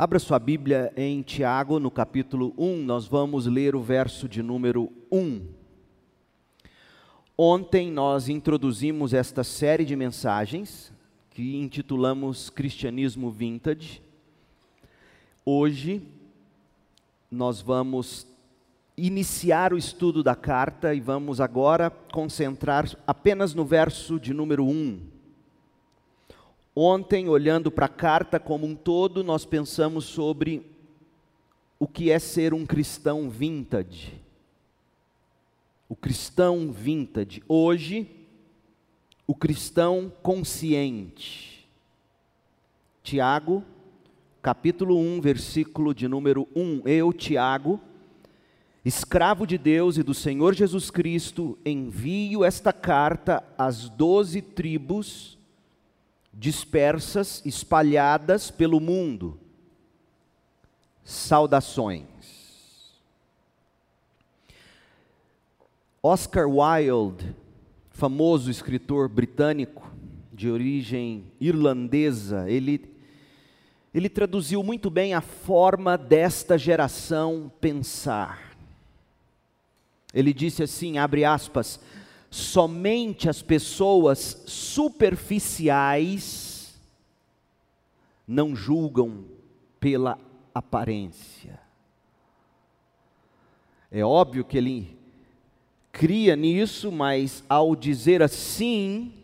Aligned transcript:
Abra 0.00 0.20
sua 0.20 0.38
Bíblia 0.38 0.92
em 0.96 1.22
Tiago, 1.22 1.80
no 1.80 1.90
capítulo 1.90 2.54
1, 2.56 2.84
nós 2.84 3.08
vamos 3.08 3.46
ler 3.46 3.74
o 3.74 3.82
verso 3.82 4.28
de 4.28 4.44
número 4.44 4.92
1. 5.10 5.44
Ontem 7.36 7.90
nós 7.90 8.28
introduzimos 8.28 9.12
esta 9.12 9.42
série 9.42 9.84
de 9.84 9.96
mensagens 9.96 10.92
que 11.30 11.56
intitulamos 11.56 12.48
Cristianismo 12.48 13.28
Vintage. 13.28 14.00
Hoje 15.44 16.00
nós 17.28 17.60
vamos 17.60 18.24
iniciar 18.96 19.72
o 19.72 19.76
estudo 19.76 20.22
da 20.22 20.36
carta 20.36 20.94
e 20.94 21.00
vamos 21.00 21.40
agora 21.40 21.90
concentrar 22.12 22.88
apenas 23.04 23.52
no 23.52 23.64
verso 23.64 24.20
de 24.20 24.32
número 24.32 24.64
1. 24.64 25.17
Ontem, 26.80 27.28
olhando 27.28 27.72
para 27.72 27.86
a 27.86 27.88
carta 27.88 28.38
como 28.38 28.64
um 28.64 28.76
todo, 28.76 29.24
nós 29.24 29.44
pensamos 29.44 30.04
sobre 30.04 30.64
o 31.76 31.88
que 31.88 32.08
é 32.08 32.20
ser 32.20 32.54
um 32.54 32.64
cristão 32.64 33.28
vintage. 33.28 34.14
O 35.88 35.96
cristão 35.96 36.70
vintage. 36.70 37.42
Hoje, 37.48 38.08
o 39.26 39.34
cristão 39.34 40.12
consciente. 40.22 41.68
Tiago, 43.02 43.64
capítulo 44.40 45.00
1, 45.00 45.20
versículo 45.20 45.92
de 45.92 46.06
número 46.06 46.46
1. 46.54 46.82
Eu, 46.86 47.12
Tiago, 47.12 47.80
escravo 48.84 49.48
de 49.48 49.58
Deus 49.58 49.96
e 49.96 50.04
do 50.04 50.14
Senhor 50.14 50.54
Jesus 50.54 50.92
Cristo, 50.92 51.58
envio 51.66 52.44
esta 52.44 52.72
carta 52.72 53.42
às 53.58 53.88
doze 53.88 54.40
tribos 54.40 55.37
dispersas, 56.38 57.42
espalhadas 57.44 58.50
pelo 58.50 58.78
mundo. 58.78 59.38
Saudações. 61.02 62.06
Oscar 66.00 66.46
Wilde, 66.48 67.34
famoso 67.90 68.50
escritor 68.50 69.08
britânico 69.08 69.90
de 70.32 70.48
origem 70.48 71.24
irlandesa, 71.40 72.48
ele 72.48 72.96
ele 73.92 74.08
traduziu 74.08 74.62
muito 74.62 74.90
bem 74.90 75.14
a 75.14 75.20
forma 75.20 75.96
desta 75.96 76.56
geração 76.56 77.50
pensar. 77.60 78.54
Ele 80.12 80.32
disse 80.32 80.62
assim, 80.62 80.98
abre 80.98 81.24
aspas: 81.24 81.80
somente 82.30 83.28
as 83.28 83.42
pessoas 83.42 84.42
superficiais 84.46 86.78
não 88.26 88.54
julgam 88.54 89.24
pela 89.80 90.18
aparência. 90.54 91.58
É 93.90 94.04
óbvio 94.04 94.44
que 94.44 94.58
ele 94.58 94.98
cria 95.90 96.36
nisso, 96.36 96.92
mas 96.92 97.42
ao 97.48 97.74
dizer 97.74 98.22
assim, 98.22 99.14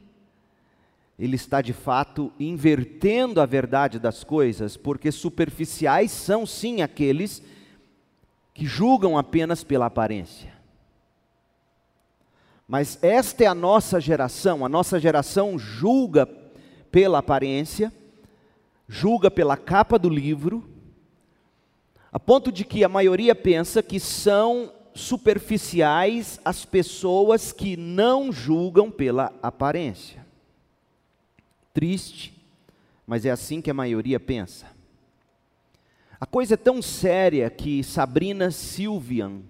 ele 1.19 1.37
está 1.37 1.61
de 1.61 1.75
fato 1.75 2.33
invertendo 2.41 3.41
a 3.41 3.47
verdade 3.47 3.99
das 3.99 4.25
coisas, 4.25 4.77
porque 4.77 5.13
superficiais 5.13 6.11
são 6.11 6.47
sim 6.47 6.81
aqueles 6.81 7.43
que 8.55 8.65
julgam 8.65 9.19
apenas 9.19 9.63
pela 9.63 9.87
aparência. 9.87 10.54
Mas 12.67 12.99
esta 13.03 13.45
é 13.45 13.47
a 13.47 13.55
nossa 13.55 14.01
geração, 14.01 14.65
a 14.65 14.69
nossa 14.69 14.99
geração 14.99 15.59
julga 15.59 16.27
pela 16.91 17.19
aparência, 17.19 17.93
julga 18.89 19.31
pela 19.31 19.57
capa 19.57 19.99
do 19.99 20.09
livro, 20.09 20.69
a 22.11 22.19
ponto 22.19 22.51
de 22.51 22.65
que 22.65 22.83
a 22.85 22.89
maioria 22.89 23.35
pensa 23.35 23.83
que 23.83 24.01
são 24.01 24.73
superficiais 24.95 26.41
as 26.45 26.65
pessoas 26.65 27.53
que 27.53 27.77
não 27.77 28.33
julgam 28.33 28.91
pela 28.91 29.33
aparência. 29.43 30.25
Triste, 31.73 32.33
mas 33.07 33.27
é 33.27 33.31
assim 33.31 33.61
que 33.61 33.71
a 33.71 33.75
maioria 33.75 34.21
pensa. 34.21 34.67
A 36.21 36.25
coisa 36.25 36.55
é 36.55 36.57
tão 36.57 36.81
séria 36.81 37.51
que 37.51 37.83
Sabrina 37.83 38.51
Silvian, 38.51 39.43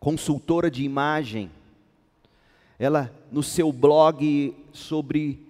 consultora 0.00 0.70
de 0.70 0.82
imagem, 0.82 1.50
ela, 2.78 3.12
no 3.32 3.42
seu 3.42 3.72
blog 3.72 4.54
sobre 4.72 5.46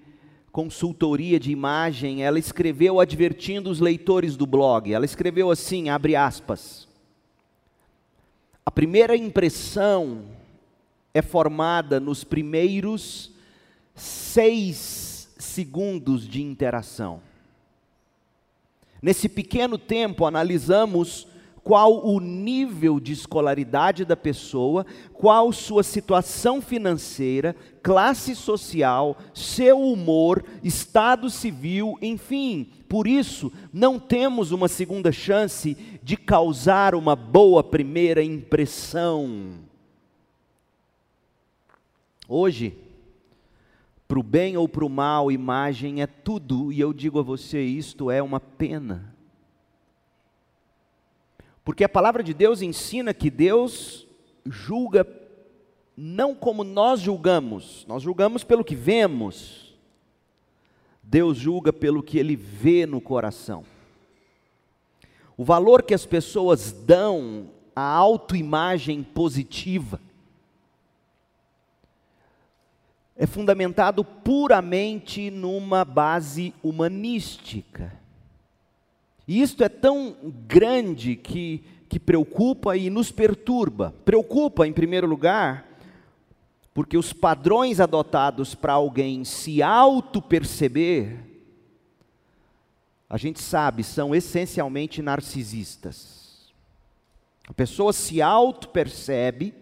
consultoria 0.50 1.38
de 1.38 1.52
imagem, 1.52 2.24
ela 2.24 2.38
escreveu 2.38 2.98
advertindo 2.98 3.70
os 3.70 3.80
leitores 3.80 4.36
do 4.36 4.46
blog. 4.46 4.92
Ela 4.92 5.04
escreveu 5.04 5.50
assim, 5.50 5.90
abre 5.90 6.16
aspas: 6.16 6.88
A 8.64 8.70
primeira 8.70 9.14
impressão 9.16 10.22
é 11.12 11.20
formada 11.20 12.00
nos 12.00 12.24
primeiros 12.24 13.30
seis 13.94 15.28
segundos 15.38 16.26
de 16.26 16.42
interação. 16.42 17.20
Nesse 19.00 19.28
pequeno 19.28 19.78
tempo, 19.78 20.24
analisamos 20.26 21.27
qual 21.68 22.02
o 22.02 22.18
nível 22.18 22.98
de 22.98 23.12
escolaridade 23.12 24.02
da 24.02 24.16
pessoa, 24.16 24.86
qual 25.12 25.52
sua 25.52 25.82
situação 25.82 26.62
financeira, 26.62 27.54
classe 27.82 28.34
social, 28.34 29.18
seu 29.34 29.78
humor, 29.78 30.42
estado 30.64 31.28
civil, 31.28 31.98
enfim. 32.00 32.70
Por 32.88 33.06
isso, 33.06 33.52
não 33.70 33.98
temos 33.98 34.50
uma 34.50 34.66
segunda 34.66 35.12
chance 35.12 35.76
de 36.02 36.16
causar 36.16 36.94
uma 36.94 37.14
boa 37.14 37.62
primeira 37.62 38.22
impressão. 38.22 39.56
Hoje, 42.26 42.78
para 44.08 44.18
o 44.18 44.22
bem 44.22 44.56
ou 44.56 44.66
para 44.66 44.86
o 44.86 44.88
mal, 44.88 45.30
imagem 45.30 46.00
é 46.00 46.06
tudo, 46.06 46.72
e 46.72 46.80
eu 46.80 46.94
digo 46.94 47.18
a 47.18 47.22
você: 47.22 47.62
isto 47.62 48.10
é 48.10 48.22
uma 48.22 48.40
pena. 48.40 49.17
Porque 51.68 51.84
a 51.84 51.88
palavra 51.88 52.22
de 52.22 52.32
Deus 52.32 52.62
ensina 52.62 53.12
que 53.12 53.28
Deus 53.28 54.06
julga 54.46 55.06
não 55.94 56.34
como 56.34 56.64
nós 56.64 56.98
julgamos, 56.98 57.84
nós 57.86 58.02
julgamos 58.02 58.42
pelo 58.42 58.64
que 58.64 58.74
vemos. 58.74 59.76
Deus 61.02 61.36
julga 61.36 61.70
pelo 61.70 62.02
que 62.02 62.18
ele 62.18 62.34
vê 62.34 62.86
no 62.86 63.02
coração. 63.02 63.66
O 65.36 65.44
valor 65.44 65.82
que 65.82 65.92
as 65.92 66.06
pessoas 66.06 66.72
dão 66.72 67.50
à 67.76 67.82
autoimagem 67.82 69.02
positiva 69.02 70.00
é 73.14 73.26
fundamentado 73.26 74.02
puramente 74.02 75.30
numa 75.30 75.84
base 75.84 76.54
humanística. 76.62 77.97
E 79.28 79.42
isto 79.42 79.62
é 79.62 79.68
tão 79.68 80.16
grande 80.48 81.14
que, 81.14 81.62
que 81.86 82.00
preocupa 82.00 82.74
e 82.78 82.88
nos 82.88 83.12
perturba. 83.12 83.94
Preocupa, 84.02 84.66
em 84.66 84.72
primeiro 84.72 85.06
lugar, 85.06 85.68
porque 86.72 86.96
os 86.96 87.12
padrões 87.12 87.78
adotados 87.78 88.54
para 88.54 88.72
alguém 88.72 89.24
se 89.24 89.62
auto-perceber, 89.62 91.18
a 93.06 93.18
gente 93.18 93.42
sabe, 93.42 93.84
são 93.84 94.14
essencialmente 94.14 95.02
narcisistas. 95.02 96.50
A 97.46 97.52
pessoa 97.52 97.92
se 97.92 98.22
auto-percebe 98.22 99.52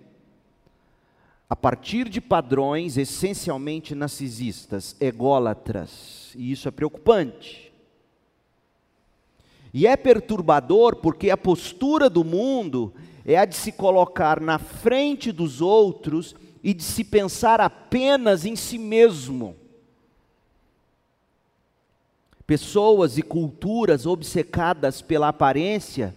a 1.51 1.57
partir 1.57 2.09
de 2.09 2.21
padrões 2.21 2.97
essencialmente 2.97 3.97
narcisistas, 3.97 4.95
ególatras, 5.01 6.33
e 6.37 6.53
isso 6.53 6.69
é 6.69 6.71
preocupante. 6.71 7.66
E 9.73 9.87
é 9.87 9.97
perturbador 9.97 10.97
porque 10.97 11.31
a 11.31 11.37
postura 11.37 12.09
do 12.09 12.25
mundo 12.25 12.93
é 13.25 13.37
a 13.37 13.45
de 13.45 13.57
se 13.57 13.73
colocar 13.73 14.41
na 14.41 14.59
frente 14.59 15.33
dos 15.33 15.61
outros 15.61 16.35
e 16.63 16.73
de 16.73 16.83
se 16.83 17.05
pensar 17.05 17.61
apenas 17.61 18.45
em 18.45 18.57
si 18.57 18.79
mesmo. 18.79 19.57
Pessoas 22.47 23.19
e 23.19 23.23
culturas 23.23 24.07
obcecadas 24.07 25.03
pela 25.03 25.29
aparência 25.29 26.15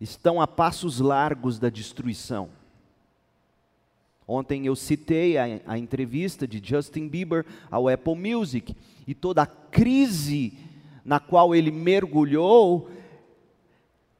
estão 0.00 0.40
a 0.40 0.46
passos 0.46 1.00
largos 1.00 1.58
da 1.58 1.68
destruição. 1.68 2.48
Ontem 4.26 4.66
eu 4.66 4.76
citei 4.76 5.38
a, 5.38 5.60
a, 5.66 5.78
entrevista 5.78 6.46
de 6.46 6.60
Justin 6.62 7.08
Bieber 7.08 7.46
ao 7.70 7.88
Apple 7.88 8.14
Music 8.14 8.76
e 9.06 9.14
toda 9.14 9.42
a 9.42 9.46
crise 9.46 10.52
na 11.08 11.18
qual 11.18 11.54
ele 11.54 11.70
mergulhou 11.70 12.90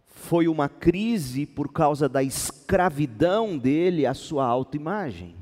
foi 0.06 0.48
uma 0.48 0.70
crise 0.70 1.44
por 1.44 1.70
causa 1.70 2.08
da 2.08 2.22
escravidão 2.22 3.58
dele 3.58 4.06
à 4.06 4.14
sua 4.14 4.46
autoimagem. 4.46 5.34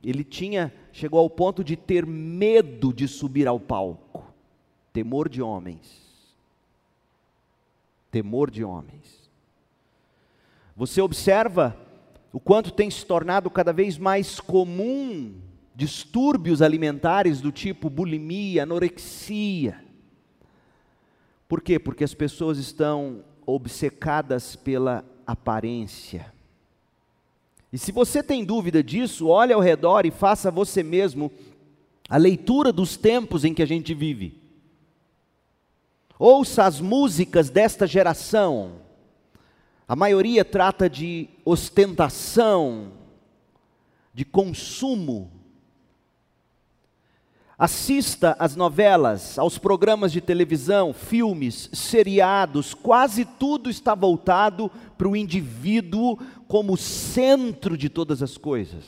Ele 0.00 0.22
tinha, 0.22 0.72
chegou 0.92 1.18
ao 1.18 1.28
ponto 1.28 1.64
de 1.64 1.74
ter 1.74 2.06
medo 2.06 2.92
de 2.92 3.08
subir 3.08 3.48
ao 3.48 3.58
palco, 3.58 4.32
temor 4.92 5.28
de 5.28 5.42
homens. 5.42 6.06
temor 8.08 8.48
de 8.48 8.62
homens. 8.62 9.28
Você 10.76 11.00
observa 11.02 11.76
o 12.32 12.38
quanto 12.38 12.70
tem 12.70 12.88
se 12.88 13.04
tornado 13.04 13.50
cada 13.50 13.72
vez 13.72 13.98
mais 13.98 14.38
comum 14.38 15.34
distúrbios 15.74 16.62
alimentares 16.62 17.40
do 17.40 17.50
tipo 17.50 17.90
bulimia, 17.90 18.62
anorexia. 18.62 19.84
Por 21.48 21.60
quê? 21.60 21.78
Porque 21.78 22.04
as 22.04 22.14
pessoas 22.14 22.58
estão 22.58 23.24
obcecadas 23.44 24.56
pela 24.56 25.04
aparência. 25.26 26.32
E 27.72 27.78
se 27.78 27.92
você 27.92 28.22
tem 28.22 28.44
dúvida 28.44 28.82
disso, 28.82 29.28
olhe 29.28 29.52
ao 29.52 29.60
redor 29.60 30.06
e 30.06 30.10
faça 30.10 30.50
você 30.50 30.82
mesmo 30.82 31.30
a 32.08 32.16
leitura 32.16 32.72
dos 32.72 32.96
tempos 32.96 33.44
em 33.44 33.52
que 33.52 33.62
a 33.62 33.66
gente 33.66 33.92
vive. 33.94 34.40
Ouça 36.18 36.64
as 36.64 36.80
músicas 36.80 37.50
desta 37.50 37.86
geração. 37.86 38.80
A 39.86 39.94
maioria 39.94 40.44
trata 40.44 40.88
de 40.88 41.28
ostentação, 41.44 42.92
de 44.14 44.24
consumo. 44.24 45.30
Assista 47.58 48.36
às 48.38 48.54
novelas, 48.54 49.38
aos 49.38 49.56
programas 49.56 50.12
de 50.12 50.20
televisão, 50.20 50.92
filmes, 50.92 51.70
seriados, 51.72 52.74
quase 52.74 53.24
tudo 53.24 53.70
está 53.70 53.94
voltado 53.94 54.70
para 54.98 55.08
o 55.08 55.16
indivíduo 55.16 56.18
como 56.46 56.76
centro 56.76 57.74
de 57.78 57.88
todas 57.88 58.22
as 58.22 58.36
coisas. 58.36 58.84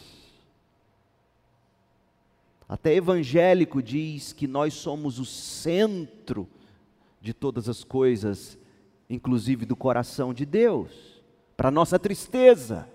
Até 2.68 2.94
evangélico 2.94 3.82
diz 3.82 4.34
que 4.34 4.46
nós 4.46 4.74
somos 4.74 5.18
o 5.18 5.24
centro 5.24 6.46
de 7.22 7.32
todas 7.32 7.70
as 7.70 7.82
coisas, 7.82 8.58
inclusive 9.08 9.64
do 9.64 9.74
coração 9.74 10.34
de 10.34 10.44
Deus, 10.44 11.22
para 11.56 11.70
nossa 11.70 11.98
tristeza. 11.98 12.86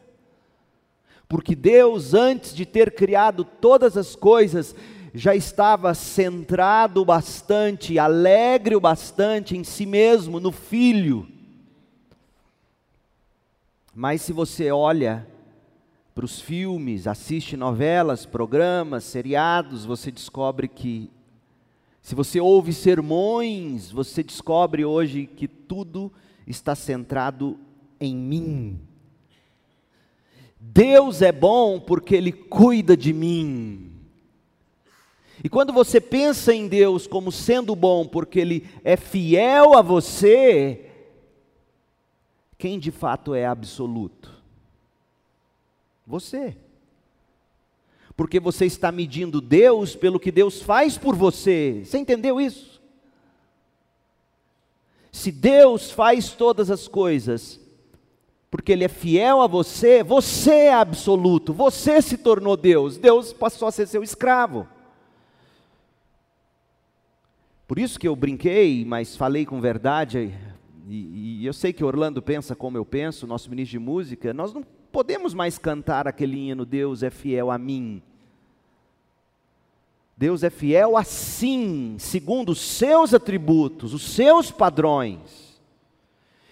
Porque 1.27 1.55
Deus, 1.55 2.13
antes 2.13 2.53
de 2.53 2.63
ter 2.63 2.93
criado 2.93 3.43
todas 3.43 3.97
as 3.97 4.15
coisas, 4.15 4.75
já 5.13 5.35
estava 5.35 5.93
centrado 5.93 7.05
bastante, 7.05 7.99
alegre 7.99 8.75
o 8.75 8.81
bastante 8.81 9.55
em 9.55 9.63
si 9.63 9.85
mesmo, 9.85 10.39
no 10.39 10.51
filho. 10.51 11.27
Mas 13.93 14.23
se 14.23 14.33
você 14.33 14.71
olha 14.71 15.27
para 16.15 16.25
os 16.25 16.41
filmes, 16.41 17.05
assiste 17.05 17.55
novelas, 17.55 18.25
programas, 18.25 19.03
seriados, 19.03 19.85
você 19.85 20.11
descobre 20.11 20.67
que, 20.67 21.11
se 22.01 22.15
você 22.15 22.39
ouve 22.39 22.73
sermões, 22.73 23.91
você 23.91 24.23
descobre 24.23 24.83
hoje 24.83 25.27
que 25.27 25.47
tudo 25.47 26.11
está 26.47 26.73
centrado 26.73 27.59
em 27.99 28.15
mim. 28.15 28.79
Deus 30.59 31.21
é 31.21 31.31
bom 31.31 31.79
porque 31.79 32.15
Ele 32.15 32.31
cuida 32.31 32.97
de 32.97 33.13
mim. 33.13 33.92
E 35.43 35.49
quando 35.49 35.73
você 35.73 35.99
pensa 35.99 36.53
em 36.53 36.69
Deus 36.69 37.05
como 37.05 37.29
sendo 37.29 37.75
bom, 37.75 38.07
porque 38.07 38.39
Ele 38.39 38.65
é 38.81 38.95
fiel 38.95 39.77
a 39.77 39.81
você, 39.81 40.89
quem 42.57 42.79
de 42.79 42.91
fato 42.91 43.35
é 43.35 43.45
absoluto? 43.45 44.31
Você. 46.07 46.55
Porque 48.15 48.39
você 48.39 48.65
está 48.65 48.89
medindo 48.89 49.41
Deus 49.41 49.97
pelo 49.97 50.17
que 50.19 50.31
Deus 50.31 50.61
faz 50.61 50.97
por 50.97 51.13
você. 51.13 51.81
Você 51.83 51.97
entendeu 51.97 52.39
isso? 52.39 52.81
Se 55.11 55.29
Deus 55.29 55.91
faz 55.91 56.31
todas 56.31 56.71
as 56.71 56.87
coisas, 56.87 57.59
porque 58.49 58.71
Ele 58.71 58.85
é 58.85 58.87
fiel 58.87 59.41
a 59.41 59.47
você, 59.47 60.03
você 60.03 60.51
é 60.51 60.73
absoluto, 60.73 61.51
você 61.51 62.01
se 62.01 62.17
tornou 62.17 62.55
Deus, 62.55 62.97
Deus 62.97 63.33
passou 63.33 63.67
a 63.67 63.71
ser 63.71 63.87
seu 63.87 64.01
escravo. 64.01 64.67
Por 67.73 67.79
isso 67.79 67.99
que 67.99 68.07
eu 68.07 68.15
brinquei, 68.15 68.85
mas 68.85 69.15
falei 69.15 69.47
com 69.47 69.59
verdade, 69.59 70.31
e, 70.87 71.39
e, 71.41 71.43
eu 71.43 71.51
sei 71.51 71.73
que 71.73 71.83
Orlando 71.83 72.21
pensa 72.21 72.55
como 72.55 72.77
eu 72.77 72.85
penso, 72.85 73.25
nosso 73.25 73.49
ministro 73.49 73.71
de 73.71 73.79
música, 73.79 74.31
nós 74.31 74.53
não 74.53 74.63
podemos 74.91 75.33
mais 75.33 75.57
cantar 75.57 76.07
aquele 76.07 76.37
hino, 76.37 76.67
Deus 76.67 77.01
é 77.01 77.09
fiel 77.09 77.49
a 77.49 77.57
mim. 77.57 77.99
Deus 80.15 80.43
é 80.43 80.51
fiel 80.51 80.95
assim, 80.95 81.95
segundo 81.97 82.51
os 82.51 82.61
seus 82.61 83.11
atributos, 83.11 83.91
os 83.95 84.03
seus 84.03 84.51
padrões. 84.51 85.59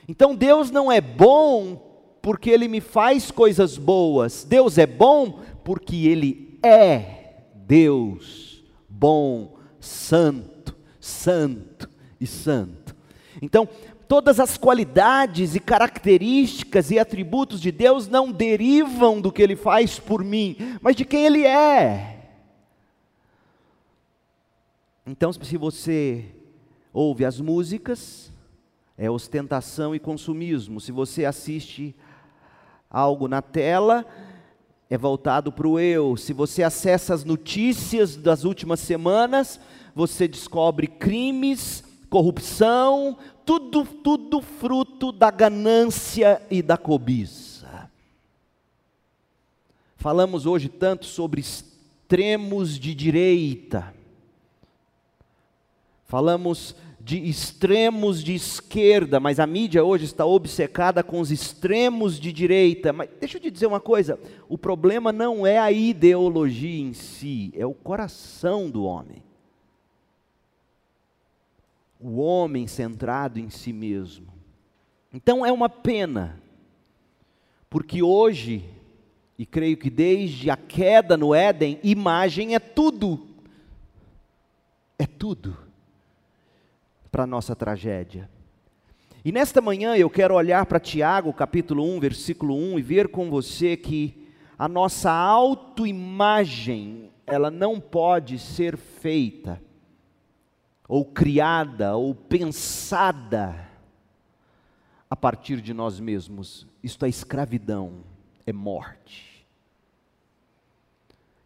Então 0.07 0.35
Deus 0.35 0.71
não 0.71 0.91
é 0.91 0.99
bom 0.99 2.17
porque 2.19 2.49
Ele 2.49 2.67
me 2.67 2.81
faz 2.81 3.29
coisas 3.29 3.77
boas, 3.77 4.43
Deus 4.43 4.79
é 4.79 4.87
bom 4.87 5.39
porque 5.63 6.07
Ele 6.07 6.57
é 6.63 7.43
Deus, 7.67 8.63
bom, 8.89 9.59
santo, 9.79 10.60
santo 11.01 11.89
e 12.19 12.27
santo. 12.27 12.95
Então, 13.41 13.67
todas 14.07 14.39
as 14.39 14.57
qualidades 14.57 15.55
e 15.55 15.59
características 15.59 16.91
e 16.91 16.99
atributos 16.99 17.59
de 17.59 17.71
Deus 17.71 18.07
não 18.07 18.31
derivam 18.31 19.19
do 19.19 19.31
que 19.31 19.41
Ele 19.41 19.55
faz 19.55 19.99
por 19.99 20.23
mim, 20.23 20.55
mas 20.79 20.95
de 20.95 21.03
quem 21.03 21.25
Ele 21.25 21.45
é. 21.45 22.19
Então, 25.05 25.33
se 25.33 25.57
você 25.57 26.25
ouve 26.93 27.25
as 27.25 27.39
músicas, 27.39 28.31
é 28.97 29.09
ostentação 29.09 29.95
e 29.95 29.99
consumismo. 29.99 30.79
Se 30.79 30.91
você 30.91 31.25
assiste 31.25 31.95
algo 32.89 33.27
na 33.27 33.41
tela, 33.41 34.05
é 34.89 34.97
voltado 34.97 35.51
para 35.51 35.67
o 35.67 35.79
eu. 35.79 36.15
Se 36.17 36.33
você 36.33 36.61
acessa 36.61 37.13
as 37.13 37.23
notícias 37.23 38.15
das 38.15 38.43
últimas 38.43 38.79
semanas, 38.79 39.59
você 39.95 40.27
descobre 40.27 40.87
crimes, 40.87 41.83
corrupção, 42.09 43.17
tudo, 43.45 43.85
tudo 43.85 44.41
fruto 44.41 45.11
da 45.11 45.31
ganância 45.31 46.41
e 46.49 46.61
da 46.61 46.77
cobiça. 46.77 47.89
Falamos 49.97 50.45
hoje 50.45 50.67
tanto 50.67 51.05
sobre 51.05 51.41
extremos 51.41 52.79
de 52.79 52.95
direita, 52.95 53.93
falamos 56.05 56.75
de 56.99 57.17
extremos 57.17 58.23
de 58.23 58.35
esquerda, 58.35 59.19
mas 59.19 59.39
a 59.39 59.47
mídia 59.47 59.83
hoje 59.83 60.05
está 60.05 60.25
obcecada 60.25 61.03
com 61.03 61.19
os 61.19 61.31
extremos 61.31 62.19
de 62.19 62.31
direita. 62.31 62.93
Mas 62.93 63.09
deixa 63.19 63.37
eu 63.37 63.41
te 63.41 63.49
dizer 63.49 63.65
uma 63.65 63.79
coisa: 63.79 64.19
o 64.47 64.57
problema 64.57 65.11
não 65.11 65.45
é 65.45 65.57
a 65.57 65.71
ideologia 65.71 66.79
em 66.79 66.93
si, 66.93 67.51
é 67.55 67.65
o 67.65 67.73
coração 67.73 68.69
do 68.69 68.83
homem 68.83 69.23
o 72.01 72.17
homem 72.17 72.67
centrado 72.67 73.39
em 73.39 73.49
si 73.49 73.71
mesmo. 73.71 74.27
Então 75.13 75.45
é 75.45 75.51
uma 75.51 75.69
pena, 75.69 76.41
porque 77.69 78.01
hoje, 78.01 78.65
e 79.37 79.45
creio 79.45 79.77
que 79.77 79.89
desde 79.89 80.49
a 80.49 80.57
queda 80.57 81.15
no 81.15 81.35
Éden, 81.35 81.79
imagem 81.83 82.55
é 82.55 82.59
tudo, 82.59 83.27
é 84.97 85.05
tudo 85.05 85.55
para 87.11 87.23
a 87.23 87.27
nossa 87.27 87.55
tragédia. 87.55 88.29
E 89.23 89.31
nesta 89.31 89.61
manhã 89.61 89.95
eu 89.95 90.09
quero 90.09 90.33
olhar 90.33 90.65
para 90.65 90.79
Tiago, 90.79 91.31
capítulo 91.31 91.83
1, 91.83 91.99
versículo 91.99 92.55
1, 92.55 92.79
e 92.79 92.81
ver 92.81 93.09
com 93.09 93.29
você 93.29 93.77
que 93.77 94.27
a 94.57 94.67
nossa 94.67 95.11
autoimagem, 95.11 97.11
ela 97.27 97.51
não 97.51 97.79
pode 97.79 98.39
ser 98.39 98.77
feita 98.77 99.61
ou 100.91 101.05
criada, 101.05 101.95
ou 101.95 102.13
pensada 102.13 103.55
a 105.09 105.15
partir 105.15 105.61
de 105.61 105.73
nós 105.73 106.01
mesmos. 106.01 106.67
Isto 106.83 107.05
é 107.05 107.09
escravidão, 107.09 108.03
é 108.45 108.51
morte. 108.51 109.47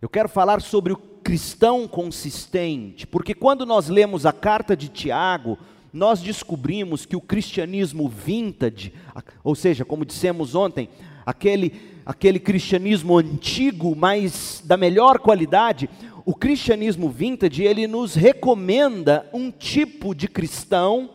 Eu 0.01 0.09
quero 0.09 0.27
falar 0.27 0.63
sobre 0.63 0.93
o 0.93 0.97
cristão 0.97 1.87
consistente, 1.87 3.05
porque 3.05 3.35
quando 3.35 3.67
nós 3.67 3.87
lemos 3.87 4.25
a 4.25 4.33
carta 4.33 4.75
de 4.75 4.89
Tiago, 4.89 5.59
nós 5.93 6.21
descobrimos 6.21 7.05
que 7.05 7.15
o 7.15 7.21
cristianismo 7.21 8.09
vintage, 8.09 8.95
ou 9.43 9.53
seja, 9.53 9.85
como 9.85 10.03
dissemos 10.03 10.55
ontem, 10.55 10.89
aquele, 11.23 12.01
aquele 12.03 12.39
cristianismo 12.39 13.15
antigo, 13.15 13.95
mas 13.95 14.63
da 14.65 14.75
melhor 14.75 15.19
qualidade, 15.19 15.87
o 16.25 16.33
cristianismo 16.33 17.09
vintage, 17.09 17.63
ele 17.63 17.85
nos 17.85 18.15
recomenda 18.15 19.29
um 19.31 19.51
tipo 19.51 20.15
de 20.15 20.27
cristão 20.27 21.11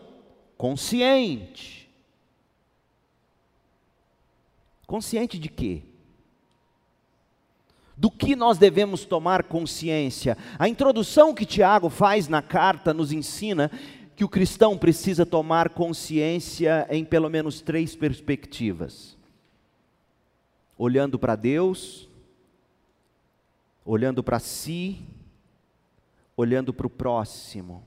consciente. 0.57 1.91
Consciente 4.87 5.39
de 5.39 5.49
quê? 5.49 5.83
Do 7.97 8.11
que 8.11 8.37
nós 8.37 8.57
devemos 8.57 9.05
tomar 9.05 9.43
consciência? 9.43 10.39
A 10.59 10.69
introdução 10.69 11.35
que 11.35 11.45
Tiago 11.45 11.91
faz 11.91 12.29
na 12.29 12.41
carta 12.41 12.95
nos 12.95 13.13
ensina 13.13 13.71
que 14.15 14.25
o 14.25 14.29
cristão 14.29 14.79
precisa 14.79 15.27
tomar 15.27 15.71
consciência 15.71 16.87
em 16.91 17.05
pelo 17.05 17.29
menos 17.29 17.61
três 17.61 17.97
perspectivas: 17.97 19.17
olhando 20.79 21.19
para 21.19 21.37
Deus, 21.37 22.10
olhando 23.93 24.23
para 24.23 24.39
si, 24.39 25.01
olhando 26.37 26.73
para 26.73 26.87
o 26.87 26.91
próximo. 26.91 27.83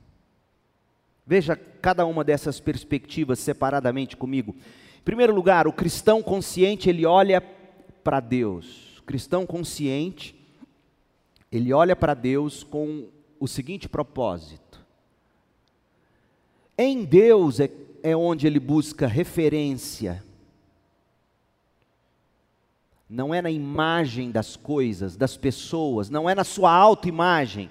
Veja 1.26 1.56
cada 1.56 2.06
uma 2.06 2.26
dessas 2.26 2.60
perspectivas 2.60 3.40
separadamente 3.40 4.18
comigo. 4.18 4.54
Em 5.00 5.04
primeiro 5.06 5.34
lugar, 5.34 5.66
o 5.66 5.72
cristão 5.72 6.22
consciente, 6.22 6.90
ele 6.90 7.06
olha 7.06 7.40
para 8.04 8.20
Deus. 8.20 9.00
O 9.00 9.04
cristão 9.04 9.46
consciente, 9.46 10.36
ele 11.50 11.72
olha 11.72 11.96
para 11.96 12.14
Deus 12.14 12.66
com 12.66 13.08
o 13.40 13.48
seguinte 13.48 13.88
propósito: 13.88 14.86
em 16.78 17.06
Deus 17.06 17.62
é, 17.62 17.72
é 18.04 18.14
onde 18.14 18.46
ele 18.46 18.60
busca 18.60 19.08
referência, 19.08 20.22
não 23.14 23.32
é 23.32 23.44
na 23.44 23.52
imagem 23.52 24.32
das 24.32 24.56
coisas, 24.56 25.16
das 25.16 25.38
pessoas, 25.38 26.10
não 26.10 26.28
é 26.28 26.34
na 26.34 26.44
sua 26.44 26.72
autoimagem. 26.72 27.70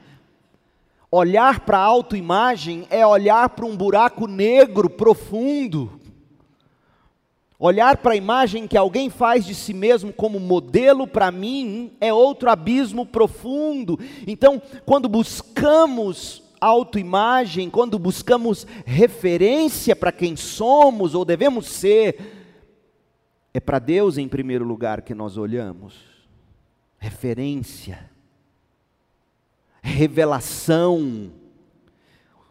Olhar 1.11 1.61
para 1.61 1.79
a 1.79 1.85
autoimagem 1.85 2.87
é 2.89 3.05
olhar 3.05 3.49
para 3.49 3.67
um 3.67 3.77
buraco 3.77 4.29
negro 4.29 4.89
profundo. 4.89 6.01
Olhar 7.59 7.97
para 7.97 8.13
a 8.13 8.17
imagem 8.17 8.69
que 8.69 8.77
alguém 8.77 9.11
faz 9.11 9.45
de 9.45 9.53
si 9.53 9.75
mesmo 9.75 10.13
como 10.13 10.39
modelo 10.39 11.09
para 11.09 11.33
mim 11.33 11.91
é 12.01 12.13
outro 12.13 12.49
abismo 12.49 13.05
profundo. 13.05 13.99
Então, 14.29 14.63
quando 14.87 15.09
buscamos 15.09 16.41
autoimagem, 16.61 17.69
quando 17.69 17.99
buscamos 17.99 18.65
referência 18.87 19.97
para 19.97 20.13
quem 20.13 20.37
somos 20.37 21.17
ou 21.17 21.25
devemos 21.25 21.67
ser, 21.67 22.42
é 23.55 23.61
para 23.61 23.79
Deus 23.79 24.19
em 24.19 24.29
primeiro 24.29 24.65
lugar 24.65 25.03
que 25.03 25.15
nós 25.15 25.37
olhamos. 25.37 25.95
Referência, 26.99 28.11
revelação, 29.83 31.33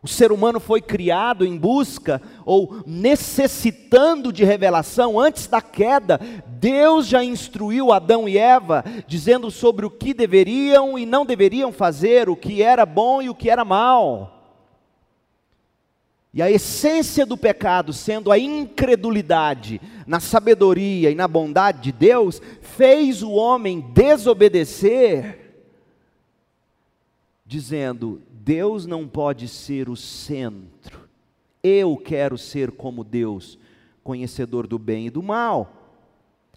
o 0.03 0.07
ser 0.07 0.31
humano 0.31 0.59
foi 0.59 0.81
criado 0.81 1.45
em 1.45 1.55
busca 1.55 2.19
ou 2.43 2.81
necessitando 2.87 4.33
de 4.33 4.43
revelação 4.43 5.19
antes 5.19 5.45
da 5.45 5.61
queda. 5.61 6.19
Deus 6.47 7.05
já 7.05 7.23
instruiu 7.23 7.91
Adão 7.91 8.27
e 8.27 8.35
Eva, 8.35 8.83
dizendo 9.05 9.51
sobre 9.51 9.85
o 9.85 9.91
que 9.91 10.11
deveriam 10.11 10.97
e 10.97 11.05
não 11.05 11.23
deveriam 11.23 11.71
fazer, 11.71 12.29
o 12.29 12.35
que 12.35 12.63
era 12.63 12.83
bom 12.83 13.21
e 13.21 13.29
o 13.29 13.35
que 13.35 13.47
era 13.47 13.63
mal. 13.63 14.40
E 16.33 16.41
a 16.41 16.49
essência 16.49 17.25
do 17.25 17.35
pecado, 17.35 17.91
sendo 17.91 18.31
a 18.31 18.39
incredulidade 18.39 19.81
na 20.07 20.21
sabedoria 20.21 21.11
e 21.11 21.15
na 21.15 21.27
bondade 21.27 21.81
de 21.81 21.91
Deus, 21.91 22.41
fez 22.61 23.21
o 23.21 23.31
homem 23.31 23.81
desobedecer, 23.81 25.39
dizendo: 27.45 28.21
Deus 28.29 28.85
não 28.85 29.05
pode 29.07 29.49
ser 29.49 29.89
o 29.89 29.95
centro. 29.97 31.01
Eu 31.61 31.97
quero 31.97 32.37
ser 32.37 32.71
como 32.71 33.03
Deus, 33.03 33.59
conhecedor 34.01 34.65
do 34.67 34.79
bem 34.79 35.07
e 35.07 35.09
do 35.09 35.21
mal. 35.21 35.81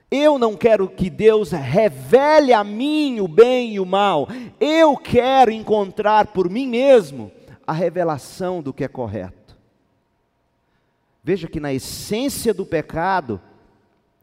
Eu 0.08 0.38
não 0.38 0.56
quero 0.56 0.88
que 0.88 1.10
Deus 1.10 1.50
revele 1.50 2.52
a 2.52 2.62
mim 2.62 3.18
o 3.18 3.26
bem 3.26 3.74
e 3.74 3.80
o 3.80 3.84
mal. 3.84 4.28
Eu 4.60 4.96
quero 4.96 5.50
encontrar 5.50 6.28
por 6.28 6.48
mim 6.48 6.68
mesmo 6.68 7.32
a 7.66 7.72
revelação 7.72 8.62
do 8.62 8.72
que 8.72 8.84
é 8.84 8.88
correto. 8.88 9.43
Veja 11.24 11.48
que 11.48 11.58
na 11.58 11.72
essência 11.72 12.52
do 12.52 12.66
pecado, 12.66 13.40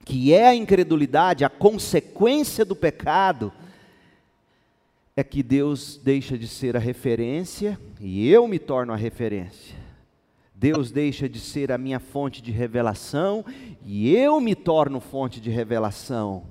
que 0.06 0.32
é 0.32 0.48
a 0.48 0.56
incredulidade, 0.56 1.44
a 1.44 1.50
consequência 1.50 2.64
do 2.64 2.76
pecado, 2.76 3.52
é 5.16 5.24
que 5.24 5.42
Deus 5.42 6.00
deixa 6.02 6.38
de 6.38 6.48
ser 6.48 6.78
a 6.78 6.80
referência 6.80 7.80
e 8.00 8.30
eu 8.30 8.48
me 8.48 8.60
torno 8.60 8.94
a 8.94 8.96
referência. 8.96 9.76
Deus 10.54 10.92
deixa 10.92 11.28
de 11.28 11.40
ser 11.40 11.72
a 11.72 11.78
minha 11.78 12.00
fonte 12.00 12.40
de 12.40 12.52
revelação 12.52 13.44
e 13.84 14.16
eu 14.16 14.40
me 14.40 14.54
torno 14.54 15.00
fonte 15.00 15.42
de 15.42 15.50
revelação. 15.50 16.44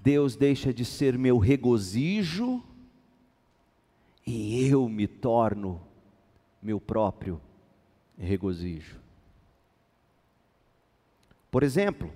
Deus 0.00 0.34
deixa 0.34 0.74
de 0.74 0.84
ser 0.84 1.16
meu 1.16 1.38
regozijo 1.38 2.60
e 4.26 4.66
eu 4.66 4.88
me 4.88 5.06
torno 5.06 5.80
meu 6.60 6.80
próprio 6.80 7.40
regozijo. 8.18 9.05
Por 11.50 11.62
exemplo, 11.62 12.12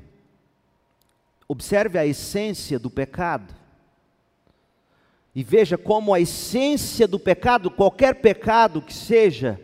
observe 1.49 1.99
a 1.99 2.07
essência 2.07 2.79
do 2.79 2.91
pecado. 2.91 3.55
E 5.35 5.43
veja 5.43 5.79
como 5.79 6.13
a 6.13 6.21
essência 6.21 7.07
do 7.07 7.19
pecado, 7.19 7.71
qualquer 7.71 8.21
pecado 8.21 8.83
que 8.83 8.93
seja, 8.93 9.61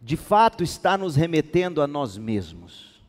de 0.00 0.16
fato 0.16 0.62
está 0.64 0.96
nos 0.96 1.16
remetendo 1.16 1.82
a 1.82 1.86
nós 1.86 2.16
mesmos. 2.16 3.00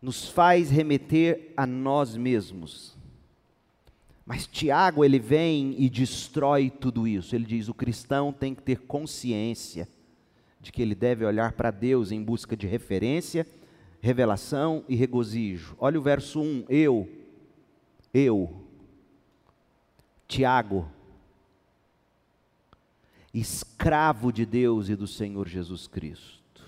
Nos 0.00 0.28
faz 0.28 0.70
remeter 0.70 1.52
a 1.56 1.66
nós 1.66 2.16
mesmos. 2.16 2.96
Mas 4.26 4.46
Tiago, 4.46 5.04
ele 5.04 5.18
vem 5.18 5.74
e 5.78 5.90
destrói 5.90 6.70
tudo 6.70 7.06
isso. 7.06 7.34
Ele 7.34 7.44
diz: 7.44 7.68
o 7.68 7.74
cristão 7.74 8.32
tem 8.32 8.54
que 8.54 8.62
ter 8.62 8.80
consciência 8.80 9.88
de 10.60 10.72
que 10.72 10.80
ele 10.80 10.94
deve 10.94 11.24
olhar 11.24 11.52
para 11.52 11.70
Deus 11.70 12.10
em 12.10 12.22
busca 12.22 12.56
de 12.56 12.66
referência, 12.66 13.46
revelação 14.04 14.84
e 14.86 14.94
regozijo. 14.94 15.74
Olha 15.78 15.98
o 15.98 16.02
verso 16.02 16.38
1: 16.38 16.66
eu, 16.68 17.08
eu, 18.12 18.62
Tiago, 20.28 20.86
escravo 23.32 24.30
de 24.30 24.44
Deus 24.44 24.90
e 24.90 24.94
do 24.94 25.06
Senhor 25.06 25.48
Jesus 25.48 25.86
Cristo. 25.86 26.62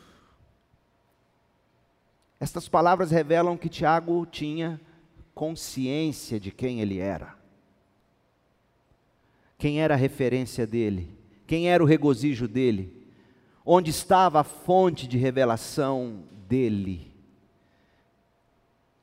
Estas 2.40 2.70
palavras 2.70 3.10
revelam 3.10 3.58
que 3.58 3.68
Tiago 3.68 4.24
tinha 4.24 4.80
consciência 5.34 6.40
de 6.40 6.50
quem 6.50 6.80
ele 6.80 6.98
era. 6.98 7.36
Quem 9.58 9.82
era 9.82 9.92
a 9.92 9.98
referência 9.98 10.66
dele? 10.66 11.14
Quem 11.46 11.68
era 11.68 11.82
o 11.82 11.86
regozijo 11.86 12.48
dele? 12.48 13.06
Onde 13.62 13.90
estava 13.90 14.40
a 14.40 14.44
fonte 14.44 15.06
de 15.06 15.18
revelação 15.18 16.24
dele? 16.48 17.15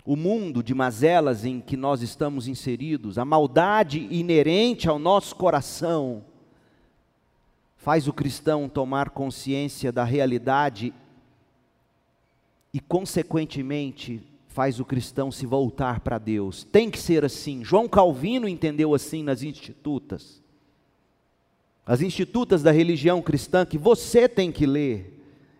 O 0.06 0.16
mundo 0.16 0.62
de 0.62 0.74
mazelas 0.74 1.46
em 1.46 1.62
que 1.62 1.78
nós 1.78 2.02
estamos 2.02 2.48
inseridos, 2.48 3.18
a 3.18 3.24
maldade 3.24 4.08
inerente 4.12 4.90
ao 4.90 5.00
nosso 5.00 5.36
coração, 5.36 6.24
faz 7.78 8.08
o 8.08 8.14
cristão 8.14 8.68
tomar 8.68 9.10
consciência 9.12 9.92
da 9.92 10.04
realidade 10.04 10.94
e, 12.74 12.80
consequentemente, 12.80 14.22
faz 14.48 14.80
o 14.80 14.86
cristão 14.86 15.32
se 15.32 15.46
voltar 15.46 16.02
para 16.02 16.18
Deus. 16.18 16.64
Tem 16.64 16.90
que 16.90 17.00
ser 17.00 17.24
assim. 17.24 17.64
João 17.64 17.88
Calvino 17.88 18.48
entendeu 18.48 18.94
assim 18.94 19.24
nas 19.24 19.42
institutas. 19.42 20.42
As 21.86 22.02
institutas 22.02 22.62
da 22.62 22.72
religião 22.72 23.22
cristã 23.22 23.66
que 23.66 23.78
você 23.78 24.28
tem 24.30 24.52
que 24.52 24.66
ler. 24.66 25.12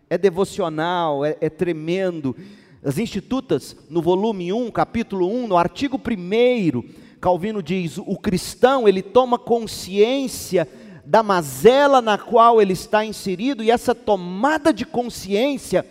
É 0.08 0.16
devocional, 0.16 1.24
é, 1.24 1.36
é 1.40 1.50
tremendo 1.50 2.36
as 2.84 2.98
Institutas, 2.98 3.74
no 3.88 4.02
volume 4.02 4.52
1, 4.52 4.70
capítulo 4.70 5.26
1, 5.26 5.48
no 5.48 5.56
artigo 5.56 5.98
1, 5.98 6.82
Calvino 7.18 7.62
diz: 7.62 7.96
o 7.96 8.18
cristão 8.18 8.86
ele 8.86 9.00
toma 9.00 9.38
consciência 9.38 10.68
da 11.02 11.22
mazela 11.22 12.02
na 12.02 12.18
qual 12.18 12.60
ele 12.60 12.74
está 12.74 13.02
inserido, 13.04 13.64
e 13.64 13.70
essa 13.70 13.94
tomada 13.94 14.72
de 14.72 14.84
consciência 14.84 15.86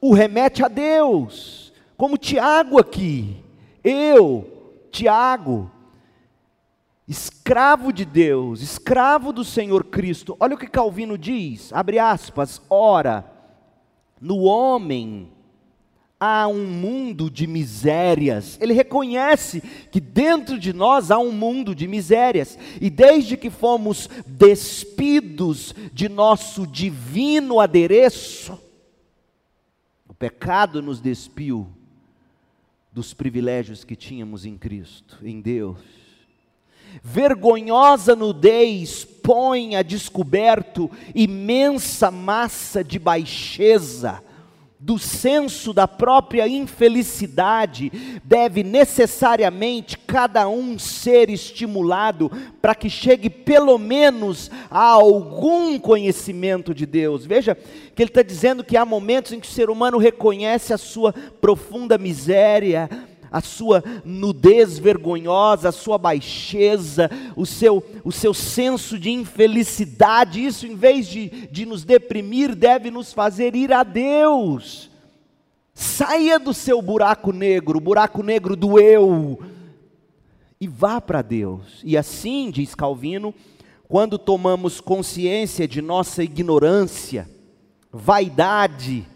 o 0.00 0.12
remete 0.12 0.62
a 0.62 0.68
Deus, 0.68 1.72
como 1.96 2.18
Tiago 2.18 2.78
aqui, 2.78 3.36
eu, 3.82 4.84
Tiago, 4.90 5.70
escravo 7.08 7.90
de 7.90 8.04
Deus, 8.04 8.60
escravo 8.60 9.32
do 9.32 9.44
Senhor 9.44 9.82
Cristo. 9.84 10.36
Olha 10.38 10.54
o 10.54 10.58
que 10.58 10.66
Calvino 10.66 11.16
diz, 11.16 11.72
abre 11.72 11.98
aspas, 11.98 12.60
ora, 12.68 13.24
no 14.20 14.42
homem 14.42 15.32
há 16.20 16.48
um 16.48 16.66
mundo 16.66 17.30
de 17.30 17.46
misérias. 17.46 18.58
Ele 18.60 18.72
reconhece 18.72 19.62
que 19.90 20.00
dentro 20.00 20.58
de 20.58 20.72
nós 20.72 21.10
há 21.10 21.18
um 21.18 21.30
mundo 21.30 21.74
de 21.74 21.86
misérias. 21.86 22.58
E 22.80 22.90
desde 22.90 23.36
que 23.36 23.50
fomos 23.50 24.08
despidos 24.26 25.74
de 25.92 26.08
nosso 26.08 26.66
divino 26.66 27.60
adereço, 27.60 28.58
o 30.08 30.14
pecado 30.14 30.82
nos 30.82 31.00
despiu 31.00 31.68
dos 32.92 33.14
privilégios 33.14 33.84
que 33.84 33.94
tínhamos 33.94 34.44
em 34.44 34.56
Cristo, 34.56 35.18
em 35.22 35.40
Deus. 35.40 35.78
Vergonhosa 37.02 38.16
nudez 38.16 39.04
põe 39.04 39.76
a 39.76 39.82
descoberto 39.82 40.90
imensa 41.14 42.10
massa 42.10 42.82
de 42.82 42.98
baixeza 42.98 44.22
do 44.80 44.96
senso 44.96 45.72
da 45.72 45.88
própria 45.88 46.46
infelicidade, 46.46 47.90
deve 48.22 48.62
necessariamente 48.62 49.98
cada 49.98 50.48
um 50.48 50.78
ser 50.78 51.30
estimulado 51.30 52.30
para 52.62 52.76
que 52.76 52.88
chegue 52.88 53.28
pelo 53.28 53.76
menos 53.76 54.50
a 54.70 54.84
algum 54.84 55.78
conhecimento 55.80 56.72
de 56.72 56.86
Deus. 56.86 57.26
Veja 57.26 57.56
que 57.94 58.02
ele 58.02 58.10
está 58.10 58.22
dizendo 58.22 58.62
que 58.62 58.76
há 58.76 58.84
momentos 58.84 59.32
em 59.32 59.40
que 59.40 59.48
o 59.48 59.50
ser 59.50 59.68
humano 59.68 59.98
reconhece 59.98 60.72
a 60.72 60.78
sua 60.78 61.12
profunda 61.40 61.98
miséria, 61.98 62.88
a 63.30 63.40
sua 63.40 63.82
nudez 64.04 64.78
vergonhosa, 64.78 65.68
a 65.68 65.72
sua 65.72 65.98
baixeza, 65.98 67.10
o 67.36 67.44
seu, 67.44 67.84
o 68.04 68.12
seu 68.12 68.32
senso 68.32 68.98
de 68.98 69.10
infelicidade, 69.10 70.44
isso 70.44 70.66
em 70.66 70.74
vez 70.74 71.06
de, 71.06 71.48
de 71.48 71.66
nos 71.66 71.84
deprimir, 71.84 72.54
deve 72.54 72.90
nos 72.90 73.12
fazer 73.12 73.54
ir 73.54 73.72
a 73.72 73.82
Deus. 73.82 74.90
Saia 75.74 76.38
do 76.38 76.52
seu 76.52 76.82
buraco 76.82 77.32
negro, 77.32 77.78
buraco 77.78 78.22
negro 78.22 78.56
do 78.56 78.80
eu, 78.80 79.38
e 80.60 80.66
vá 80.66 81.00
para 81.00 81.22
Deus. 81.22 81.80
E 81.84 81.96
assim, 81.96 82.50
diz 82.50 82.74
Calvino, 82.74 83.32
quando 83.88 84.18
tomamos 84.18 84.80
consciência 84.80 85.68
de 85.68 85.80
nossa 85.80 86.22
ignorância, 86.22 87.28
vaidade, 87.92 89.06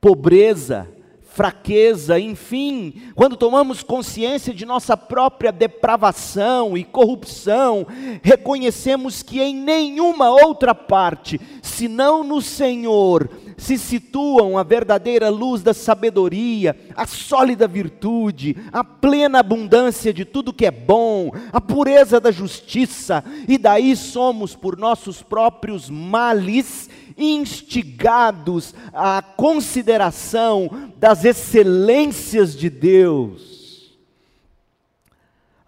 pobreza, 0.00 0.86
fraqueza, 1.34 2.18
enfim, 2.18 2.94
quando 3.16 3.36
tomamos 3.36 3.82
consciência 3.82 4.54
de 4.54 4.64
nossa 4.64 4.96
própria 4.96 5.50
depravação 5.50 6.78
e 6.78 6.84
corrupção, 6.84 7.84
reconhecemos 8.22 9.20
que 9.20 9.42
em 9.42 9.52
nenhuma 9.52 10.30
outra 10.30 10.72
parte, 10.76 11.40
senão 11.60 12.22
no 12.22 12.40
Senhor, 12.40 13.28
se 13.56 13.76
situam 13.76 14.56
a 14.56 14.62
verdadeira 14.62 15.28
luz 15.28 15.60
da 15.60 15.74
sabedoria, 15.74 16.76
a 16.94 17.04
sólida 17.04 17.66
virtude, 17.66 18.56
a 18.72 18.84
plena 18.84 19.40
abundância 19.40 20.12
de 20.12 20.24
tudo 20.24 20.52
que 20.52 20.66
é 20.66 20.70
bom, 20.70 21.32
a 21.52 21.60
pureza 21.60 22.20
da 22.20 22.30
justiça, 22.30 23.24
e 23.48 23.58
daí 23.58 23.96
somos 23.96 24.54
por 24.54 24.76
nossos 24.78 25.20
próprios 25.20 25.90
males 25.90 26.88
instigados 27.16 28.74
à 28.92 29.22
consideração 29.22 30.92
das 30.96 31.24
excelências 31.24 32.54
de 32.56 32.68
Deus. 32.68 33.98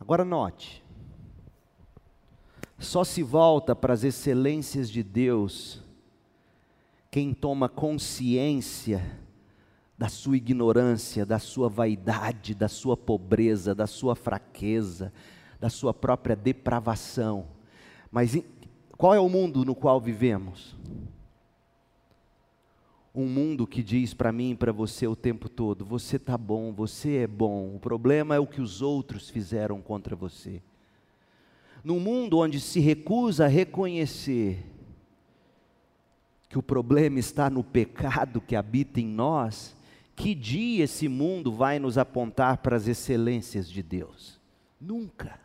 Agora 0.00 0.24
note, 0.24 0.84
só 2.78 3.04
se 3.04 3.22
volta 3.22 3.74
para 3.74 3.94
as 3.94 4.04
excelências 4.04 4.90
de 4.90 5.02
Deus 5.02 5.82
quem 7.10 7.32
toma 7.32 7.68
consciência 7.68 9.02
da 9.96 10.08
sua 10.08 10.36
ignorância, 10.36 11.24
da 11.24 11.38
sua 11.38 11.68
vaidade, 11.68 12.54
da 12.54 12.68
sua 12.68 12.96
pobreza, 12.96 13.74
da 13.74 13.86
sua 13.86 14.14
fraqueza, 14.14 15.12
da 15.58 15.70
sua 15.70 15.94
própria 15.94 16.36
depravação. 16.36 17.46
Mas 18.10 18.38
qual 18.96 19.14
é 19.14 19.20
o 19.20 19.28
mundo 19.28 19.64
no 19.64 19.74
qual 19.74 20.00
vivemos? 20.00 20.76
Um 23.16 23.26
mundo 23.26 23.66
que 23.66 23.82
diz 23.82 24.12
para 24.12 24.30
mim 24.30 24.50
e 24.50 24.54
para 24.54 24.70
você 24.70 25.06
o 25.06 25.16
tempo 25.16 25.48
todo: 25.48 25.84
você 25.84 26.16
está 26.16 26.36
bom, 26.36 26.72
você 26.72 27.18
é 27.18 27.26
bom, 27.26 27.74
o 27.74 27.80
problema 27.80 28.34
é 28.34 28.38
o 28.38 28.46
que 28.46 28.60
os 28.60 28.82
outros 28.82 29.30
fizeram 29.30 29.80
contra 29.80 30.14
você. 30.14 30.62
Num 31.82 31.98
mundo 31.98 32.38
onde 32.38 32.60
se 32.60 32.78
recusa 32.78 33.46
a 33.46 33.48
reconhecer 33.48 34.64
que 36.48 36.58
o 36.58 36.62
problema 36.62 37.18
está 37.18 37.48
no 37.48 37.64
pecado 37.64 38.40
que 38.40 38.54
habita 38.54 39.00
em 39.00 39.06
nós, 39.06 39.74
que 40.14 40.34
dia 40.34 40.84
esse 40.84 41.08
mundo 41.08 41.52
vai 41.52 41.78
nos 41.78 41.96
apontar 41.96 42.58
para 42.58 42.76
as 42.76 42.86
excelências 42.86 43.68
de 43.70 43.82
Deus? 43.82 44.38
Nunca. 44.80 45.40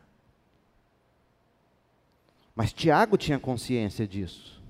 Mas 2.56 2.74
Tiago 2.74 3.18
tinha 3.18 3.40
consciência 3.40 4.08
disso 4.08 4.61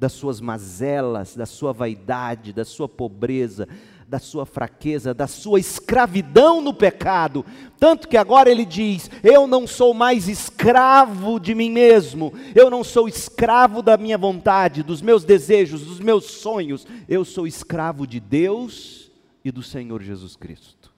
das 0.00 0.12
suas 0.12 0.40
mazelas, 0.40 1.36
da 1.36 1.44
sua 1.44 1.74
vaidade, 1.74 2.54
da 2.54 2.64
sua 2.64 2.88
pobreza, 2.88 3.68
da 4.08 4.18
sua 4.18 4.46
fraqueza, 4.46 5.12
da 5.12 5.26
sua 5.26 5.60
escravidão 5.60 6.62
no 6.62 6.72
pecado. 6.72 7.44
Tanto 7.78 8.08
que 8.08 8.16
agora 8.16 8.50
ele 8.50 8.64
diz: 8.64 9.10
Eu 9.22 9.46
não 9.46 9.66
sou 9.66 9.92
mais 9.92 10.26
escravo 10.26 11.38
de 11.38 11.54
mim 11.54 11.70
mesmo, 11.70 12.32
eu 12.54 12.70
não 12.70 12.82
sou 12.82 13.06
escravo 13.08 13.82
da 13.82 13.98
minha 13.98 14.16
vontade, 14.16 14.82
dos 14.82 15.02
meus 15.02 15.22
desejos, 15.22 15.82
dos 15.82 16.00
meus 16.00 16.24
sonhos, 16.24 16.86
eu 17.06 17.22
sou 17.22 17.46
escravo 17.46 18.06
de 18.06 18.18
Deus 18.18 19.10
e 19.44 19.52
do 19.52 19.62
Senhor 19.62 20.02
Jesus 20.02 20.34
Cristo. 20.34 20.90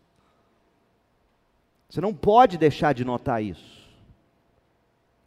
Você 1.89 2.01
não 2.01 2.15
pode 2.15 2.57
deixar 2.57 2.95
de 2.95 3.05
notar 3.05 3.43
isso. 3.43 3.82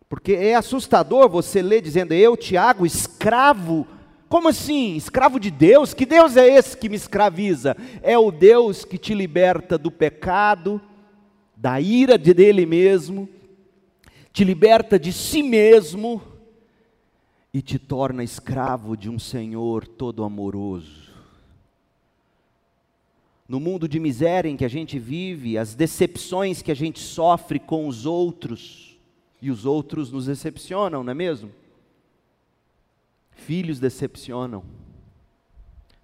Porque 0.08 0.34
é 0.34 0.56
assustador 0.56 1.30
você 1.30 1.62
ler 1.62 1.82
dizendo, 1.82 2.14
eu, 2.14 2.38
Tiago, 2.38 2.86
escravo. 2.86 3.88
Como 4.30 4.50
assim? 4.50 4.96
Escravo 4.96 5.40
de 5.40 5.50
Deus? 5.50 5.94
Que 5.94 6.06
Deus 6.06 6.38
é 6.38 6.48
esse 6.48 6.78
que 6.78 6.90
me 6.90 6.96
escraviza? 6.96 7.76
É 8.02 8.18
o 8.18 8.32
Deus 8.32 8.86
que 8.86 8.98
te 8.98 9.14
liberta 9.14 9.78
do 9.78 9.90
pecado, 9.90 10.82
da 11.56 11.80
ira 11.80 12.18
dele 12.18 12.66
mesmo, 12.66 13.30
te 14.32 14.44
liberta 14.44 15.00
de 15.00 15.14
si 15.14 15.42
mesmo 15.42 16.22
e 17.54 17.62
te 17.62 17.80
torna 17.80 18.24
escravo 18.24 18.98
de 18.98 19.10
um 19.10 19.18
Senhor 19.18 19.88
todo 19.88 20.24
amoroso. 20.24 21.14
No 23.48 23.60
mundo 23.60 23.88
de 23.88 24.00
miséria 24.00 24.50
em 24.50 24.58
que 24.58 24.66
a 24.66 24.70
gente 24.70 25.00
vive, 25.00 25.58
as 25.58 25.74
decepções 25.74 26.62
que 26.62 26.72
a 26.72 26.76
gente 26.76 27.00
sofre 27.00 27.60
com 27.60 27.88
os 27.88 28.06
outros, 28.06 28.95
e 29.46 29.52
os 29.52 29.64
outros 29.64 30.12
nos 30.12 30.26
decepcionam, 30.26 31.04
não 31.04 31.12
é 31.12 31.14
mesmo? 31.14 31.52
Filhos 33.30 33.80
decepcionam, 33.80 34.64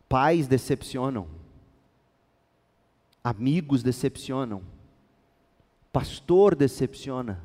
pais 0.08 0.46
decepcionam, 0.46 1.28
amigos 3.24 3.82
decepcionam, 3.82 4.62
pastor 5.92 6.54
decepciona, 6.54 7.44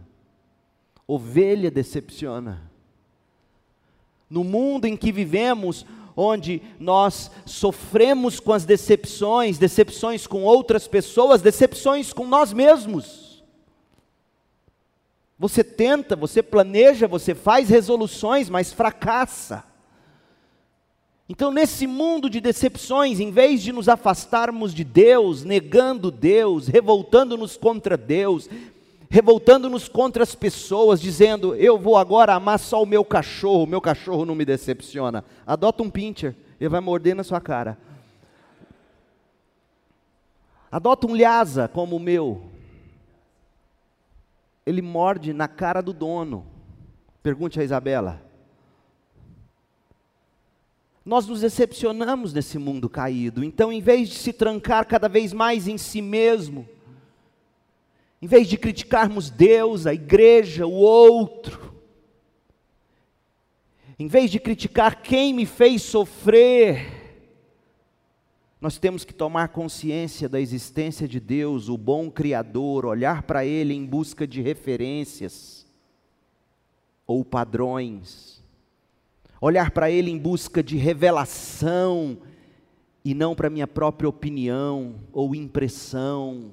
ovelha 1.09 1.71
decepciona. 1.71 2.71
No 4.29 4.45
mundo 4.45 4.85
em 4.85 4.99
que 4.99 5.11
vivemos, 5.11 5.87
onde 6.15 6.61
nós 6.79 7.31
sofremos 7.47 8.39
com 8.39 8.53
as 8.53 8.67
decepções, 8.67 9.57
decepções 9.57 10.27
com 10.27 10.43
outras 10.43 10.87
pessoas, 10.87 11.41
decepções 11.41 12.13
com 12.13 12.27
nós 12.27 12.53
mesmos. 12.53 13.26
Você 15.39 15.63
tenta, 15.63 16.17
você 16.17 16.43
planeja, 16.43 17.07
você 17.07 17.35
faz 17.35 17.69
resoluções, 17.69 18.49
mas 18.49 18.73
fracassa. 18.73 19.65
Então, 21.29 21.51
nesse 21.51 21.87
mundo 21.87 22.31
de 22.31 22.41
decepções, 22.41 23.19
em 23.19 23.31
vez 23.31 23.61
de 23.61 23.73
nos 23.73 23.89
afastarmos 23.89 24.73
de 24.73 24.85
Deus, 24.85 25.45
negando 25.45 26.11
Deus, 26.11 26.69
revoltando-nos 26.69 27.57
contra 27.57 27.97
Deus, 27.97 28.49
revoltando-nos 29.11 29.89
contra 29.89 30.23
as 30.23 30.35
pessoas, 30.35 31.01
dizendo: 31.01 31.55
Eu 31.57 31.79
vou 31.79 31.97
agora 31.97 32.35
amar 32.35 32.59
só 32.59 32.83
o 32.83 32.87
meu 32.87 33.05
cachorro, 33.05 33.65
o 33.65 33.67
meu 33.67 33.81
cachorro 33.81 34.25
não 34.25 34.37
me 34.37 34.45
decepciona. 34.45 35.25
Adota 35.45 35.83
um 35.83 35.91
pincher, 35.91 36.35
ele 36.61 36.71
vai 36.71 36.81
morder 36.81 37.15
na 37.15 37.25
sua 37.25 37.41
cara. 37.41 37.77
Adota 40.71 41.07
um 41.07 41.15
lhasa 41.15 41.69
como 41.69 41.97
o 41.97 42.01
meu, 42.01 42.43
ele 44.67 44.83
morde 44.83 45.33
na 45.33 45.47
cara 45.47 45.81
do 45.81 45.93
dono. 45.93 46.45
Pergunte 47.23 47.61
a 47.61 47.65
Isabela. 47.65 48.21
Nós 51.05 51.29
nos 51.29 51.41
decepcionamos 51.41 52.33
nesse 52.33 52.59
mundo 52.59 52.89
caído, 52.89 53.45
então, 53.45 53.73
em 53.73 53.81
vez 53.81 54.09
de 54.09 54.17
se 54.17 54.33
trancar 54.33 54.85
cada 54.85 55.09
vez 55.09 55.33
mais 55.33 55.69
em 55.69 55.79
si 55.79 56.03
mesmo, 56.03 56.69
em 58.21 58.27
vez 58.27 58.49
de 58.49 58.59
criticarmos 58.59 59.31
Deus, 59.31 59.87
a 59.87 59.95
igreja, 59.95 60.67
o 60.67 60.73
outro, 60.73 61.77
em 63.97 64.09
vez 64.09 64.33
de 64.33 64.41
criticar 64.41 65.01
quem 65.01 65.33
me 65.33 65.47
fez 65.47 65.83
sofrer, 65.83 66.96
nós 68.61 68.79
temos 68.79 69.05
que 69.05 69.13
tomar 69.13 69.49
consciência 69.49 70.29
da 70.29 70.41
existência 70.41 71.07
de 71.07 71.21
Deus, 71.21 71.69
o 71.69 71.77
bom 71.77 72.11
Criador, 72.11 72.87
olhar 72.87 73.23
para 73.23 73.45
Ele 73.45 73.75
em 73.75 73.85
busca 73.85 74.27
de 74.27 74.41
referências 74.41 75.67
ou 77.07 77.25
padrões, 77.25 78.43
olhar 79.41 79.71
para 79.71 79.91
Ele 79.91 80.11
em 80.11 80.19
busca 80.19 80.63
de 80.63 80.77
revelação 80.77 82.19
e 83.05 83.15
não 83.15 83.35
para 83.35 83.51
minha 83.51 83.67
própria 83.67 84.09
opinião 84.09 84.97
ou 85.13 85.35
impressão. 85.35 86.53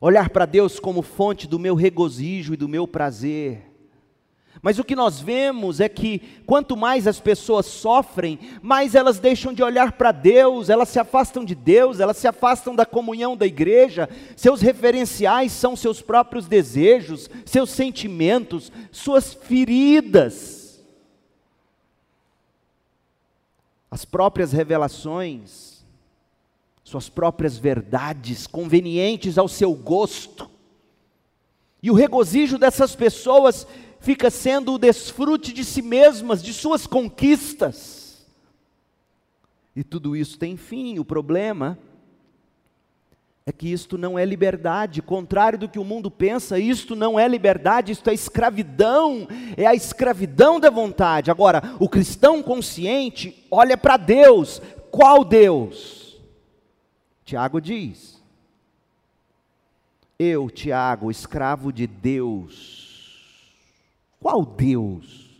olhar 0.00 0.30
para 0.30 0.46
Deus 0.46 0.80
como 0.80 1.02
fonte 1.02 1.46
do 1.46 1.58
meu 1.58 1.74
regozijo 1.74 2.54
e 2.54 2.56
do 2.56 2.68
meu 2.68 2.88
prazer. 2.88 3.69
Mas 4.62 4.78
o 4.78 4.84
que 4.84 4.94
nós 4.94 5.20
vemos 5.20 5.80
é 5.80 5.88
que 5.88 6.18
quanto 6.44 6.76
mais 6.76 7.06
as 7.06 7.18
pessoas 7.18 7.64
sofrem, 7.64 8.38
mais 8.60 8.94
elas 8.94 9.18
deixam 9.18 9.54
de 9.54 9.62
olhar 9.62 9.92
para 9.92 10.12
Deus, 10.12 10.68
elas 10.68 10.90
se 10.90 10.98
afastam 10.98 11.44
de 11.44 11.54
Deus, 11.54 11.98
elas 11.98 12.18
se 12.18 12.28
afastam 12.28 12.74
da 12.74 12.84
comunhão 12.84 13.34
da 13.36 13.46
igreja, 13.46 14.08
seus 14.36 14.60
referenciais 14.60 15.52
são 15.52 15.74
seus 15.74 16.02
próprios 16.02 16.46
desejos, 16.46 17.30
seus 17.46 17.70
sentimentos, 17.70 18.70
suas 18.92 19.32
feridas, 19.32 20.82
as 23.90 24.04
próprias 24.04 24.52
revelações, 24.52 25.84
suas 26.84 27.08
próprias 27.08 27.56
verdades 27.56 28.46
convenientes 28.46 29.38
ao 29.38 29.48
seu 29.48 29.72
gosto. 29.72 30.50
E 31.82 31.90
o 31.90 31.94
regozijo 31.94 32.58
dessas 32.58 32.94
pessoas 32.94 33.66
fica 34.00 34.30
sendo 34.30 34.74
o 34.74 34.78
desfrute 34.78 35.52
de 35.52 35.64
si 35.64 35.82
mesmas, 35.82 36.42
de 36.42 36.52
suas 36.52 36.86
conquistas. 36.86 38.26
E 39.76 39.84
tudo 39.84 40.16
isso 40.16 40.38
tem 40.38 40.56
fim. 40.56 40.98
O 40.98 41.04
problema 41.04 41.78
é 43.46 43.52
que 43.52 43.70
isto 43.70 43.96
não 43.96 44.18
é 44.18 44.24
liberdade, 44.24 45.02
contrário 45.02 45.58
do 45.58 45.68
que 45.68 45.78
o 45.78 45.84
mundo 45.84 46.10
pensa, 46.10 46.58
isto 46.58 46.94
não 46.94 47.18
é 47.18 47.26
liberdade, 47.26 47.92
isto 47.92 48.08
é 48.08 48.14
escravidão, 48.14 49.26
é 49.56 49.66
a 49.66 49.74
escravidão 49.74 50.58
da 50.58 50.70
vontade. 50.70 51.30
Agora, 51.30 51.74
o 51.78 51.88
cristão 51.88 52.42
consciente 52.42 53.46
olha 53.50 53.76
para 53.76 53.96
Deus, 53.96 54.60
qual 54.90 55.24
Deus? 55.24 56.20
Tiago 57.24 57.60
diz: 57.60 58.22
Eu, 60.18 60.50
Tiago, 60.50 61.10
escravo 61.10 61.72
de 61.72 61.86
Deus, 61.86 62.79
qual 64.20 64.44
Deus? 64.44 65.30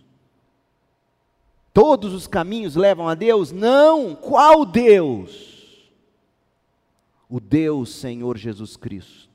Todos 1.73 2.13
os 2.13 2.27
caminhos 2.27 2.75
levam 2.75 3.07
a 3.09 3.15
Deus? 3.15 3.53
Não, 3.53 4.15
qual 4.15 4.65
Deus? 4.65 5.91
O 7.29 7.39
Deus 7.39 7.95
Senhor 7.95 8.37
Jesus 8.37 8.77
Cristo. 8.77 9.29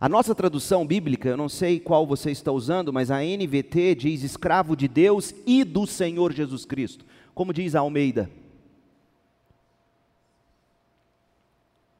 A 0.00 0.08
nossa 0.08 0.32
tradução 0.32 0.86
bíblica, 0.86 1.28
eu 1.28 1.36
não 1.36 1.48
sei 1.48 1.80
qual 1.80 2.06
você 2.06 2.30
está 2.30 2.52
usando, 2.52 2.92
mas 2.92 3.10
a 3.10 3.18
NVT 3.18 3.96
diz 3.96 4.22
escravo 4.22 4.76
de 4.76 4.86
Deus 4.86 5.34
e 5.44 5.64
do 5.64 5.86
Senhor 5.86 6.32
Jesus 6.32 6.64
Cristo. 6.64 7.04
Como 7.34 7.52
diz 7.52 7.74
a 7.74 7.80
Almeida? 7.80 8.30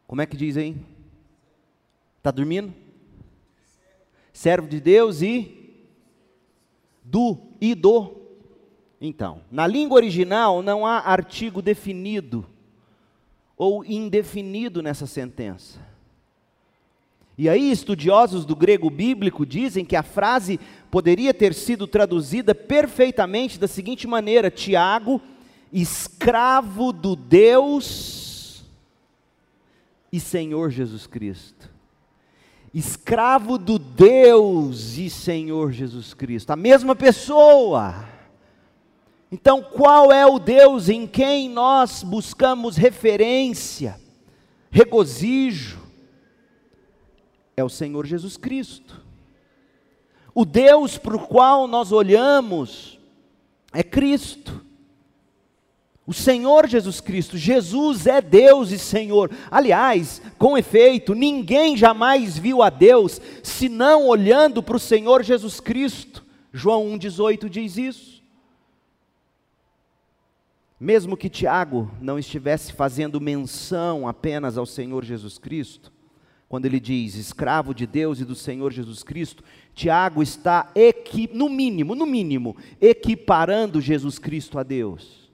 Como 0.07 0.21
é 0.23 0.27
que 0.27 0.37
diz 0.37 0.57
aí? 0.57 0.77
Está 2.19 2.31
dormindo? 2.31 2.73
Servo 4.33 4.69
de 4.69 4.81
Deus 4.81 5.21
e 5.21 5.58
do 7.11 7.39
e 7.61 7.75
do. 7.75 8.17
Então, 9.01 9.43
na 9.51 9.67
língua 9.67 9.97
original 9.97 10.63
não 10.63 10.87
há 10.87 10.99
artigo 10.99 11.63
definido 11.63 12.47
ou 13.57 13.85
indefinido 13.85 14.83
nessa 14.83 15.07
sentença. 15.07 15.81
E 17.37 17.49
aí, 17.49 17.71
estudiosos 17.71 18.45
do 18.45 18.57
grego 18.57 18.91
bíblico 18.91 19.47
dizem 19.47 19.85
que 19.85 19.95
a 19.95 20.03
frase 20.03 20.59
poderia 20.91 21.33
ter 21.33 21.55
sido 21.55 21.87
traduzida 21.87 22.55
perfeitamente 22.55 23.59
da 23.59 23.69
seguinte 23.69 24.09
maneira: 24.09 24.51
Tiago, 24.51 25.21
escravo 25.73 26.93
do 26.93 27.15
Deus 27.15 28.65
e 30.13 30.19
Senhor 30.19 30.71
Jesus 30.71 31.07
Cristo 31.07 31.78
escravo 32.73 33.59
do 33.59 33.79
Deus 33.79 34.97
e 34.97 35.09
Senhor 35.09 35.73
Jesus 35.73 36.15
Cristo, 36.15 36.51
a 36.51 36.57
mesma 36.57 36.95
pessoa. 36.95 38.07
Então, 39.31 39.63
qual 39.63 40.11
é 40.11 40.27
o 40.27 40.39
Deus 40.39 40.89
em 40.89 41.07
quem 41.07 41.49
nós 41.49 42.03
buscamos 42.03 42.77
referência, 42.77 44.01
regozijo? 44.71 45.79
É 47.57 47.63
o 47.63 47.69
Senhor 47.69 48.07
Jesus 48.07 48.37
Cristo. 48.37 49.05
O 50.35 50.45
Deus 50.45 50.97
para 50.97 51.17
o 51.17 51.27
qual 51.27 51.67
nós 51.67 51.91
olhamos 51.93 52.99
é 53.73 53.83
Cristo. 53.83 54.65
O 56.09 56.15
Senhor 56.15 56.67
Jesus 56.67 57.03
Cristo, 57.03 57.37
Jesus 57.37 58.07
é 58.07 58.23
Deus 58.23 58.71
e 58.71 58.79
Senhor. 58.79 59.31
Aliás, 59.51 60.23
com 60.39 60.57
efeito, 60.57 61.15
ninguém 61.15 61.77
jamais 61.77 62.39
viu 62.39 62.63
a 62.63 62.71
Deus 62.71 63.21
senão 63.43 64.07
olhando 64.07 64.63
para 64.63 64.79
o 64.79 64.81
Senhor 64.81 65.23
Jesus 65.23 65.61
Cristo. 65.61 66.25
João 66.51 66.87
1,18 66.97 67.51
diz 67.51 67.77
isso. 67.77 68.23
Mesmo 70.81 71.15
que 71.15 71.29
Tiago 71.29 71.91
não 72.01 72.19
estivesse 72.19 72.73
fazendo 72.73 73.21
menção 73.21 74.09
apenas 74.09 74.57
ao 74.57 74.65
Senhor 74.65 75.05
Jesus 75.05 75.37
Cristo, 75.37 75.93
quando 76.49 76.65
ele 76.65 76.81
diz 76.81 77.17
escravo 77.17 77.75
de 77.75 77.87
Deus 77.87 78.19
e 78.19 78.25
do 78.25 78.35
Senhor 78.35 78.73
Jesus 78.73 79.03
Cristo, 79.03 79.45
Tiago 79.75 80.23
está, 80.23 80.73
no 81.35 81.51
mínimo, 81.51 81.95
no 81.95 82.07
mínimo, 82.07 82.57
equiparando 82.81 83.79
Jesus 83.79 84.19
Cristo 84.19 84.59
a 84.59 84.63
Deus. 84.63 85.28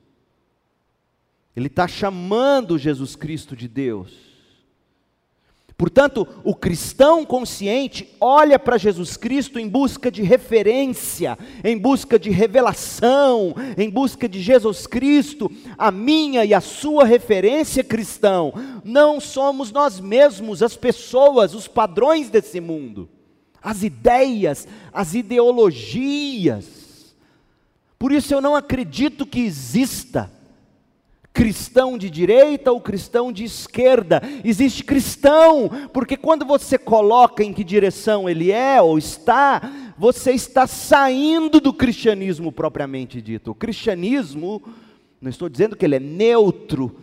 Ele 1.57 1.69
está 1.69 1.87
chamando 1.87 2.79
Jesus 2.79 3.15
Cristo 3.15 3.55
de 3.55 3.69
Deus. 3.69 4.35
Portanto, 5.77 6.27
o 6.45 6.55
cristão 6.55 7.25
consciente 7.25 8.09
olha 8.21 8.61
para 8.61 8.79
Jesus 8.79 9.17
Cristo 9.17 9.59
em 9.59 9.69
busca 9.69 10.09
de 10.09 10.23
referência, 10.23 11.37
em 11.65 11.77
busca 11.77 12.17
de 12.17 12.31
revelação, 12.31 13.55
em 13.77 13.91
busca 13.91 14.29
de 14.29 14.41
Jesus 14.41 14.87
Cristo, 14.87 15.51
a 15.77 15.91
minha 15.91 16.45
e 16.45 16.55
a 16.55 16.61
sua 16.61 17.05
referência 17.05 17.83
cristão. 17.83 18.53
Não 18.85 19.21
somos 19.21 19.73
nós 19.73 19.99
mesmos, 19.99 20.63
as 20.63 20.77
pessoas, 20.77 21.55
os 21.55 21.67
padrões 21.67 22.31
desse 22.31 22.61
mundo, 22.61 23.09
as 23.61 23.83
ideias, 23.83 24.69
as 24.93 25.15
ideologias. 25.15 27.17
Por 27.99 28.13
isso 28.13 28.33
eu 28.33 28.41
não 28.41 28.55
acredito 28.55 29.27
que 29.27 29.41
exista 29.41 30.31
cristão 31.35 31.99
de 31.99 32.09
direita 32.09 32.71
ou 32.71 32.81
cristão 32.81 33.33
de 33.33 33.43
esquerda. 33.43 34.23
Existe 34.45 34.85
cristão, 34.85 35.69
porque 35.93 36.17
quando 36.17 36.47
você 36.47 36.79
coloca 36.79 37.43
em 37.43 37.53
que 37.53 37.65
direção 37.65 38.29
ele 38.29 38.53
é 38.53 38.81
ou 38.81 38.97
está, 38.97 39.61
você 39.99 40.31
está 40.31 40.65
saindo 40.69 41.61
do 41.61 41.75
cristianismo 41.75 42.53
propriamente 42.53 43.21
dito. 43.21 43.51
O 43.51 43.55
cristianismo, 43.55 44.63
não 45.21 45.29
estou 45.29 45.49
dizendo 45.49 45.75
que 45.75 45.85
ele 45.85 45.97
é 45.97 46.01
neutro, 46.01 47.01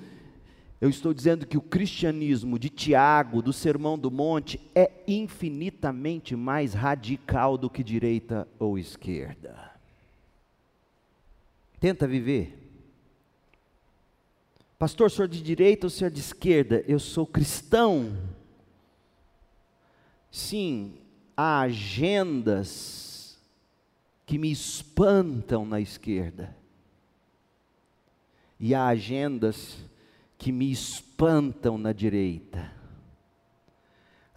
eu 0.79 0.89
estou 0.89 1.13
dizendo 1.13 1.45
que 1.45 1.57
o 1.57 1.61
cristianismo 1.61 2.57
de 2.57 2.69
Tiago, 2.69 3.41
do 3.41 3.51
Sermão 3.51 3.99
do 3.99 4.09
Monte, 4.09 4.59
é 4.73 4.89
infinitamente 5.05 6.37
mais 6.37 6.73
radical 6.73 7.57
do 7.57 7.69
que 7.69 7.83
direita 7.83 8.47
ou 8.57 8.79
esquerda. 8.79 9.71
Tenta 11.79 12.07
viver 12.07 12.60
Pastor, 14.81 15.11
senhor 15.11 15.27
de 15.27 15.43
direita 15.43 15.85
ou 15.85 15.91
senhor 15.91 16.09
de 16.09 16.19
esquerda? 16.19 16.83
Eu 16.87 16.97
sou 16.97 17.23
cristão. 17.23 18.17
Sim, 20.31 20.95
há 21.37 21.59
agendas 21.59 23.39
que 24.25 24.39
me 24.39 24.51
espantam 24.51 25.67
na 25.67 25.79
esquerda. 25.79 26.57
E 28.59 28.73
há 28.73 28.87
agendas 28.87 29.77
que 30.35 30.51
me 30.51 30.71
espantam 30.71 31.77
na 31.77 31.93
direita. 31.93 32.73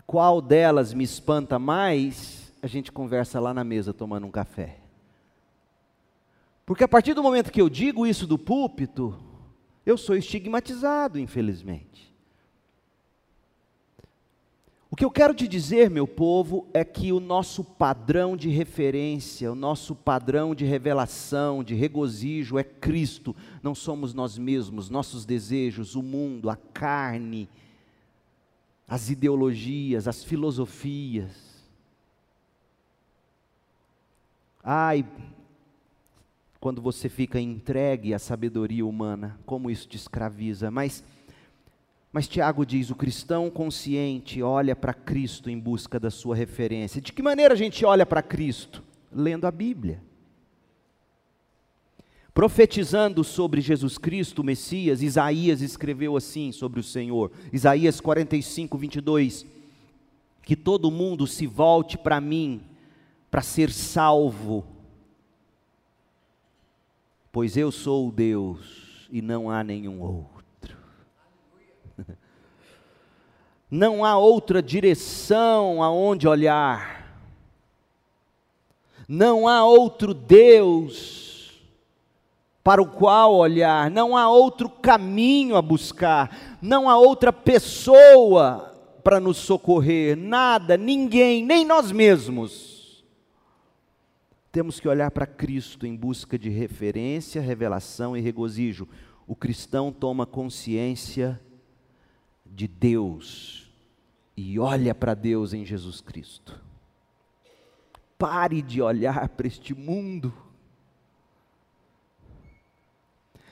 Qual 0.07 0.43
delas 0.43 0.93
me 0.93 1.05
espanta 1.05 1.59
mais? 1.59 2.53
A 2.61 2.67
gente 2.67 2.93
conversa 2.93 3.41
lá 3.41 3.55
na 3.55 3.65
mesa 3.65 3.95
tomando 3.95 4.27
um 4.27 4.31
café. 4.31 4.79
Porque 6.67 6.85
a 6.85 6.89
partir 6.89 7.15
do 7.15 7.23
momento 7.23 7.51
que 7.51 7.63
eu 7.63 7.71
digo 7.71 8.07
isso 8.07 8.27
do 8.27 8.39
púlpito, 8.39 9.33
eu 9.85 9.99
sou 9.99 10.17
estigmatizado, 10.17 11.19
infelizmente. 11.19 12.15
O 14.95 14.97
que 14.97 15.05
eu 15.05 15.11
quero 15.11 15.35
te 15.35 15.49
dizer, 15.49 15.91
meu 15.91 16.07
povo, 16.07 16.69
é 16.73 16.85
que 16.85 17.13
o 17.13 17.19
nosso 17.19 17.65
padrão 17.65 18.37
de 18.37 18.49
referência, 18.49 19.51
o 19.51 19.55
nosso 19.57 19.93
padrão 19.93 20.55
de 20.55 20.65
revelação, 20.65 21.65
de 21.65 21.75
regozijo 21.75 22.57
é 22.59 22.63
Cristo, 22.63 23.35
não 23.61 23.75
somos 23.75 24.15
nós 24.15 24.39
mesmos, 24.39 24.89
nossos 24.89 25.25
desejos, 25.25 25.97
o 25.97 26.03
mundo, 26.03 26.49
a 26.49 26.55
carne, 26.55 27.49
as 28.87 29.11
ideologias, 29.11 30.07
as 30.07 30.23
filosofias. 30.23 31.65
Ai, 34.63 35.05
quando 36.65 36.81
você 36.81 37.11
fica 37.11 37.39
entregue 37.39 38.15
à 38.15 38.19
sabedoria 38.19 38.87
humana, 38.87 39.39
como 39.45 39.71
isso 39.71 39.87
te 39.87 39.99
escraviza. 39.99 40.71
Mas 40.71 41.05
Mas 42.11 42.27
Tiago 42.27 42.65
diz: 42.65 42.89
o 42.89 42.95
cristão 42.95 43.51
consciente 43.51 44.43
olha 44.43 44.75
para 44.75 44.95
Cristo 44.95 45.51
em 45.51 45.59
busca 45.59 46.01
da 46.01 46.11
sua 46.11 46.35
referência. 46.35 47.03
De 47.03 47.13
que 47.13 47.23
maneira 47.23 47.53
a 47.53 47.57
gente 47.57 47.85
olha 47.85 48.07
para 48.07 48.23
Cristo? 48.23 48.83
Lendo 49.13 49.47
a 49.47 49.51
Bíblia. 49.51 50.03
Profetizando 52.33 53.23
sobre 53.23 53.61
Jesus 53.61 53.99
Cristo, 53.99 54.39
o 54.39 54.45
Messias, 54.45 55.03
Isaías 55.03 55.61
escreveu 55.61 56.17
assim 56.17 56.51
sobre 56.51 56.81
o 56.81 56.83
Senhor. 56.83 57.31
Isaías 57.53 58.01
45, 58.01 58.79
22. 58.79 59.45
Que 60.41 60.57
todo 60.57 60.91
mundo 60.91 61.27
se 61.27 61.47
volte 61.47 61.99
para 61.99 62.23
mim, 62.23 62.63
para 63.31 63.43
ser 63.43 63.71
salvo, 63.71 64.65
pois 67.35 67.57
eu 67.57 67.73
sou 67.73 68.07
o 68.07 68.13
Deus 68.13 69.09
e 69.11 69.21
não 69.21 69.51
há 69.51 69.65
nenhum 69.65 70.01
outro. 70.01 70.77
Não 73.69 74.05
há 74.05 74.17
outra 74.17 74.63
direção 74.63 75.83
aonde 75.83 76.29
olhar. 76.29 77.19
Não 79.09 79.49
há 79.49 79.65
outro 79.65 80.15
Deus 80.15 81.61
para 82.63 82.81
o 82.81 82.87
qual 82.87 83.35
olhar, 83.35 83.91
não 83.91 84.17
há 84.17 84.29
outro 84.29 84.71
caminho 84.71 85.57
a 85.57 85.61
buscar, 85.61 86.57
não 86.63 86.89
há 86.89 86.97
outra 86.97 87.33
pessoa 87.33 88.73
para 89.03 89.19
nos 89.19 89.39
socorrer, 89.39 90.17
nada, 90.17 90.77
ninguém, 90.77 91.45
nem 91.45 91.65
nós 91.65 91.91
mesmos 91.91 92.74
temos 94.55 94.79
que 94.79 94.87
olhar 94.87 95.11
para 95.11 95.27
Cristo 95.27 95.85
em 95.85 95.97
busca 95.97 96.39
de 96.39 96.49
referência, 96.49 97.43
revelação 97.43 98.17
e 98.17 98.21
regozijo. 98.21 98.87
O 99.27 99.35
cristão 99.35 99.93
toma 99.93 100.25
consciência 100.25 101.41
de 102.47 102.69
Deus 102.69 103.69
e 104.37 104.57
olha 104.61 104.95
para 104.95 105.13
Deus 105.13 105.53
em 105.53 105.65
Jesus 105.65 106.01
Cristo. 106.01 106.63
Pare 108.17 108.63
de 108.63 108.81
olhar 108.81 109.29
para 109.31 109.49
este 109.49 109.75
mundo. 109.75 110.33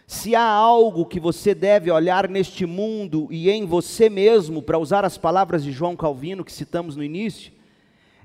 Se 0.06 0.36
há 0.36 0.46
algo 0.46 1.04
que 1.04 1.18
você 1.18 1.52
deve 1.52 1.90
olhar 1.90 2.28
neste 2.28 2.64
mundo 2.64 3.26
e 3.28 3.50
em 3.50 3.66
você 3.66 4.08
mesmo, 4.08 4.62
para 4.62 4.78
usar 4.78 5.04
as 5.04 5.18
palavras 5.18 5.64
de 5.64 5.72
João 5.72 5.96
Calvino 5.96 6.44
que 6.44 6.52
citamos 6.52 6.94
no 6.94 7.02
início, 7.02 7.51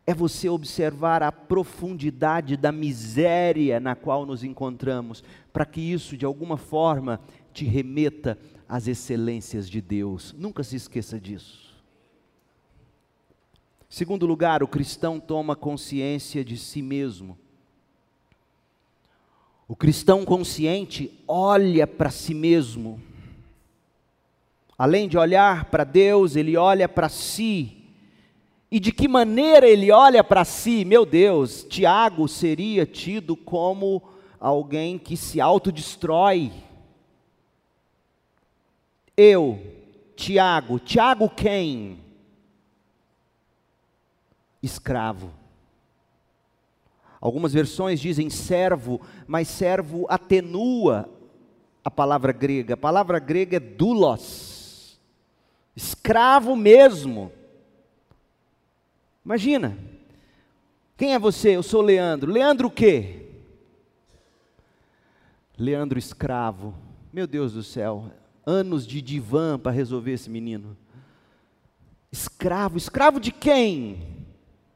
é 0.09 0.13
você 0.13 0.47
observar 0.47 1.21
a 1.21 1.33
profundidade 1.33 2.55
da 2.55 2.71
miséria 2.71 3.77
na 3.77 3.93
qual 3.93 4.25
nos 4.25 4.41
encontramos, 4.41 5.21
para 5.51 5.65
que 5.65 5.81
isso 5.81 6.15
de 6.15 6.25
alguma 6.25 6.55
forma 6.55 7.19
te 7.53 7.65
remeta 7.65 8.39
às 8.69 8.87
excelências 8.87 9.69
de 9.69 9.81
Deus. 9.81 10.33
Nunca 10.37 10.63
se 10.63 10.77
esqueça 10.77 11.19
disso. 11.19 11.75
Segundo 13.89 14.25
lugar, 14.25 14.63
o 14.63 14.67
cristão 14.67 15.19
toma 15.19 15.57
consciência 15.57 16.43
de 16.43 16.55
si 16.57 16.81
mesmo. 16.81 17.37
O 19.67 19.75
cristão 19.75 20.23
consciente 20.23 21.21
olha 21.27 21.85
para 21.85 22.09
si 22.09 22.33
mesmo. 22.33 23.01
Além 24.77 25.09
de 25.09 25.17
olhar 25.17 25.65
para 25.65 25.83
Deus, 25.83 26.37
ele 26.37 26.55
olha 26.55 26.87
para 26.87 27.09
si 27.09 27.76
e 28.69 28.79
de 28.79 28.91
que 28.91 29.07
maneira 29.07 29.67
ele 29.67 29.91
olha 29.91 30.23
para 30.23 30.43
si, 30.43 30.83
meu 30.83 31.05
Deus, 31.05 31.63
Tiago 31.63 32.27
seria 32.27 32.85
tido 32.85 33.35
como 33.35 34.03
alguém 34.39 34.99
que 34.99 35.15
se 35.15 35.39
autodestrói. 35.39 36.51
Eu, 39.15 39.59
Tiago, 40.15 40.79
Tiago 40.79 41.29
quem? 41.29 41.99
Escravo. 44.61 45.31
Algumas 47.21 47.53
versões 47.53 47.99
dizem 47.99 48.29
servo, 48.29 49.01
mas 49.25 49.47
servo 49.47 50.05
atenua 50.09 51.09
a 51.83 51.89
palavra 51.89 52.33
grega. 52.33 52.73
A 52.73 52.77
palavra 52.77 53.17
grega 53.17 53.57
é 53.57 53.61
doulos, 53.61 54.99
escravo 55.73 56.55
mesmo. 56.55 57.31
Imagina. 59.27 59.77
Quem 60.95 61.13
é 61.13 61.19
você? 61.19 61.57
Eu 61.57 61.61
sou 61.61 61.81
Leandro. 61.81 62.31
Leandro 62.31 62.69
o 62.69 62.71
quê? 62.71 63.25
Leandro 65.57 65.99
escravo. 65.99 66.73
Meu 67.11 67.27
Deus 67.27 67.51
do 67.51 67.61
céu. 67.61 68.09
Anos 68.45 68.87
de 68.87 69.01
divã 69.01 69.59
para 69.59 69.73
resolver 69.73 70.13
esse 70.13 70.29
menino. 70.29 70.77
Escravo. 72.09 72.77
Escravo 72.77 73.19
de 73.19 73.33
quem? 73.33 74.25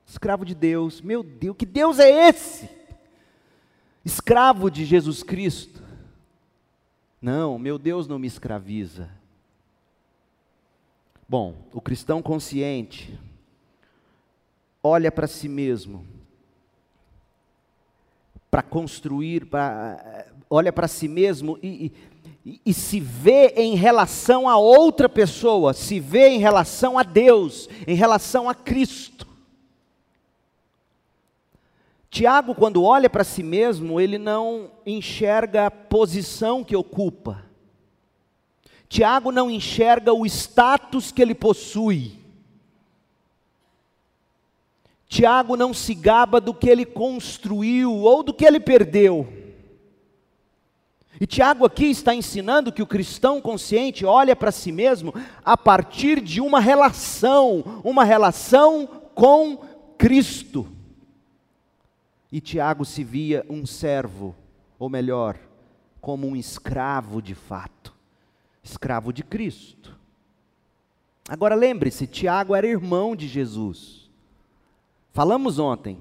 Escravo 0.05 0.43
de 0.43 0.53
Deus. 0.53 0.99
Meu 0.99 1.23
Deus, 1.23 1.55
que 1.55 1.65
Deus 1.65 1.97
é 1.97 2.27
esse? 2.27 2.69
Escravo 4.03 4.69
de 4.69 4.83
Jesus 4.83 5.23
Cristo. 5.23 5.81
Não, 7.21 7.57
meu 7.57 7.79
Deus 7.79 8.05
não 8.05 8.19
me 8.19 8.27
escraviza. 8.27 9.09
Bom, 11.25 11.55
o 11.71 11.79
cristão 11.79 12.21
consciente 12.21 13.17
olha 14.83 15.11
para 15.11 15.27
si 15.27 15.47
mesmo, 15.47 16.05
para 18.49 18.61
construir, 18.61 19.45
pra, 19.45 20.25
olha 20.49 20.73
para 20.73 20.87
si 20.87 21.07
mesmo 21.07 21.57
e, 21.61 21.91
e, 22.45 22.61
e, 22.65 22.73
se 22.73 22.99
vê 22.99 23.53
em 23.55 23.75
relação 23.75 24.49
a 24.49 24.57
outra 24.57 25.07
pessoa, 25.07 25.73
se 25.73 25.99
vê 25.99 26.29
em 26.29 26.39
relação 26.39 26.97
a 26.97 27.03
Deus, 27.03 27.69
em 27.87 27.95
relação 27.95 28.49
a 28.49 28.55
Cristo. 28.55 29.27
Tiago, 32.09 32.53
quando 32.53 32.83
olha 32.83 33.09
para 33.09 33.23
si 33.23 33.41
mesmo, 33.41 34.01
ele 34.01 34.17
não 34.17 34.69
enxerga 34.85 35.67
a 35.67 35.71
posição 35.71 36.61
que 36.61 36.75
ocupa. 36.75 37.45
Tiago 38.89 39.31
não 39.31 39.49
enxerga 39.49 40.13
o 40.13 40.25
status 40.25 41.13
que 41.13 41.21
ele 41.21 41.33
possui. 41.33 42.20
Tiago 45.11 45.57
não 45.57 45.73
se 45.73 45.93
gaba 45.93 46.39
do 46.39 46.53
que 46.53 46.69
ele 46.69 46.85
construiu 46.85 47.93
ou 47.93 48.23
do 48.23 48.33
que 48.33 48.45
ele 48.45 48.61
perdeu. 48.61 49.27
E 51.19 51.27
Tiago 51.27 51.65
aqui 51.65 51.87
está 51.87 52.15
ensinando 52.15 52.71
que 52.71 52.81
o 52.81 52.87
cristão 52.87 53.41
consciente 53.41 54.05
olha 54.05 54.37
para 54.37 54.53
si 54.53 54.71
mesmo 54.71 55.13
a 55.43 55.57
partir 55.57 56.21
de 56.21 56.39
uma 56.39 56.61
relação, 56.61 57.81
uma 57.83 58.05
relação 58.05 58.87
com 59.13 59.57
Cristo. 59.97 60.65
E 62.31 62.39
Tiago 62.39 62.85
se 62.85 63.03
via 63.03 63.45
um 63.49 63.65
servo, 63.65 64.33
ou 64.79 64.87
melhor, 64.87 65.37
como 65.99 66.25
um 66.25 66.37
escravo 66.37 67.21
de 67.21 67.35
fato, 67.35 67.93
escravo 68.63 69.11
de 69.11 69.23
Cristo. 69.23 69.93
Agora 71.27 71.53
lembre-se, 71.53 72.07
Tiago 72.07 72.55
era 72.55 72.65
irmão 72.65 73.13
de 73.13 73.27
Jesus. 73.27 74.00
Falamos 75.13 75.59
ontem, 75.59 75.99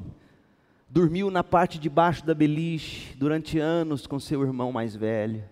dormiu 0.89 1.33
na 1.33 1.43
parte 1.43 1.81
de 1.81 1.91
baixo 1.91 2.25
da 2.25 2.33
beliche 2.33 3.17
durante 3.17 3.59
anos 3.59 4.07
com 4.07 4.21
seu 4.21 4.43
irmão 4.43 4.71
mais 4.71 4.95
velho. 4.95 5.43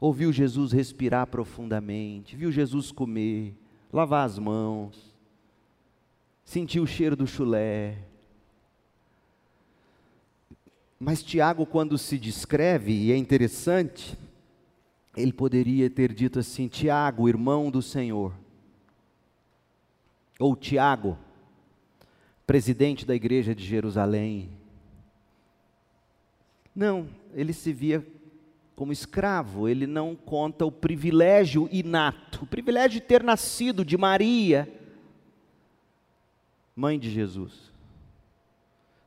Ouviu 0.00 0.32
Jesus 0.32 0.72
respirar 0.72 1.26
profundamente, 1.26 2.34
viu 2.34 2.50
Jesus 2.50 2.90
comer, 2.90 3.54
lavar 3.92 4.24
as 4.24 4.38
mãos, 4.38 5.14
sentiu 6.42 6.84
o 6.84 6.86
cheiro 6.86 7.14
do 7.14 7.26
chulé. 7.26 7.98
Mas 10.98 11.22
Tiago, 11.22 11.66
quando 11.66 11.98
se 11.98 12.18
descreve, 12.18 12.92
e 12.92 13.12
é 13.12 13.16
interessante, 13.16 14.18
ele 15.14 15.34
poderia 15.34 15.90
ter 15.90 16.14
dito 16.14 16.38
assim: 16.38 16.66
Tiago, 16.66 17.28
irmão 17.28 17.70
do 17.70 17.82
Senhor, 17.82 18.32
ou 20.38 20.56
Tiago, 20.56 21.18
presidente 22.46 23.04
da 23.04 23.14
igreja 23.14 23.54
de 23.54 23.64
Jerusalém. 23.64 24.50
Não, 26.74 27.08
ele 27.34 27.52
se 27.52 27.72
via 27.72 28.06
como 28.76 28.92
escravo, 28.92 29.68
ele 29.68 29.86
não 29.86 30.14
conta 30.14 30.66
o 30.66 30.70
privilégio 30.70 31.68
inato, 31.72 32.44
o 32.44 32.46
privilégio 32.46 33.00
de 33.00 33.06
ter 33.06 33.22
nascido 33.22 33.84
de 33.84 33.96
Maria, 33.96 34.70
mãe 36.76 36.98
de 36.98 37.10
Jesus. 37.10 37.65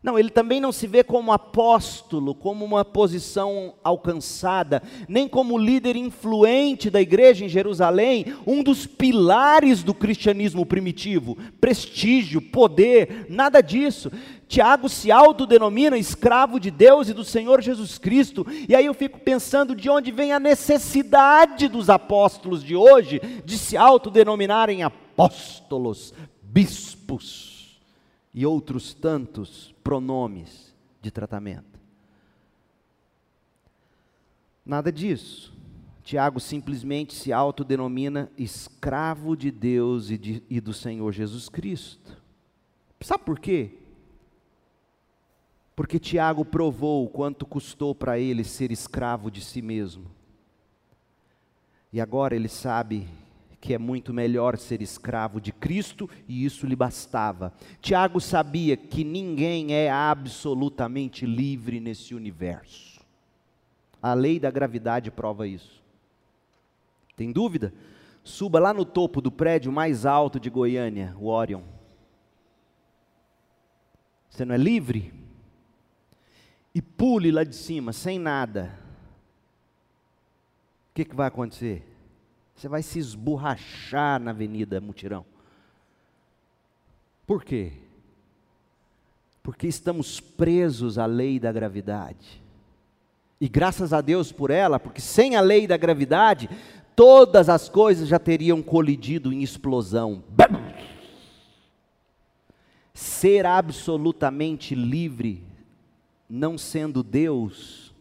Não, 0.01 0.17
ele 0.17 0.29
também 0.29 0.61
não 0.61 0.71
se 0.71 0.87
vê 0.87 1.03
como 1.03 1.33
apóstolo, 1.33 2.33
como 2.33 2.63
uma 2.63 2.85
posição 2.85 3.73
alcançada, 3.83 4.81
nem 5.09 5.27
como 5.27 5.57
líder 5.57 5.97
influente 5.97 6.89
da 6.89 7.01
igreja 7.01 7.43
em 7.43 7.49
Jerusalém, 7.49 8.33
um 8.47 8.63
dos 8.63 8.87
pilares 8.87 9.83
do 9.83 9.93
cristianismo 9.93 10.65
primitivo, 10.65 11.37
prestígio, 11.59 12.41
poder, 12.41 13.25
nada 13.27 13.59
disso. 13.59 14.09
Tiago 14.47 14.87
se 14.87 15.11
autodenomina 15.11 15.97
escravo 15.97 16.61
de 16.61 16.71
Deus 16.71 17.09
e 17.09 17.13
do 17.13 17.25
Senhor 17.25 17.61
Jesus 17.61 17.97
Cristo, 17.97 18.47
e 18.69 18.73
aí 18.73 18.85
eu 18.85 18.93
fico 18.93 19.19
pensando 19.19 19.75
de 19.75 19.89
onde 19.89 20.13
vem 20.13 20.31
a 20.31 20.39
necessidade 20.39 21.67
dos 21.67 21.89
apóstolos 21.89 22.63
de 22.63 22.73
hoje 22.73 23.19
de 23.43 23.57
se 23.57 23.75
autodenominarem 23.75 24.81
apóstolos, 24.81 26.13
bispos 26.41 27.48
e 28.33 28.45
outros 28.45 28.93
tantos 28.93 29.73
pronomes 29.83 30.73
de 31.01 31.11
tratamento. 31.11 31.79
Nada 34.65 34.91
disso. 34.91 35.57
Tiago 36.03 36.39
simplesmente 36.39 37.13
se 37.13 37.31
autodenomina 37.31 38.31
escravo 38.37 39.35
de 39.35 39.51
Deus 39.51 40.09
e, 40.09 40.17
de, 40.17 40.43
e 40.49 40.59
do 40.59 40.73
Senhor 40.73 41.11
Jesus 41.11 41.49
Cristo. 41.49 42.17
Sabe 43.01 43.23
por 43.23 43.39
quê? 43.39 43.73
Porque 45.75 45.99
Tiago 45.99 46.43
provou 46.43 47.07
quanto 47.07 47.45
custou 47.45 47.95
para 47.95 48.19
ele 48.19 48.43
ser 48.43 48.71
escravo 48.71 49.31
de 49.31 49.41
si 49.41 49.61
mesmo. 49.61 50.05
E 51.91 52.01
agora 52.01 52.35
ele 52.35 52.49
sabe 52.49 53.07
que 53.61 53.73
é 53.73 53.77
muito 53.77 54.13
melhor 54.13 54.57
ser 54.57 54.81
escravo 54.81 55.41
de 55.41 55.51
Cristo 55.51 56.09
e 56.27 56.45
isso 56.45 56.65
lhe 56.65 56.75
bastava. 56.75 57.53
Tiago 57.81 58.19
sabia 58.21 58.77
que 58.77 59.03
ninguém 59.03 59.73
é 59.73 59.91
absolutamente 59.91 61.25
livre 61.25 61.79
nesse 61.79 62.15
universo. 62.15 63.01
A 64.01 64.13
lei 64.13 64.39
da 64.39 64.49
gravidade 64.49 65.11
prova 65.11 65.45
isso. 65.45 65.83
Tem 67.15 67.31
dúvida? 67.31 67.73
Suba 68.23 68.59
lá 68.59 68.73
no 68.73 68.85
topo 68.85 69.19
do 69.19 69.31
prédio 69.31 69.71
mais 69.71 70.05
alto 70.05 70.39
de 70.39 70.49
Goiânia, 70.49 71.15
o 71.19 71.27
Orion. 71.27 71.63
Você 74.29 74.45
não 74.45 74.55
é 74.55 74.57
livre? 74.57 75.13
E 76.73 76.81
pule 76.81 77.31
lá 77.31 77.43
de 77.43 77.55
cima, 77.55 77.91
sem 77.91 78.17
nada. 78.17 78.79
O 80.91 80.93
que, 80.93 81.03
que 81.03 81.15
vai 81.15 81.27
acontecer? 81.27 81.88
Você 82.59 82.67
vai 82.67 82.83
se 82.83 82.99
esborrachar 82.99 84.19
na 84.19 84.31
Avenida 84.31 84.81
Mutirão. 84.81 85.25
Por 87.25 87.41
quê? 87.41 87.71
Porque 89.41 89.65
estamos 89.65 90.19
presos 90.19 90.97
à 90.97 91.05
lei 91.05 91.39
da 91.39 91.53
gravidade. 91.53 92.43
E 93.39 93.47
graças 93.47 93.93
a 93.93 94.01
Deus 94.01 94.33
por 94.33 94.51
ela, 94.51 94.77
porque 94.77 94.99
sem 94.99 95.37
a 95.37 95.41
lei 95.41 95.67
da 95.67 95.77
gravidade, 95.77 96.49
todas 96.97 97.47
as 97.47 97.69
coisas 97.69 98.09
já 98.09 98.19
teriam 98.19 98.61
colidido 98.61 99.31
em 99.31 99.41
explosão. 99.41 100.21
Ser 102.93 103.45
absolutamente 103.45 104.75
livre, 104.75 105.41
não 106.29 106.57
sendo 106.57 107.03
Deus, 107.03 107.95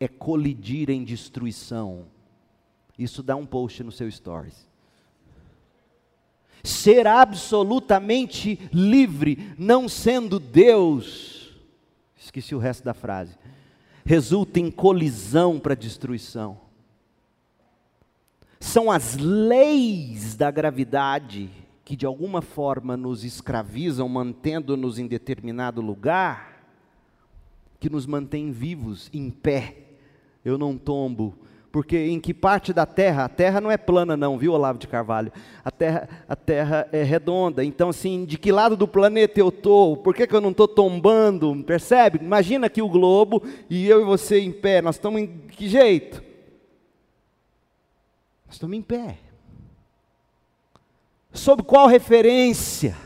é 0.00 0.08
colidir 0.08 0.88
em 0.88 1.04
destruição 1.04 2.06
isso 2.98 3.22
dá 3.22 3.36
um 3.36 3.46
post 3.46 3.82
no 3.84 3.92
seu 3.92 4.10
stories. 4.10 4.68
Ser 6.64 7.06
absolutamente 7.06 8.58
livre, 8.72 9.54
não 9.56 9.88
sendo 9.88 10.40
Deus, 10.40 11.54
esqueci 12.16 12.54
o 12.54 12.58
resto 12.58 12.84
da 12.84 12.92
frase, 12.92 13.38
resulta 14.04 14.58
em 14.58 14.70
colisão 14.70 15.60
para 15.60 15.74
destruição. 15.74 16.60
São 18.58 18.90
as 18.90 19.16
leis 19.16 20.34
da 20.34 20.50
gravidade 20.50 21.48
que 21.88 21.96
de 21.96 22.04
alguma 22.04 22.42
forma 22.42 22.98
nos 22.98 23.24
escravizam, 23.24 24.06
mantendo-nos 24.10 24.98
em 24.98 25.06
determinado 25.06 25.80
lugar, 25.80 26.68
que 27.80 27.88
nos 27.88 28.04
mantém 28.04 28.50
vivos, 28.50 29.08
em 29.10 29.30
pé. 29.30 29.84
Eu 30.44 30.58
não 30.58 30.76
tombo, 30.76 31.34
porque 31.70 31.96
em 31.96 32.18
que 32.18 32.32
parte 32.32 32.72
da 32.72 32.86
terra? 32.86 33.24
A 33.24 33.28
terra 33.28 33.60
não 33.60 33.70
é 33.70 33.76
plana, 33.76 34.16
não, 34.16 34.38
viu, 34.38 34.52
Olavo 34.52 34.78
de 34.78 34.88
Carvalho? 34.88 35.32
A 35.64 35.70
terra, 35.70 36.08
a 36.28 36.34
terra 36.34 36.88
é 36.92 37.02
redonda. 37.02 37.64
Então, 37.64 37.90
assim, 37.90 38.24
de 38.24 38.38
que 38.38 38.50
lado 38.50 38.76
do 38.76 38.88
planeta 38.88 39.38
eu 39.38 39.48
estou? 39.48 39.96
Por 39.96 40.14
que, 40.14 40.26
que 40.26 40.34
eu 40.34 40.40
não 40.40 40.50
estou 40.50 40.66
tombando? 40.66 41.62
Percebe? 41.64 42.18
Imagina 42.22 42.66
aqui 42.66 42.80
o 42.80 42.88
globo 42.88 43.42
e 43.68 43.86
eu 43.86 44.00
e 44.00 44.04
você 44.04 44.40
em 44.40 44.50
pé. 44.50 44.80
Nós 44.80 44.96
estamos 44.96 45.20
em 45.20 45.26
que 45.26 45.68
jeito? 45.68 46.22
Nós 48.46 48.54
estamos 48.54 48.76
em 48.76 48.82
pé. 48.82 49.18
Sob 51.32 51.62
qual 51.62 51.86
referência? 51.86 52.96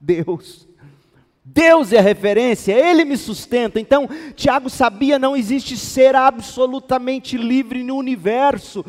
Deus. 0.00 0.68
Deus 1.44 1.92
é 1.92 1.98
a 1.98 2.02
referência, 2.02 2.72
Ele 2.72 3.04
me 3.04 3.18
sustenta. 3.18 3.78
Então, 3.78 4.08
Tiago 4.34 4.70
sabia 4.70 5.18
não 5.18 5.36
existe 5.36 5.76
ser 5.76 6.16
absolutamente 6.16 7.36
livre 7.36 7.82
no 7.82 7.96
universo. 7.96 8.82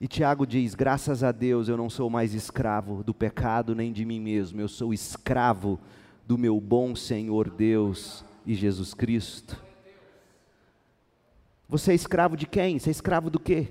E 0.00 0.08
Tiago 0.08 0.44
diz: 0.44 0.74
graças 0.74 1.22
a 1.22 1.30
Deus 1.30 1.68
eu 1.68 1.76
não 1.76 1.88
sou 1.88 2.10
mais 2.10 2.34
escravo 2.34 3.04
do 3.04 3.14
pecado 3.14 3.72
nem 3.72 3.92
de 3.92 4.04
mim 4.04 4.18
mesmo, 4.18 4.60
eu 4.60 4.66
sou 4.66 4.92
escravo 4.92 5.78
do 6.26 6.36
meu 6.36 6.60
bom 6.60 6.96
Senhor 6.96 7.48
Deus 7.48 8.24
e 8.44 8.54
Jesus 8.54 8.94
Cristo. 8.94 9.62
Você 11.68 11.92
é 11.92 11.94
escravo 11.94 12.36
de 12.36 12.46
quem? 12.46 12.78
Você 12.78 12.90
é 12.90 12.92
escravo 12.92 13.30
do 13.30 13.38
quê? 13.38 13.68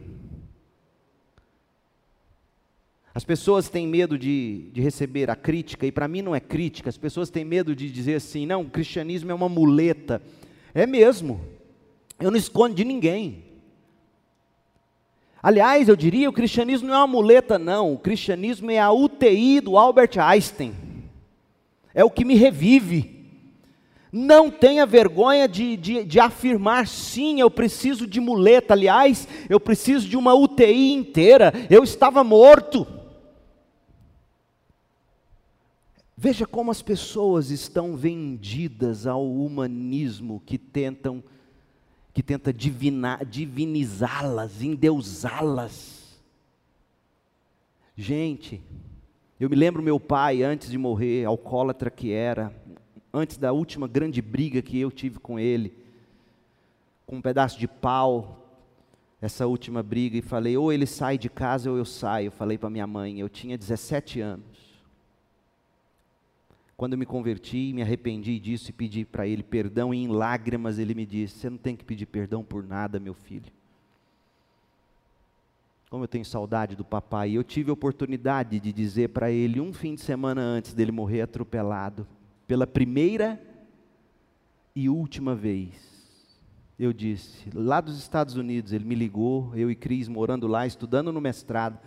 As 3.14 3.26
pessoas 3.26 3.68
têm 3.68 3.86
medo 3.86 4.18
de, 4.18 4.70
de 4.72 4.80
receber 4.80 5.30
a 5.30 5.36
crítica, 5.36 5.86
e 5.86 5.92
para 5.92 6.08
mim 6.08 6.22
não 6.22 6.34
é 6.34 6.40
crítica, 6.40 6.90
as 6.90 6.98
pessoas 6.98 7.30
têm 7.30 7.44
medo 7.44 7.76
de 7.76 7.90
dizer 7.90 8.16
assim: 8.16 8.46
não, 8.46 8.62
o 8.62 8.70
cristianismo 8.70 9.32
é 9.32 9.34
uma 9.34 9.50
muleta. 9.50 10.22
É 10.74 10.88
mesmo, 10.88 11.42
eu 12.20 12.32
não 12.32 12.38
escondo 12.38 12.74
de 12.74 12.86
ninguém. 12.86 13.44
Aliás, 15.44 15.90
eu 15.90 15.96
diria: 15.98 16.30
o 16.30 16.34
cristianismo 16.34 16.88
não 16.88 16.96
é 16.96 16.98
uma 17.00 17.08
muleta, 17.08 17.60
não, 17.60 17.94
o 17.94 18.00
cristianismo 18.00 18.72
é 18.72 18.80
a 18.80 18.92
UTI 18.92 19.60
do 19.60 19.78
Albert 19.78 20.18
Einstein, 20.18 20.74
é 21.94 22.06
o 22.06 22.12
que 22.12 22.24
me 22.24 22.36
revive. 22.36 23.20
Não 24.14 24.52
tenha 24.52 24.86
vergonha 24.86 25.48
de, 25.48 25.78
de, 25.78 26.04
de, 26.04 26.20
afirmar, 26.20 26.86
sim, 26.86 27.40
eu 27.40 27.50
preciso 27.50 28.06
de 28.06 28.20
muleta. 28.20 28.74
Aliás, 28.74 29.26
eu 29.50 29.58
preciso 29.58 30.06
de 30.06 30.18
uma 30.18 30.34
UTI 30.34 30.92
inteira. 30.92 31.54
Eu 31.70 31.82
estava 31.82 32.22
morto. 32.22 32.86
Veja 36.24 36.46
como 36.46 36.70
as 36.70 36.84
pessoas 36.84 37.50
estão 37.50 37.98
vendidas 37.98 39.08
ao 39.08 39.28
humanismo 39.28 40.40
que 40.46 40.56
tentam 40.56 41.24
que 42.14 42.22
tenta 42.22 42.54
divinizá-las, 42.54 44.62
endeusá-las. 44.62 46.22
Gente, 47.98 48.62
eu 49.40 49.50
me 49.50 49.56
lembro 49.56 49.82
meu 49.82 50.00
pai 50.00 50.44
antes 50.44 50.70
de 50.70 50.78
morrer, 50.78 51.26
alcoólatra 51.26 51.90
que 51.90 52.12
era, 52.12 52.54
antes 53.12 53.38
da 53.38 53.52
última 53.52 53.88
grande 53.88 54.22
briga 54.22 54.62
que 54.62 54.80
eu 54.80 54.92
tive 54.92 55.18
com 55.18 55.40
ele, 55.40 55.74
com 57.08 57.16
um 57.16 57.22
pedaço 57.22 57.58
de 57.58 57.68
pau, 57.68 58.48
essa 59.20 59.48
última 59.48 59.82
briga 59.82 60.20
e 60.20 60.22
falei, 60.22 60.56
ou 60.56 60.72
ele 60.72 60.86
sai 60.86 61.18
de 61.18 61.32
casa 61.32 61.72
ou 61.72 61.78
eu 61.78 61.86
saio. 61.86 62.28
Eu 62.28 62.32
falei 62.32 62.60
para 62.60 62.70
minha 62.70 62.86
mãe, 62.86 63.20
eu 63.20 63.28
tinha 63.28 63.58
17 63.58 64.22
anos. 64.22 64.51
Quando 66.82 66.98
me 66.98 67.06
converti, 67.06 67.72
me 67.74 67.84
arrependi 67.84 68.40
disso 68.40 68.72
e 68.72 68.74
pedi 68.74 69.06
para 69.06 69.28
ele 69.28 69.44
perdão, 69.44 69.94
e 69.94 70.00
em 70.00 70.08
lágrimas 70.08 70.80
ele 70.80 70.96
me 70.96 71.06
disse: 71.06 71.38
Você 71.38 71.48
não 71.48 71.58
tem 71.60 71.76
que 71.76 71.86
pedir 71.86 72.08
perdão 72.08 72.44
por 72.44 72.64
nada, 72.64 73.00
meu 73.00 73.14
filho. 73.14 73.52
Como 75.92 76.06
eu 76.06 76.08
tenho 76.08 76.26
saudade 76.26 76.76
do 76.76 76.84
papai. 76.84 77.34
Eu 77.34 77.44
tive 77.44 77.70
a 77.70 77.74
oportunidade 77.74 78.60
de 78.60 78.74
dizer 78.74 79.10
para 79.10 79.30
ele, 79.30 79.62
um 79.62 79.72
fim 79.72 79.94
de 79.94 80.02
semana 80.02 80.42
antes 80.42 80.74
dele 80.74 80.92
morrer 80.92 81.22
atropelado, 81.22 82.08
pela 82.48 82.66
primeira 82.66 83.40
e 84.76 84.90
última 84.90 85.36
vez. 85.36 85.70
Eu 86.80 86.92
disse, 86.92 87.48
lá 87.54 87.80
dos 87.80 88.00
Estados 88.00 88.36
Unidos, 88.36 88.74
ele 88.74 88.86
me 88.86 88.96
ligou, 88.96 89.56
eu 89.56 89.70
e 89.70 89.76
Cris 89.76 90.08
morando 90.08 90.48
lá, 90.48 90.66
estudando 90.66 91.14
no 91.14 91.22
mestrado. 91.22 91.78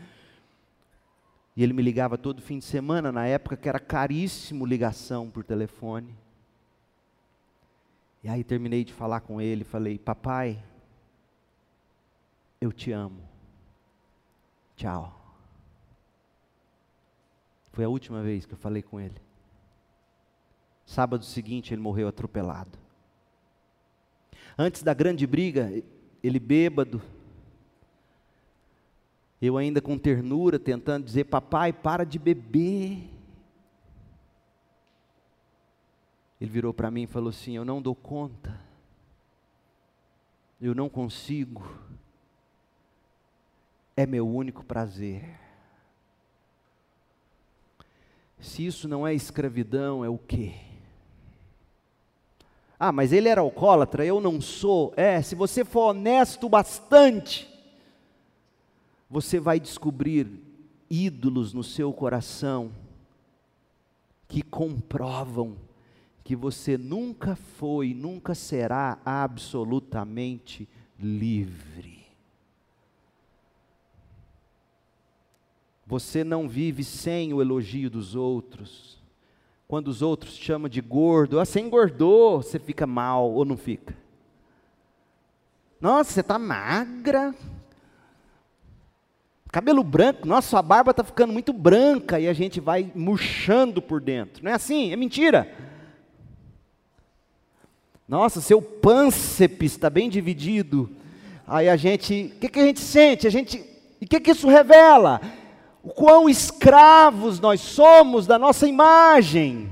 E 1.56 1.62
ele 1.62 1.72
me 1.72 1.82
ligava 1.82 2.18
todo 2.18 2.42
fim 2.42 2.58
de 2.58 2.64
semana, 2.64 3.12
na 3.12 3.26
época 3.26 3.56
que 3.56 3.68
era 3.68 3.78
caríssimo 3.78 4.66
ligação 4.66 5.30
por 5.30 5.44
telefone. 5.44 6.16
E 8.22 8.28
aí 8.28 8.42
terminei 8.42 8.84
de 8.84 8.92
falar 8.92 9.20
com 9.20 9.40
ele, 9.40 9.62
falei: 9.62 9.98
"Papai, 9.98 10.62
eu 12.60 12.72
te 12.72 12.90
amo. 12.90 13.22
Tchau." 14.76 15.20
Foi 17.72 17.84
a 17.84 17.88
última 17.88 18.22
vez 18.22 18.46
que 18.46 18.54
eu 18.54 18.58
falei 18.58 18.82
com 18.82 19.00
ele. 19.00 19.20
Sábado 20.86 21.24
seguinte 21.24 21.72
ele 21.72 21.82
morreu 21.82 22.08
atropelado. 22.08 22.78
Antes 24.56 24.82
da 24.82 24.94
grande 24.94 25.26
briga, 25.26 25.70
ele 26.22 26.38
bêbado, 26.38 27.02
eu 29.46 29.58
ainda 29.58 29.80
com 29.80 29.98
ternura 29.98 30.58
tentando 30.58 31.04
dizer: 31.04 31.24
Papai, 31.24 31.72
para 31.72 32.04
de 32.04 32.18
beber. 32.18 33.10
Ele 36.40 36.50
virou 36.50 36.72
para 36.72 36.90
mim 36.90 37.02
e 37.02 37.06
falou 37.06 37.30
assim: 37.30 37.56
Eu 37.56 37.64
não 37.64 37.80
dou 37.80 37.94
conta, 37.94 38.58
eu 40.60 40.74
não 40.74 40.88
consigo, 40.88 41.66
é 43.96 44.06
meu 44.06 44.26
único 44.26 44.64
prazer. 44.64 45.40
Se 48.40 48.66
isso 48.66 48.86
não 48.86 49.06
é 49.06 49.14
escravidão, 49.14 50.04
é 50.04 50.08
o 50.08 50.18
quê? 50.18 50.54
Ah, 52.78 52.92
mas 52.92 53.12
ele 53.12 53.28
era 53.28 53.40
alcoólatra, 53.40 54.04
eu 54.04 54.20
não 54.20 54.40
sou. 54.40 54.92
É, 54.96 55.22
se 55.22 55.34
você 55.34 55.64
for 55.64 55.90
honesto 55.90 56.48
bastante, 56.48 57.53
você 59.14 59.38
vai 59.38 59.60
descobrir 59.60 60.26
ídolos 60.90 61.52
no 61.52 61.62
seu 61.62 61.92
coração 61.92 62.72
que 64.26 64.42
comprovam 64.42 65.56
que 66.24 66.34
você 66.34 66.76
nunca 66.76 67.36
foi, 67.36 67.94
nunca 67.94 68.34
será 68.34 68.98
absolutamente 69.04 70.68
livre. 70.98 72.04
Você 75.86 76.24
não 76.24 76.48
vive 76.48 76.82
sem 76.82 77.32
o 77.32 77.40
elogio 77.40 77.88
dos 77.88 78.16
outros. 78.16 79.00
Quando 79.68 79.86
os 79.86 80.02
outros 80.02 80.34
te 80.34 80.44
chamam 80.44 80.68
de 80.68 80.80
gordo, 80.80 81.38
ah, 81.38 81.44
você 81.44 81.60
engordou, 81.60 82.42
você 82.42 82.58
fica 82.58 82.84
mal 82.84 83.30
ou 83.30 83.44
não 83.44 83.56
fica? 83.56 83.96
Nossa, 85.80 86.10
você 86.10 86.20
está 86.20 86.36
magra, 86.36 87.32
Cabelo 89.54 89.84
branco, 89.84 90.26
nossa, 90.26 90.48
sua 90.48 90.62
barba 90.62 90.90
está 90.90 91.04
ficando 91.04 91.32
muito 91.32 91.52
branca 91.52 92.18
e 92.18 92.26
a 92.26 92.32
gente 92.32 92.58
vai 92.58 92.90
murchando 92.92 93.80
por 93.80 94.00
dentro. 94.00 94.42
Não 94.42 94.50
é 94.50 94.54
assim? 94.56 94.92
É 94.92 94.96
mentira. 94.96 95.48
Nossa, 98.08 98.40
seu 98.40 98.60
pânceps 98.60 99.70
está 99.70 99.88
bem 99.88 100.10
dividido. 100.10 100.90
Aí 101.46 101.68
a 101.68 101.76
gente, 101.76 102.32
o 102.34 102.40
que, 102.40 102.48
que 102.48 102.58
a 102.58 102.66
gente 102.66 102.80
sente? 102.80 103.28
A 103.28 103.30
gente, 103.30 103.64
e 104.00 104.04
o 104.04 104.08
que, 104.08 104.18
que 104.18 104.32
isso 104.32 104.48
revela? 104.48 105.20
O 105.84 105.90
quão 105.90 106.28
escravos 106.28 107.38
nós 107.38 107.60
somos 107.60 108.26
da 108.26 108.36
nossa 108.36 108.66
imagem. 108.66 109.70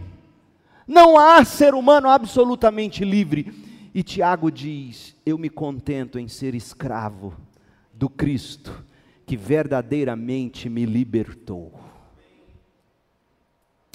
Não 0.87 1.19
há 1.19 1.45
ser 1.45 1.75
humano 1.75 2.09
absolutamente 2.09 3.05
livre. 3.05 3.53
E 3.93 4.05
Tiago 4.05 4.49
diz: 4.49 5.17
Eu 5.27 5.37
me 5.37 5.51
contento 5.51 6.21
em 6.21 6.29
ser 6.29 6.55
escravo 6.55 7.35
do 7.93 8.09
Cristo 8.09 8.92
que 9.33 9.37
verdadeiramente 9.39 10.69
me 10.69 10.85
libertou. 10.85 11.73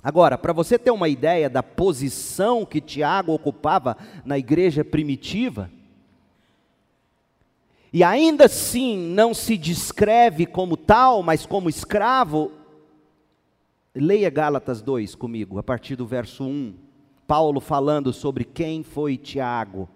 Agora, 0.02 0.36
para 0.36 0.52
você 0.52 0.80
ter 0.80 0.90
uma 0.90 1.08
ideia 1.08 1.48
da 1.48 1.62
posição 1.62 2.66
que 2.66 2.82
Tiago 2.82 3.32
ocupava 3.32 3.96
na 4.26 4.36
igreja 4.36 4.84
primitiva, 4.84 5.70
e 7.94 8.04
ainda 8.04 8.46
assim 8.46 8.98
não 8.98 9.32
se 9.32 9.56
descreve 9.58 10.48
como 10.48 10.76
tal, 10.76 11.22
mas 11.22 11.46
como 11.46 11.70
escravo, 11.70 12.52
leia 13.94 14.32
Gálatas 14.32 14.82
2 14.82 15.14
comigo, 15.14 15.60
a 15.60 15.64
partir 15.64 15.96
do 15.96 16.08
verso 16.08 16.46
1. 16.46 16.74
Paulo 17.28 17.60
falando 17.60 18.12
sobre 18.12 18.44
quem 18.44 18.82
foi 18.82 19.18
Tiago, 19.18 19.88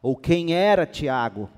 ou 0.00 0.14
quem 0.14 0.54
era 0.54 0.86
Tiago. 0.86 1.50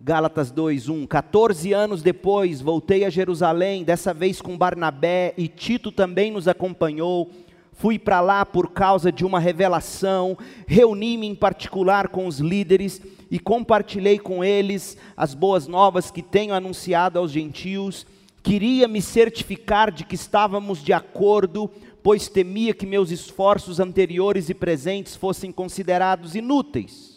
Gálatas 0.00 0.50
2:1 0.50 1.06
14 1.06 1.72
anos 1.72 2.02
depois 2.02 2.60
voltei 2.60 3.04
a 3.04 3.10
Jerusalém, 3.10 3.84
dessa 3.84 4.12
vez 4.12 4.40
com 4.40 4.58
Barnabé 4.58 5.32
e 5.36 5.48
Tito 5.48 5.92
também 5.92 6.30
nos 6.30 6.48
acompanhou. 6.48 7.30
Fui 7.72 7.98
para 7.98 8.20
lá 8.20 8.44
por 8.46 8.72
causa 8.72 9.10
de 9.10 9.24
uma 9.24 9.40
revelação, 9.40 10.36
reuni-me 10.66 11.26
em 11.26 11.34
particular 11.34 12.08
com 12.08 12.26
os 12.26 12.38
líderes 12.38 13.00
e 13.30 13.38
compartilhei 13.38 14.18
com 14.18 14.44
eles 14.44 14.96
as 15.16 15.34
boas 15.34 15.66
novas 15.66 16.10
que 16.10 16.22
tenho 16.22 16.54
anunciado 16.54 17.18
aos 17.18 17.32
gentios. 17.32 18.06
Queria 18.42 18.86
me 18.86 19.00
certificar 19.00 19.90
de 19.90 20.04
que 20.04 20.14
estávamos 20.14 20.84
de 20.84 20.92
acordo, 20.92 21.68
pois 22.02 22.28
temia 22.28 22.74
que 22.74 22.86
meus 22.86 23.10
esforços 23.10 23.80
anteriores 23.80 24.48
e 24.48 24.54
presentes 24.54 25.16
fossem 25.16 25.50
considerados 25.50 26.34
inúteis. 26.34 27.13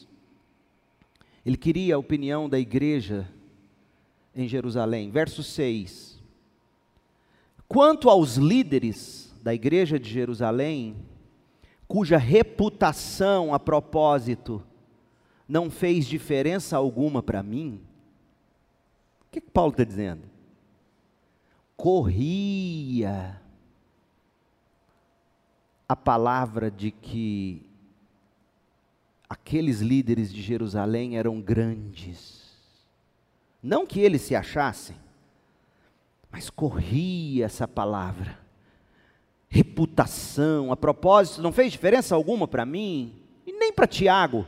Ele 1.48 1.56
queria 1.56 1.96
a 1.96 1.98
opinião 1.98 2.50
da 2.50 2.60
igreja 2.60 3.26
em 4.36 4.50
Jerusalém. 4.50 5.10
Verso 5.10 5.42
6. 5.42 6.22
Quanto 7.70 8.10
aos 8.10 8.36
líderes 8.36 9.34
da 9.42 9.54
igreja 9.54 9.98
de 9.98 10.10
Jerusalém, 10.10 10.98
cuja 11.88 12.18
reputação 12.18 13.54
a 13.54 13.60
propósito 13.62 14.62
não 15.48 15.72
fez 15.72 16.06
diferença 16.06 16.76
alguma 16.76 17.24
para 17.24 17.42
mim, 17.42 17.80
o 19.22 19.32
que, 19.32 19.40
que 19.40 19.50
Paulo 19.50 19.72
está 19.72 19.86
dizendo? 19.86 20.24
Corria 21.78 23.42
a 25.88 25.96
palavra 25.96 26.70
de 26.70 26.92
que 26.92 27.67
aqueles 29.30 29.82
líderes 29.82 30.34
de 30.34 30.42
Jerusalém 30.42 31.18
eram 31.18 31.42
grandes. 31.42 32.48
Não 33.62 33.86
que 33.86 34.00
eles 34.00 34.22
se 34.22 34.36
achassem, 34.36 34.96
mas 36.32 36.50
corria 36.50 37.46
essa 37.46 37.68
palavra. 37.68 38.38
Reputação, 39.50 40.72
a 40.72 40.78
propósito, 40.78 41.42
não 41.42 41.52
fez 41.52 41.72
diferença 41.72 42.16
alguma 42.16 42.48
para 42.48 42.66
mim 42.66 43.14
e 43.46 43.52
nem 43.52 43.72
para 43.72 43.88
Tiago. 43.88 44.46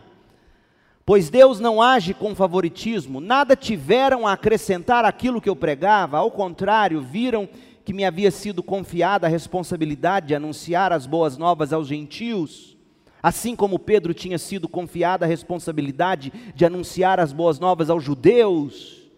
Pois 1.05 1.29
Deus 1.29 1.59
não 1.59 1.81
age 1.81 2.13
com 2.13 2.35
favoritismo, 2.35 3.19
nada 3.19 3.55
tiveram 3.55 4.27
a 4.27 4.33
acrescentar 4.33 5.05
aquilo 5.05 5.41
que 5.41 5.49
eu 5.49 5.55
pregava, 5.55 6.19
ao 6.19 6.29
contrário, 6.29 7.01
viram 7.01 7.49
que 7.83 7.93
me 7.93 8.05
havia 8.05 8.29
sido 8.29 8.61
confiada 8.61 9.25
a 9.25 9.29
responsabilidade 9.29 10.27
de 10.27 10.35
anunciar 10.35 10.93
as 10.93 11.07
boas 11.07 11.35
novas 11.35 11.73
aos 11.73 11.87
gentios 11.87 12.77
Assim 13.21 13.55
como 13.55 13.77
Pedro 13.77 14.13
tinha 14.13 14.37
sido 14.37 14.69
confiada 14.69 15.25
a 15.25 15.27
responsabilidade 15.27 16.31
de 16.55 16.65
anunciar 16.65 17.19
as 17.19 17.33
boas 17.33 17.59
novas 17.59 17.89
aos 17.89 18.03
judeus, 18.03 19.09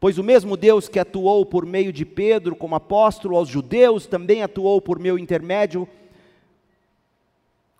pois 0.00 0.18
o 0.18 0.24
mesmo 0.24 0.56
Deus 0.56 0.88
que 0.88 0.98
atuou 0.98 1.46
por 1.46 1.64
meio 1.64 1.92
de 1.92 2.04
Pedro 2.04 2.56
como 2.56 2.74
apóstolo 2.74 3.36
aos 3.36 3.48
judeus, 3.48 4.06
também 4.06 4.42
atuou 4.42 4.80
por 4.80 4.98
meu 4.98 5.16
intermédio 5.18 5.88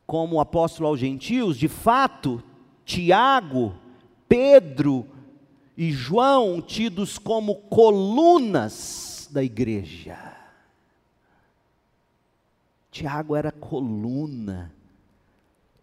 como 0.06 0.40
apóstolo 0.40 0.88
aos 0.88 1.00
gentios. 1.00 1.58
De 1.58 1.66
fato, 1.66 2.40
Tiago, 2.84 3.74
Pedro 4.28 5.08
e 5.76 5.90
João, 5.90 6.62
tidos 6.62 7.18
como 7.18 7.56
colunas 7.56 9.28
da 9.32 9.42
igreja. 9.42 10.36
Tiago 12.92 13.34
era 13.34 13.50
coluna 13.50 14.75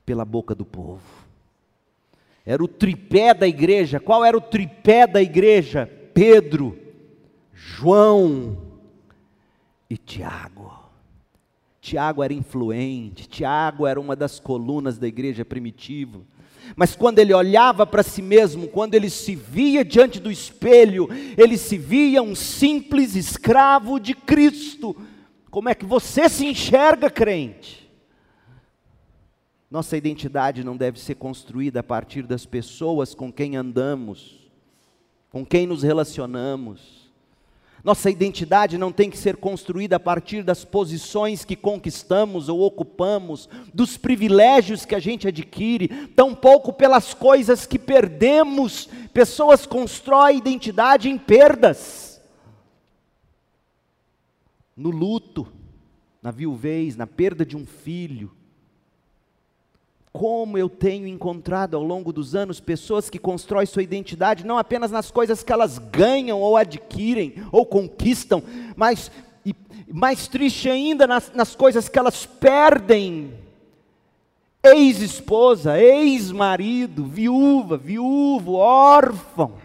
pela 0.05 0.25
boca 0.25 0.53
do 0.53 0.65
povo. 0.65 1.01
Era 2.45 2.63
o 2.63 2.67
tripé 2.67 3.33
da 3.33 3.47
igreja. 3.47 3.99
Qual 3.99 4.23
era 4.23 4.37
o 4.37 4.41
tripé 4.41 5.07
da 5.07 5.21
igreja? 5.21 5.89
Pedro, 6.13 6.77
João 7.53 8.57
e 9.89 9.97
Tiago. 9.97 10.83
Tiago 11.79 12.23
era 12.23 12.33
influente, 12.33 13.27
Tiago 13.27 13.85
era 13.85 13.99
uma 13.99 14.15
das 14.15 14.39
colunas 14.39 14.97
da 14.97 15.05
igreja 15.05 15.43
primitiva. 15.43 16.21
Mas 16.77 16.95
quando 16.95 17.19
ele 17.19 17.33
olhava 17.33 17.85
para 17.85 18.01
si 18.01 18.21
mesmo, 18.21 18.69
quando 18.69 18.95
ele 18.95 19.09
se 19.09 19.35
via 19.35 19.83
diante 19.83 20.17
do 20.17 20.31
espelho, 20.31 21.09
ele 21.37 21.57
se 21.57 21.77
via 21.77 22.23
um 22.23 22.35
simples 22.35 23.15
escravo 23.15 23.99
de 23.99 24.13
Cristo. 24.13 24.95
Como 25.51 25.67
é 25.67 25.75
que 25.75 25.85
você 25.85 26.29
se 26.29 26.45
enxerga, 26.45 27.09
crente? 27.09 27.82
Nossa 29.73 29.97
identidade 29.97 30.63
não 30.63 30.77
deve 30.77 30.99
ser 30.99 31.15
construída 31.15 31.79
a 31.79 31.83
partir 31.83 32.27
das 32.27 32.45
pessoas 32.45 33.15
com 33.15 33.33
quem 33.33 33.55
andamos, 33.55 34.47
com 35.31 35.43
quem 35.43 35.65
nos 35.65 35.81
relacionamos. 35.81 37.11
Nossa 37.83 38.07
identidade 38.11 38.77
não 38.77 38.91
tem 38.91 39.09
que 39.09 39.17
ser 39.17 39.35
construída 39.35 39.95
a 39.95 39.99
partir 39.99 40.43
das 40.43 40.63
posições 40.63 41.43
que 41.43 41.55
conquistamos 41.55 42.49
ou 42.49 42.61
ocupamos, 42.61 43.49
dos 43.73 43.97
privilégios 43.97 44.85
que 44.85 44.93
a 44.93 44.99
gente 44.99 45.27
adquire, 45.27 45.87
tampouco 46.09 46.71
pelas 46.71 47.15
coisas 47.15 47.65
que 47.65 47.79
perdemos. 47.79 48.87
Pessoas 49.11 49.65
constroem 49.65 50.37
identidade 50.37 51.09
em 51.09 51.17
perdas, 51.17 52.21
no 54.77 54.91
luto, 54.91 55.51
na 56.21 56.29
viuvez, 56.29 56.95
na 56.95 57.07
perda 57.07 57.43
de 57.43 57.57
um 57.57 57.65
filho 57.65 58.31
como 60.13 60.59
eu 60.59 60.69
tenho 60.69 61.07
encontrado 61.07 61.75
ao 61.75 61.81
longo 61.81 62.13
dos 62.13 62.35
anos 62.35 62.59
pessoas 62.59 63.09
que 63.09 63.17
constroem 63.17 63.65
sua 63.65 63.81
identidade 63.81 64.45
não 64.45 64.59
apenas 64.59 64.91
nas 64.91 65.09
coisas 65.09 65.41
que 65.41 65.51
elas 65.51 65.79
ganham 65.79 66.39
ou 66.39 66.55
adquirem 66.55 67.33
ou 67.51 67.65
conquistam, 67.65 68.43
mas 68.75 69.11
e 69.43 69.55
mais 69.91 70.27
triste 70.27 70.69
ainda 70.69 71.07
nas, 71.07 71.31
nas 71.33 71.55
coisas 71.55 71.89
que 71.89 71.97
elas 71.97 72.27
perdem. 72.27 73.33
Ex-esposa, 74.63 75.81
ex-marido, 75.81 77.05
viúva, 77.05 77.75
viúvo, 77.75 78.53
órfão. 78.53 79.55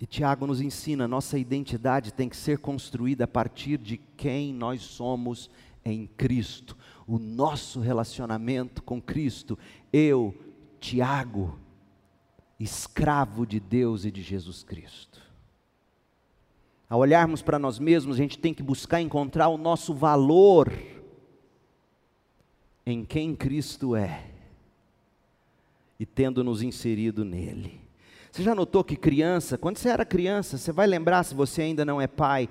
E 0.00 0.06
Tiago 0.06 0.46
nos 0.46 0.60
ensina: 0.60 1.06
nossa 1.08 1.36
identidade 1.36 2.12
tem 2.12 2.28
que 2.28 2.36
ser 2.36 2.58
construída 2.58 3.24
a 3.24 3.28
partir 3.28 3.76
de 3.76 3.98
quem 4.16 4.54
nós 4.54 4.82
somos 4.82 5.50
em 5.84 6.06
Cristo 6.16 6.75
o 7.06 7.18
nosso 7.18 7.80
relacionamento 7.80 8.82
com 8.82 9.00
Cristo. 9.00 9.58
Eu, 9.92 10.34
Tiago, 10.80 11.58
escravo 12.58 13.46
de 13.46 13.60
Deus 13.60 14.04
e 14.04 14.10
de 14.10 14.22
Jesus 14.22 14.62
Cristo. 14.62 15.20
Ao 16.88 17.00
olharmos 17.00 17.42
para 17.42 17.58
nós 17.58 17.78
mesmos, 17.78 18.16
a 18.16 18.18
gente 18.18 18.38
tem 18.38 18.54
que 18.54 18.62
buscar 18.62 19.00
encontrar 19.00 19.48
o 19.48 19.58
nosso 19.58 19.92
valor 19.92 20.72
em 22.84 23.04
quem 23.04 23.34
Cristo 23.34 23.96
é 23.96 24.24
e 25.98 26.06
tendo 26.06 26.44
nos 26.44 26.62
inserido 26.62 27.24
nele. 27.24 27.80
Você 28.30 28.42
já 28.42 28.54
notou 28.54 28.84
que 28.84 28.96
criança, 28.96 29.56
quando 29.56 29.78
você 29.78 29.88
era 29.88 30.04
criança, 30.04 30.58
você 30.58 30.70
vai 30.70 30.86
lembrar 30.86 31.24
se 31.24 31.34
você 31.34 31.62
ainda 31.62 31.84
não 31.84 32.00
é 32.00 32.06
pai, 32.06 32.48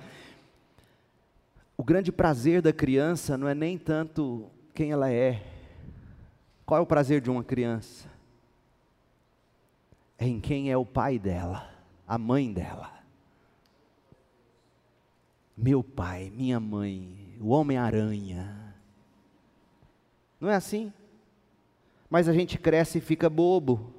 o 1.76 1.84
grande 1.84 2.10
prazer 2.10 2.62
da 2.62 2.72
criança 2.72 3.36
não 3.36 3.46
é 3.46 3.54
nem 3.54 3.76
tanto 3.76 4.50
quem 4.74 4.92
ela 4.92 5.10
é. 5.10 5.42
Qual 6.64 6.78
é 6.78 6.82
o 6.82 6.86
prazer 6.86 7.20
de 7.20 7.30
uma 7.30 7.44
criança? 7.44 8.08
É 10.18 10.26
em 10.26 10.40
quem 10.40 10.70
é 10.70 10.76
o 10.76 10.86
pai 10.86 11.18
dela, 11.18 11.70
a 12.08 12.16
mãe 12.16 12.52
dela. 12.52 12.92
Meu 15.56 15.82
pai, 15.82 16.30
minha 16.34 16.58
mãe, 16.58 17.36
o 17.40 17.48
Homem-Aranha. 17.48 18.74
Não 20.40 20.48
é 20.48 20.54
assim? 20.54 20.92
Mas 22.08 22.28
a 22.28 22.32
gente 22.32 22.58
cresce 22.58 22.98
e 22.98 23.02
fica 23.02 23.28
bobo. 23.28 23.92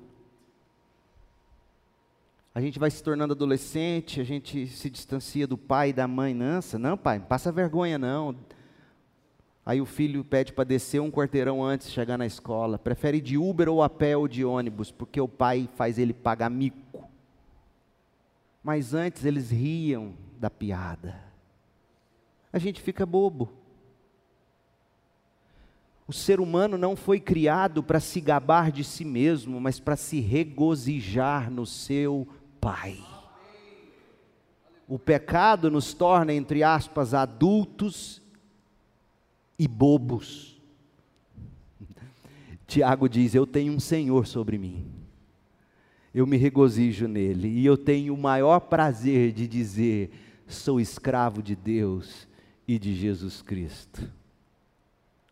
A 2.57 2.59
gente 2.59 2.79
vai 2.79 2.89
se 2.89 3.03
tornando 3.03 3.33
adolescente, 3.33 4.19
a 4.19 4.23
gente 4.23 4.65
se 4.65 4.89
distancia 4.89 5.45
do 5.45 5.55
pai 5.55 5.89
e 5.89 5.93
da 5.93 6.07
mãe. 6.07 6.33
Nossa, 6.33 6.79
não, 6.79 6.97
pai, 6.97 7.19
passa 7.19 7.51
vergonha 7.51 7.99
não. 7.99 8.35
Aí 9.63 9.79
o 9.79 9.85
filho 9.85 10.23
pede 10.23 10.51
para 10.51 10.63
descer 10.63 10.99
um 10.99 11.11
quarteirão 11.11 11.63
antes 11.63 11.85
de 11.85 11.93
chegar 11.93 12.17
na 12.17 12.25
escola. 12.25 12.79
Prefere 12.79 13.21
de 13.21 13.37
Uber 13.37 13.69
ou 13.69 13.83
a 13.83 13.89
pé 13.91 14.17
ou 14.17 14.27
de 14.27 14.43
ônibus, 14.43 14.89
porque 14.89 15.21
o 15.21 15.27
pai 15.27 15.69
faz 15.75 15.99
ele 15.99 16.15
pagar 16.15 16.49
mico. 16.49 17.07
Mas 18.63 18.95
antes 18.95 19.23
eles 19.23 19.51
riam 19.51 20.15
da 20.39 20.49
piada. 20.49 21.15
A 22.51 22.57
gente 22.57 22.81
fica 22.81 23.05
bobo. 23.05 23.53
O 26.07 26.13
ser 26.13 26.39
humano 26.39 26.75
não 26.75 26.95
foi 26.95 27.19
criado 27.19 27.83
para 27.83 27.99
se 27.99 28.19
gabar 28.19 28.71
de 28.71 28.83
si 28.83 29.05
mesmo, 29.05 29.61
mas 29.61 29.79
para 29.79 29.95
se 29.95 30.19
regozijar 30.19 31.51
no 31.51 31.63
seu 31.63 32.27
Pai. 32.59 32.99
O 34.87 34.97
pecado 34.97 35.69
nos 35.69 35.93
torna, 35.93 36.33
entre 36.33 36.63
aspas, 36.63 37.13
adultos 37.13 38.21
e 39.59 39.67
bobos. 39.67 40.61
Tiago 42.65 43.09
diz: 43.09 43.35
Eu 43.35 43.45
tenho 43.45 43.73
um 43.73 43.79
Senhor 43.79 44.25
sobre 44.25 44.57
mim, 44.57 44.85
eu 46.13 46.25
me 46.25 46.37
regozijo 46.37 47.07
nele, 47.07 47.47
e 47.47 47.65
eu 47.65 47.77
tenho 47.77 48.13
o 48.13 48.17
maior 48.17 48.61
prazer 48.61 49.31
de 49.33 49.47
dizer: 49.47 50.11
sou 50.47 50.79
escravo 50.79 51.43
de 51.43 51.55
Deus 51.55 52.27
e 52.67 52.79
de 52.79 52.95
Jesus 52.95 53.41
Cristo. 53.41 54.09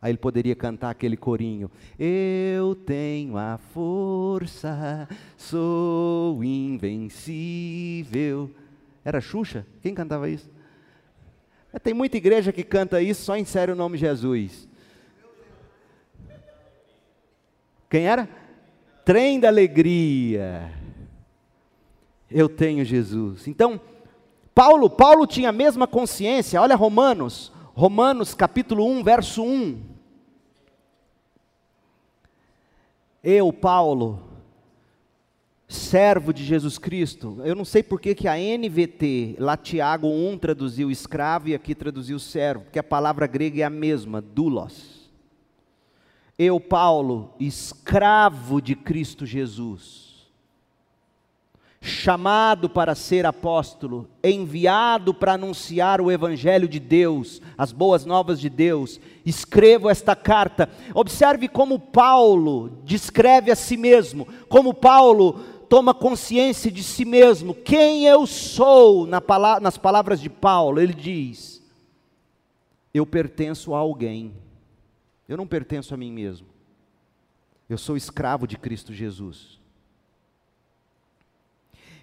Aí 0.06 0.12
ele 0.12 0.20
poderia 0.20 0.56
cantar 0.56 0.92
aquele 0.92 1.18
corinho: 1.18 1.72
Eu 1.98 2.76
tenho 2.76 3.40
a 3.40 3.58
força, 3.58 5.10
sou 5.36 6.44
invencível. 6.44 8.52
Era 9.04 9.20
Xuxa? 9.20 9.66
Quem 9.82 9.96
cantava 9.96 10.30
isso? 10.30 10.48
É, 11.74 11.80
tem 11.80 11.92
muita 11.92 12.18
igreja 12.18 12.52
que 12.52 12.64
canta 12.64 13.02
isso, 13.02 13.24
só 13.24 13.36
insere 13.36 13.72
o 13.72 13.76
nome 13.76 13.98
Jesus. 13.98 14.70
Quem 17.90 18.06
era? 18.06 18.30
Trem 19.04 19.40
da 19.40 19.48
alegria. 19.48 20.72
Eu 22.30 22.48
tenho 22.48 22.86
Jesus. 22.86 23.48
Então, 23.48 23.82
Paulo, 24.54 24.88
Paulo 24.88 25.26
tinha 25.26 25.50
a 25.50 25.52
mesma 25.52 25.88
consciência. 25.88 26.62
Olha 26.62 26.76
Romanos, 26.76 27.52
Romanos 27.74 28.36
capítulo 28.36 28.88
1, 28.88 29.04
verso 29.04 29.44
1. 29.44 29.95
Eu, 33.28 33.52
Paulo, 33.52 34.22
servo 35.68 36.32
de 36.32 36.44
Jesus 36.44 36.78
Cristo, 36.78 37.42
eu 37.44 37.56
não 37.56 37.66
sei 37.66 37.82
por 37.82 38.00
que, 38.00 38.14
que 38.14 38.28
a 38.28 38.36
NVT, 38.36 39.38
lá 39.40 39.58
Tiago 39.58 40.08
1 40.08 40.38
traduziu 40.38 40.92
escravo 40.92 41.50
e 41.50 41.56
aqui 41.56 41.74
traduziu 41.74 42.20
servo, 42.20 42.66
porque 42.66 42.78
a 42.78 42.84
palavra 42.84 43.26
grega 43.26 43.62
é 43.62 43.64
a 43.64 43.70
mesma, 43.70 44.22
doulos. 44.22 45.10
Eu, 46.38 46.60
Paulo, 46.60 47.34
escravo 47.40 48.62
de 48.62 48.76
Cristo 48.76 49.26
Jesus, 49.26 50.05
chamado 51.86 52.68
para 52.68 52.96
ser 52.96 53.26
apóstolo, 53.26 54.10
enviado 54.24 55.14
para 55.14 55.34
anunciar 55.34 56.02
o 56.02 56.12
Evangelho 56.12 56.68
de 56.68 56.80
Deus, 56.80 57.42
as 57.58 57.72
boas 57.72 58.06
novas 58.06 58.40
de 58.40 58.50
Deus, 58.50 59.00
escrevo 59.26 59.90
esta 59.90 60.16
carta. 60.16 60.68
Observe 60.94 61.48
como 61.48 61.80
Paulo 61.80 62.82
descreve 62.84 63.52
a 63.52 63.56
si 63.56 63.78
mesmo, 63.78 64.28
como 64.50 64.74
Paulo 64.74 65.40
toma 65.70 65.94
consciência 65.94 66.72
de 66.72 66.84
si 66.84 67.06
mesmo, 67.06 67.54
quem 67.54 68.06
eu 68.06 68.26
sou, 68.26 69.06
nas 69.06 69.78
palavras 69.78 70.20
de 70.20 70.30
Paulo, 70.30 70.80
ele 70.80 70.94
diz: 70.94 71.62
Eu 72.94 73.06
pertenço 73.06 73.74
a 73.74 73.80
alguém, 73.80 74.34
eu 75.28 75.38
não 75.38 75.48
pertenço 75.48 75.94
a 75.94 75.98
mim 75.98 76.12
mesmo, 76.12 76.48
eu 77.70 77.78
sou 77.78 77.96
escravo 77.96 78.48
de 78.48 78.58
Cristo 78.58 78.94
Jesus. 78.94 79.64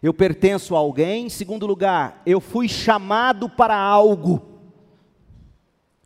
Eu 0.03 0.13
pertenço 0.13 0.75
a 0.75 0.79
alguém. 0.79 1.27
Em 1.27 1.31
segundo 1.31 1.67
lugar, 1.67 2.21
eu 2.27 2.41
fui 2.41 2.69
chamado 2.69 3.49
para 3.49 3.77
algo. 3.77 4.43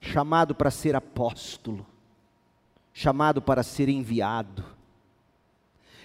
Chamado 0.00 0.54
para 0.54 0.70
ser 0.70 0.94
apóstolo. 0.94 1.86
Chamado 2.92 3.40
para 3.40 3.62
ser 3.62 3.88
enviado. 3.88 4.64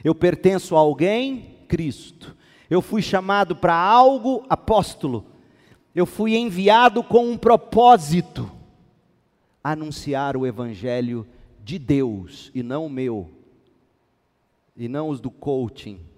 Eu 0.04 0.16
pertenço 0.16 0.76
a 0.76 0.80
alguém, 0.80 1.58
Cristo. 1.68 2.36
Eu 2.70 2.82
fui 2.82 3.02
chamado 3.02 3.56
para 3.56 3.76
algo, 3.76 4.46
apóstolo. 4.50 5.26
Eu 5.94 6.06
fui 6.06 6.36
enviado 6.38 7.04
com 7.04 7.30
um 7.30 7.38
propósito: 7.38 8.50
anunciar 9.62 10.38
o 10.38 10.48
evangelho 10.48 11.28
de 11.62 11.78
Deus 11.78 12.50
e 12.56 12.64
não 12.64 12.86
o 12.86 12.90
meu, 12.90 13.30
e 14.76 14.88
não 14.88 15.10
os 15.10 15.20
do 15.20 15.30
coaching 15.30 16.11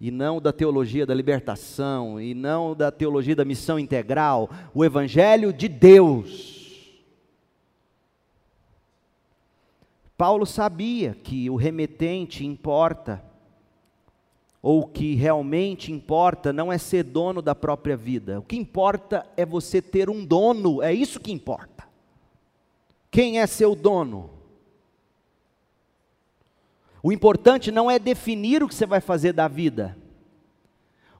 e 0.00 0.10
não 0.10 0.40
da 0.40 0.52
teologia 0.52 1.06
da 1.06 1.14
libertação, 1.14 2.20
e 2.20 2.34
não 2.34 2.74
da 2.74 2.90
teologia 2.90 3.36
da 3.36 3.44
missão 3.44 3.78
integral, 3.78 4.50
o 4.74 4.84
Evangelho 4.84 5.52
de 5.52 5.68
Deus. 5.68 6.54
Paulo 10.16 10.46
sabia 10.46 11.16
que 11.22 11.50
o 11.50 11.56
remetente 11.56 12.44
importa, 12.44 13.24
ou 14.62 14.80
o 14.80 14.86
que 14.86 15.14
realmente 15.14 15.92
importa 15.92 16.52
não 16.52 16.72
é 16.72 16.78
ser 16.78 17.02
dono 17.02 17.42
da 17.42 17.54
própria 17.54 17.96
vida, 17.96 18.38
o 18.38 18.42
que 18.42 18.56
importa 18.56 19.26
é 19.36 19.44
você 19.44 19.82
ter 19.82 20.08
um 20.08 20.24
dono, 20.24 20.82
é 20.82 20.92
isso 20.92 21.20
que 21.20 21.32
importa. 21.32 21.84
Quem 23.10 23.40
é 23.40 23.46
seu 23.46 23.74
dono? 23.74 24.30
O 27.04 27.12
importante 27.12 27.70
não 27.70 27.90
é 27.90 27.98
definir 27.98 28.62
o 28.62 28.66
que 28.66 28.74
você 28.74 28.86
vai 28.86 28.98
fazer 28.98 29.34
da 29.34 29.46
vida. 29.46 29.94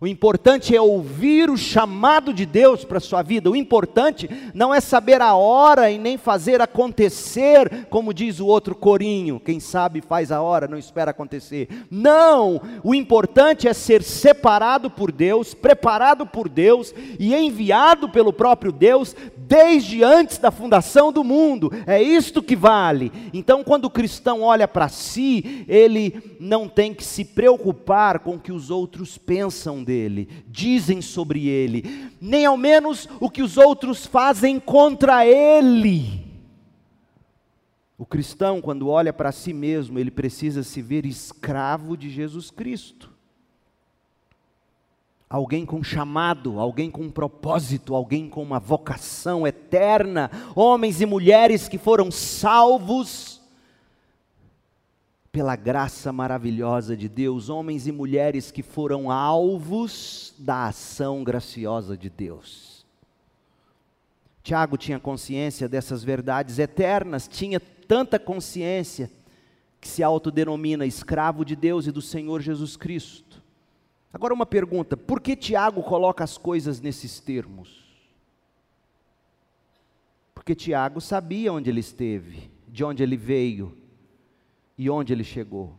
O 0.01 0.07
importante 0.07 0.77
é 0.77 0.81
ouvir 0.81 1.49
o 1.49 1.57
chamado 1.57 2.35
de 2.35 2.45
Deus 2.45 2.85
para 2.85 2.99
a 2.99 3.01
sua 3.01 3.23
vida. 3.23 3.51
O 3.51 3.57
importante 3.57 4.29
não 4.53 4.75
é 4.75 4.81
saber 4.81 5.23
a 5.23 5.35
hora 5.35 5.91
e 5.91 5.97
nem 5.99 6.19
fazer 6.19 6.61
acontecer, 6.61 7.87
como 7.89 8.13
diz 8.13 8.41
o 8.41 8.47
outro 8.47 8.75
corinho. 8.75 9.41
Quem 9.41 9.61
sabe 9.61 10.01
faz 10.01 10.33
a 10.33 10.43
hora, 10.43 10.67
não 10.69 10.77
espera 10.77 11.13
acontecer. 11.13 11.69
Não! 11.91 12.61
O 12.83 12.95
importante 12.95 13.69
é 13.69 13.73
ser 13.73 14.03
separado 14.03 14.91
por 14.91 15.13
Deus, 15.13 15.55
preparado 15.55 16.27
por 16.27 16.49
Deus 16.49 16.93
e 17.19 17.35
enviado 17.35 18.09
pelo 18.09 18.33
próprio 18.33 18.73
Deus 18.73 19.15
desde 19.47 20.03
antes 20.03 20.39
da 20.39 20.51
fundação 20.51 21.13
do 21.13 21.23
mundo. 21.23 21.71
É 21.87 22.03
isto 22.03 22.43
que 22.43 22.57
vale. 22.57 23.13
Então, 23.33 23.63
quando 23.63 23.87
o 23.87 23.91
cristão 23.91 24.43
olha 24.43 24.67
para 24.67 24.89
si, 24.89 25.65
ele 25.69 26.37
não 26.41 26.69
tem 26.69 26.95
que 26.95 27.05
se 27.05 27.25
preocupar 27.25 28.21
com 28.21 28.37
o 28.37 28.41
que 28.41 28.53
os 28.53 28.71
outros 28.71 29.19
pensam 29.19 29.83
dele, 29.83 30.29
dizem 30.49 31.01
sobre 31.01 31.49
ele, 31.49 32.11
nem 32.21 32.47
ao 32.47 32.57
menos 32.57 33.09
o 33.21 33.31
que 33.31 33.43
os 33.43 33.57
outros 33.57 34.07
fazem 34.07 34.59
contra 34.59 35.27
ele. 35.27 36.25
O 37.97 38.05
cristão, 38.05 38.61
quando 38.61 38.89
olha 38.89 39.13
para 39.13 39.31
si 39.31 39.53
mesmo, 39.53 39.99
ele 39.99 40.11
precisa 40.11 40.63
se 40.63 40.83
ver 40.83 41.07
escravo 41.07 41.97
de 41.97 42.11
Jesus 42.11 42.51
Cristo 42.51 43.14
alguém 45.35 45.67
com 45.67 45.83
chamado, 45.83 46.61
alguém 46.61 46.89
com 46.89 47.11
propósito, 47.11 47.93
alguém 47.93 48.29
com 48.29 48.41
uma 48.41 48.61
vocação 48.61 49.45
eterna, 49.45 50.31
homens 50.55 51.01
e 51.01 51.07
mulheres 51.07 51.67
que 51.67 51.77
foram 51.77 52.09
salvos 52.09 53.43
pela 55.33 55.57
graça 55.57 56.13
maravilhosa 56.13 56.97
de 56.97 57.09
Deus, 57.09 57.49
homens 57.49 57.89
e 57.89 57.91
mulheres 57.91 58.53
que 58.53 58.63
foram 58.63 59.11
alvos 59.11 60.33
da 60.39 60.67
ação 60.67 61.25
graciosa 61.25 61.97
de 61.97 62.09
Deus. 62.09 62.87
Tiago 64.41 64.77
tinha 64.77 65.01
consciência 65.01 65.69
dessas 65.69 66.05
verdades 66.05 66.61
eternas, 66.61 67.27
tinha 67.27 67.59
tanta 67.59 68.21
consciência 68.21 69.11
que 69.81 69.89
se 69.89 70.01
autodenomina 70.01 70.87
escravo 70.87 71.45
de 71.45 71.57
Deus 71.57 71.89
e 71.89 71.91
do 71.91 72.01
Senhor 72.01 72.41
Jesus 72.41 72.77
Cristo. 72.77 73.34
Agora 74.15 74.33
uma 74.33 74.47
pergunta: 74.47 74.97
por 74.97 75.21
que 75.21 75.35
Tiago 75.35 75.83
coloca 75.83 76.23
as 76.23 76.39
coisas 76.39 76.81
nesses 76.81 77.19
termos? 77.19 77.83
Porque 80.33 80.55
Tiago 80.55 81.01
sabia 81.01 81.53
onde 81.53 81.69
ele 81.69 81.81
esteve, 81.81 82.49
de 82.69 82.85
onde 82.85 83.03
ele 83.03 83.17
veio 83.17 83.77
e 84.79 84.89
onde 84.89 85.13
ele 85.13 85.25
chegou. 85.25 85.75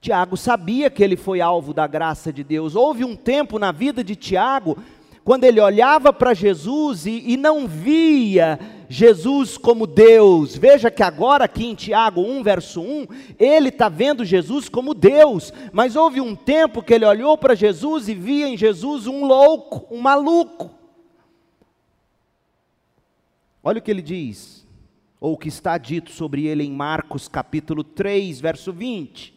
Tiago 0.00 0.36
sabia 0.36 0.90
que 0.90 1.02
ele 1.02 1.16
foi 1.16 1.40
alvo 1.40 1.72
da 1.72 1.86
graça 1.86 2.32
de 2.32 2.42
Deus. 2.42 2.74
Houve 2.74 3.04
um 3.04 3.14
tempo 3.14 3.58
na 3.58 3.70
vida 3.70 4.02
de 4.02 4.16
Tiago 4.16 4.78
quando 5.24 5.44
ele 5.44 5.60
olhava 5.60 6.12
para 6.12 6.34
Jesus 6.34 7.04
e, 7.04 7.32
e, 7.32 7.36
não 7.36 7.68
via 7.68 8.58
Jesus 8.88 9.58
como 9.58 9.86
Deus, 9.86 10.56
veja 10.56 10.90
que 10.90 11.02
agora 11.02 11.44
aqui 11.44 11.66
em 11.66 11.74
Tiago 11.74 12.22
1, 12.22 12.42
verso 12.42 12.80
1, 12.80 13.06
ele 13.38 13.68
está 13.68 13.88
vendo 13.90 14.24
Jesus 14.24 14.68
como 14.68 14.94
Deus, 14.94 15.52
mas 15.72 15.94
houve 15.94 16.22
um 16.22 16.34
tempo 16.34 16.82
que 16.82 16.94
ele 16.94 17.04
olhou 17.04 17.36
para 17.36 17.54
Jesus 17.54 18.08
e 18.08 18.14
via 18.14 18.48
em 18.48 18.56
Jesus 18.56 19.06
um 19.06 19.26
louco, 19.26 19.86
um 19.94 20.00
maluco. 20.00 20.70
Olha 23.62 23.78
o 23.78 23.82
que 23.82 23.90
ele 23.90 24.00
diz, 24.00 24.66
ou 25.20 25.34
o 25.34 25.38
que 25.38 25.48
está 25.48 25.76
dito 25.76 26.10
sobre 26.10 26.46
ele 26.46 26.64
em 26.64 26.72
Marcos 26.72 27.28
capítulo 27.28 27.84
3, 27.84 28.40
verso 28.40 28.72
20. 28.72 29.36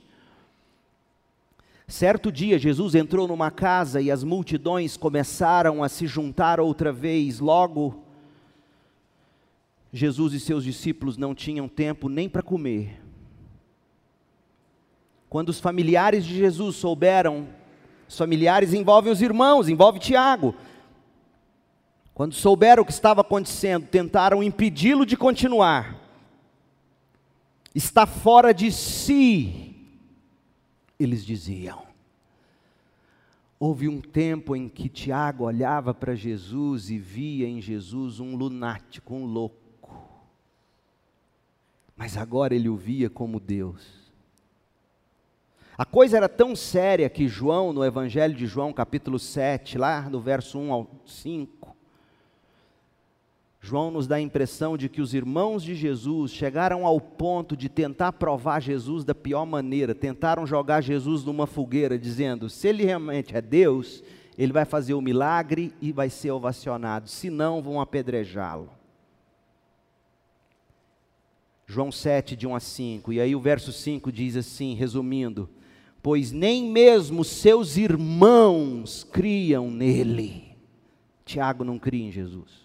Certo 1.90 2.32
dia, 2.32 2.58
Jesus 2.58 2.96
entrou 2.96 3.28
numa 3.28 3.52
casa 3.52 4.00
e 4.00 4.10
as 4.10 4.24
multidões 4.24 4.96
começaram 4.96 5.84
a 5.84 5.90
se 5.90 6.08
juntar 6.08 6.58
outra 6.62 6.94
vez. 6.94 7.42
Logo, 7.42 8.06
Jesus 9.94 10.34
e 10.34 10.40
seus 10.40 10.64
discípulos 10.64 11.18
não 11.18 11.36
tinham 11.36 11.68
tempo 11.68 12.08
nem 12.08 12.30
para 12.30 12.42
comer. 12.42 13.02
Quando 15.30 15.50
os 15.50 15.60
familiares 15.60 16.26
de 16.26 16.36
Jesus 16.36 16.76
souberam, 16.76 17.48
os 18.08 18.18
familiares 18.18 18.74
envolvem 18.74 19.12
os 19.12 19.22
irmãos, 19.22 19.70
envolve 19.70 20.00
Tiago. 20.00 20.56
Quando 22.14 22.34
souberam 22.34 22.84
o 22.84 22.86
que 22.86 22.92
estava 22.92 23.22
acontecendo, 23.22 23.88
tentaram 23.88 24.44
impedi-lo 24.44 25.06
de 25.06 25.18
continuar. 25.18 26.00
Está 27.74 28.06
fora 28.06 28.54
de 28.54 28.72
si 28.72 29.76
eles 31.00 31.26
diziam. 31.26 31.84
Houve 33.60 33.88
um 33.88 34.02
tempo 34.02 34.56
em 34.56 34.68
que 34.68 34.90
Tiago 34.90 35.46
olhava 35.46 35.94
para 35.94 36.16
Jesus 36.16 36.90
e 36.90 36.98
via 36.98 37.48
em 37.48 37.62
Jesus 37.62 38.20
um 38.20 38.36
lunático, 38.36 39.14
um 39.14 39.26
louco. 39.26 39.61
Mas 42.02 42.18
agora 42.18 42.56
ele 42.56 42.68
o 42.68 42.76
via 42.76 43.12
como 43.12 43.40
Deus. 43.40 44.12
A 45.78 45.86
coisa 45.86 46.18
era 46.18 46.28
tão 46.28 46.56
séria 46.56 47.08
que 47.08 47.28
João, 47.28 47.72
no 47.72 47.86
Evangelho 47.86 48.34
de 48.34 48.48
João, 48.48 48.74
capítulo 48.74 49.20
7, 49.20 49.78
lá 49.78 50.10
no 50.10 50.20
verso 50.20 50.58
1 50.58 50.74
ao 50.74 50.90
5, 51.06 51.78
João 53.60 53.92
nos 53.92 54.08
dá 54.08 54.16
a 54.16 54.20
impressão 54.20 54.76
de 54.76 54.90
que 54.90 55.00
os 55.00 55.14
irmãos 55.14 55.62
de 55.62 55.76
Jesus 55.76 56.32
chegaram 56.32 56.88
ao 56.88 57.00
ponto 57.00 57.56
de 57.56 57.70
tentar 57.70 58.14
provar 58.14 58.60
Jesus 58.62 59.04
da 59.04 59.14
pior 59.14 59.46
maneira, 59.46 59.94
tentaram 59.94 60.48
jogar 60.48 60.82
Jesus 60.82 61.24
numa 61.24 61.46
fogueira, 61.46 62.00
dizendo: 62.00 62.50
se 62.50 62.68
ele 62.68 62.84
realmente 62.84 63.38
é 63.38 63.42
Deus, 63.44 64.04
ele 64.36 64.52
vai 64.52 64.66
fazer 64.66 64.96
o 64.96 65.02
milagre 65.02 65.72
e 65.80 65.92
vai 65.92 66.10
ser 66.10 66.32
ovacionado, 66.32 67.08
se 67.08 67.30
não, 67.30 67.62
vão 67.62 67.80
apedrejá-lo. 67.80 68.81
João 71.72 71.92
7, 71.92 72.36
de 72.36 72.46
1 72.46 72.56
a 72.56 72.60
5, 72.60 73.14
e 73.14 73.22
aí 73.22 73.36
o 73.36 73.40
verso 73.40 73.72
5 73.72 74.12
diz 74.12 74.36
assim, 74.36 74.74
resumindo: 74.74 75.50
Pois 76.02 76.32
nem 76.32 76.70
mesmo 76.70 77.24
seus 77.24 77.78
irmãos 77.78 79.04
criam 79.04 79.72
nele. 79.72 80.56
Tiago 81.26 81.64
não 81.64 81.80
cria 81.80 82.08
em 82.08 82.12
Jesus 82.12 82.62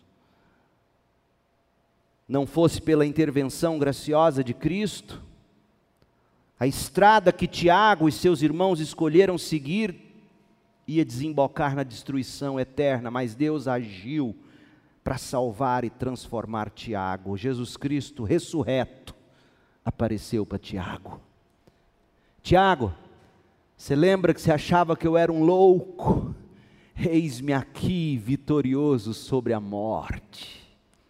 não 2.29 2.47
fosse 2.47 2.81
pela 2.81 3.07
intervenção 3.07 3.79
graciosa 3.79 4.43
de 4.43 4.53
Cristo, 4.53 5.23
a 6.59 6.67
estrada 6.67 7.33
que 7.33 7.47
Tiago 7.47 8.09
e 8.09 8.13
seus 8.13 8.43
irmãos 8.43 8.81
escolheram 8.81 9.37
seguir 9.39 9.95
ia 10.87 11.05
desembocar 11.05 11.75
na 11.75 11.83
destruição 11.83 12.59
eterna, 12.59 13.11
mas 13.11 13.35
Deus 13.35 13.69
agiu 13.69 14.35
para 15.05 15.19
salvar 15.19 15.85
e 15.85 15.91
transformar 15.91 16.71
Tiago. 16.71 17.37
Jesus 17.37 17.77
Cristo 17.77 18.25
ressurreto 18.25 18.96
apareceu 19.87 20.45
para 20.45 20.59
Tiago. 20.59 21.20
Tiago, 22.43 22.93
você 23.76 23.95
lembra 23.95 24.34
que 24.34 24.41
você 24.41 24.51
achava 24.51 24.97
que 24.97 25.07
eu 25.07 25.16
era 25.16 25.32
um 25.32 25.45
louco? 25.45 26.34
Eis-me 26.99 27.53
aqui 27.53 28.16
vitorioso 28.16 29.14
sobre 29.14 29.53
a 29.53 29.61
morte. 29.61 30.66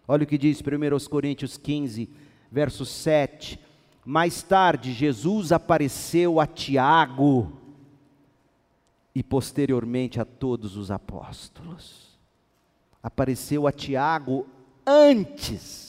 Olha 0.07 0.25
o 0.25 0.27
que 0.27 0.37
diz 0.37 0.61
1 0.61 1.09
Coríntios 1.09 1.57
15, 1.57 2.11
verso 2.53 2.85
7. 2.85 3.59
Mais 4.05 4.43
tarde, 4.43 4.93
Jesus 4.93 5.53
apareceu 5.53 6.39
a 6.39 6.47
Tiago 6.47 7.53
e 9.15 9.23
posteriormente 9.23 10.21
a 10.21 10.25
todos 10.27 10.77
os 10.77 10.91
apóstolos. 10.91 12.19
Apareceu 13.03 13.67
a 13.67 13.73
Tiago 13.73 14.47
antes 14.87 15.86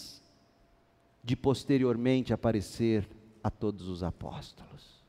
de 1.28 1.36
posteriormente 1.36 2.34
aparecer 2.34 3.08
a 3.44 3.50
todos 3.50 3.88
os 3.88 4.02
apóstolos. 4.02 5.04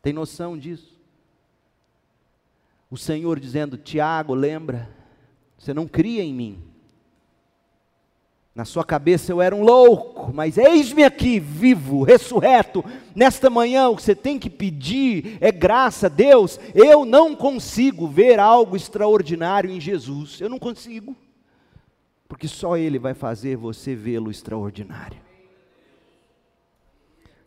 Tem 0.00 0.12
noção 0.12 0.56
disso? 0.56 0.98
O 2.90 2.96
Senhor 2.96 3.40
dizendo: 3.40 3.76
Tiago, 3.76 4.32
lembra, 4.32 4.88
você 5.58 5.74
não 5.74 5.86
cria 5.88 6.22
em 6.22 6.32
mim 6.32 6.70
na 8.54 8.64
sua 8.64 8.84
cabeça 8.84 9.32
eu 9.32 9.40
era 9.40 9.54
um 9.54 9.62
louco, 9.62 10.32
mas 10.34 10.58
eis-me 10.58 11.04
aqui, 11.04 11.38
vivo, 11.38 12.02
ressurreto. 12.02 12.84
Nesta 13.14 13.48
manhã 13.48 13.88
o 13.88 13.96
que 13.96 14.02
você 14.02 14.14
tem 14.14 14.38
que 14.38 14.50
pedir 14.50 15.38
é 15.40 15.52
graça 15.52 16.10
Deus. 16.10 16.58
Eu 16.74 17.04
não 17.04 17.34
consigo 17.34 18.08
ver 18.08 18.40
algo 18.40 18.76
extraordinário 18.76 19.70
em 19.70 19.80
Jesus. 19.80 20.40
Eu 20.40 20.48
não 20.48 20.58
consigo. 20.58 21.16
Porque 22.28 22.48
só 22.48 22.76
Ele 22.76 22.98
vai 22.98 23.14
fazer 23.14 23.56
você 23.56 23.94
vê-lo 23.94 24.30
extraordinário. 24.30 25.29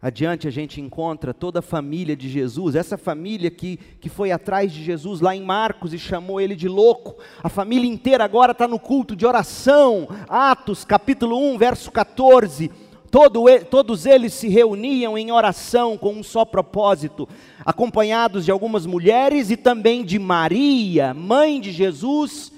Adiante 0.03 0.49
a 0.49 0.51
gente 0.51 0.81
encontra 0.81 1.33
toda 1.33 1.59
a 1.59 1.61
família 1.61 2.13
de 2.13 2.27
Jesus, 2.27 2.75
essa 2.75 2.97
família 2.97 3.49
que, 3.49 3.77
que 4.01 4.09
foi 4.09 4.33
atrás 4.33 4.69
de 4.69 4.83
Jesus 4.83 5.21
lá 5.21 5.33
em 5.33 5.41
Marcos 5.41 5.93
e 5.93 5.97
chamou 5.97 6.41
ele 6.41 6.57
de 6.57 6.67
louco. 6.67 7.15
A 7.41 7.47
família 7.47 7.89
inteira 7.89 8.25
agora 8.25 8.51
está 8.51 8.67
no 8.67 8.77
culto 8.77 9.15
de 9.15 9.25
oração. 9.25 10.09
Atos 10.27 10.83
capítulo 10.83 11.37
1, 11.53 11.57
verso 11.57 11.89
14. 11.89 12.69
Todo, 13.09 13.45
todos 13.69 14.05
eles 14.05 14.33
se 14.33 14.49
reuniam 14.49 15.17
em 15.17 15.31
oração 15.31 15.97
com 15.97 16.11
um 16.11 16.21
só 16.21 16.43
propósito, 16.43 17.25
acompanhados 17.65 18.43
de 18.43 18.51
algumas 18.51 18.85
mulheres 18.85 19.51
e 19.51 19.55
também 19.55 20.03
de 20.03 20.19
Maria, 20.19 21.13
mãe 21.13 21.61
de 21.61 21.71
Jesus, 21.71 22.51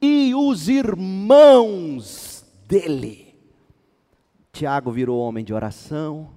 e 0.00 0.34
os 0.34 0.70
irmãos 0.70 2.42
dele. 2.66 3.34
Tiago 4.50 4.90
virou 4.90 5.18
homem 5.18 5.44
de 5.44 5.52
oração, 5.52 6.35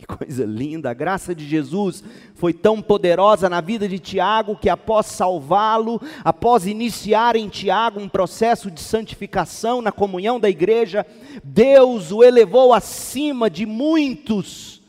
Que 0.00 0.06
coisa 0.16 0.46
linda! 0.46 0.90
A 0.90 0.94
graça 0.94 1.34
de 1.34 1.46
Jesus 1.46 2.02
foi 2.34 2.54
tão 2.54 2.80
poderosa 2.80 3.50
na 3.50 3.60
vida 3.60 3.86
de 3.86 3.98
Tiago 3.98 4.56
que, 4.56 4.68
após 4.68 5.06
salvá-lo, 5.06 6.00
após 6.24 6.66
iniciar 6.66 7.36
em 7.36 7.48
Tiago 7.48 8.00
um 8.00 8.08
processo 8.08 8.70
de 8.70 8.80
santificação 8.80 9.82
na 9.82 9.92
comunhão 9.92 10.40
da 10.40 10.48
igreja, 10.48 11.06
Deus 11.44 12.10
o 12.10 12.24
elevou 12.24 12.72
acima 12.72 13.50
de 13.50 13.66
muitos 13.66 14.82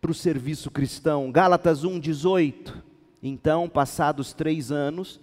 para 0.00 0.10
o 0.10 0.14
serviço 0.14 0.70
cristão. 0.70 1.32
Gálatas 1.32 1.82
1,18. 1.82 2.74
Então, 3.22 3.68
passados 3.68 4.32
três 4.32 4.70
anos, 4.70 5.18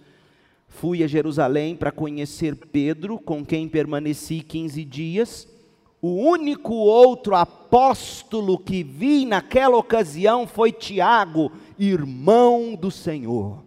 fui 0.66 1.04
a 1.04 1.06
Jerusalém 1.06 1.76
para 1.76 1.92
conhecer 1.92 2.56
Pedro, 2.56 3.18
com 3.18 3.44
quem 3.44 3.68
permaneci 3.68 4.40
15 4.40 4.84
dias 4.84 5.59
o 6.02 6.14
único 6.14 6.72
outro 6.72 7.34
apóstolo 7.34 8.58
que 8.58 8.82
vi 8.82 9.26
naquela 9.26 9.76
ocasião 9.76 10.46
foi 10.46 10.72
Tiago, 10.72 11.52
irmão 11.78 12.74
do 12.74 12.90
Senhor. 12.90 13.62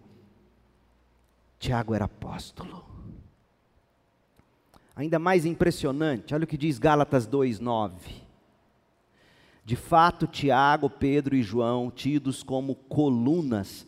Tiago 1.58 1.94
era 1.94 2.06
apóstolo. 2.06 2.84
Ainda 4.96 5.18
mais 5.18 5.44
impressionante, 5.44 6.34
olha 6.34 6.44
o 6.44 6.46
que 6.46 6.58
diz 6.58 6.78
Gálatas 6.78 7.26
2:9. 7.26 8.24
De 9.64 9.76
fato, 9.76 10.26
Tiago, 10.26 10.90
Pedro 10.90 11.34
e 11.34 11.42
João, 11.42 11.90
tidos 11.90 12.42
como 12.42 12.74
colunas 12.74 13.86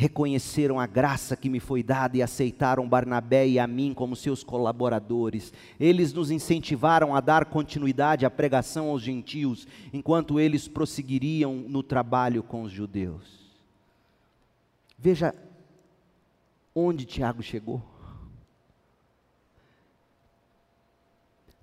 reconheceram 0.00 0.80
a 0.80 0.86
graça 0.86 1.36
que 1.36 1.50
me 1.50 1.60
foi 1.60 1.82
dada 1.82 2.16
e 2.16 2.22
aceitaram 2.22 2.88
Barnabé 2.88 3.46
e 3.46 3.58
a 3.58 3.66
mim 3.66 3.92
como 3.92 4.16
seus 4.16 4.42
colaboradores. 4.42 5.52
Eles 5.78 6.14
nos 6.14 6.30
incentivaram 6.30 7.14
a 7.14 7.20
dar 7.20 7.44
continuidade 7.44 8.24
à 8.24 8.30
pregação 8.30 8.88
aos 8.88 9.02
gentios, 9.02 9.68
enquanto 9.92 10.40
eles 10.40 10.66
prosseguiriam 10.66 11.54
no 11.68 11.82
trabalho 11.82 12.42
com 12.42 12.62
os 12.62 12.72
judeus. 12.72 13.40
Veja 14.98 15.34
onde 16.74 17.04
Tiago 17.04 17.42
chegou. 17.42 17.82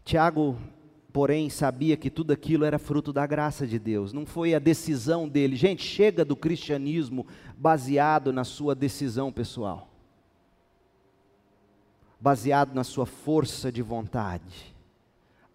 Tiago 0.05 0.59
porém 1.17 1.49
sabia 1.49 1.97
que 1.97 2.11
tudo 2.11 2.31
aquilo 2.31 2.63
era 2.63 2.77
fruto 2.77 3.11
da 3.11 3.25
graça 3.25 3.65
de 3.65 3.79
Deus, 3.79 4.13
não 4.13 4.23
foi 4.23 4.53
a 4.53 4.59
decisão 4.59 5.27
dele. 5.27 5.55
Gente, 5.55 5.83
chega 5.83 6.23
do 6.23 6.35
cristianismo 6.35 7.25
baseado 7.57 8.31
na 8.31 8.43
sua 8.43 8.75
decisão 8.75 9.31
pessoal, 9.31 9.89
baseado 12.21 12.71
na 12.75 12.83
sua 12.83 13.07
força 13.07 13.71
de 13.71 13.81
vontade. 13.81 14.75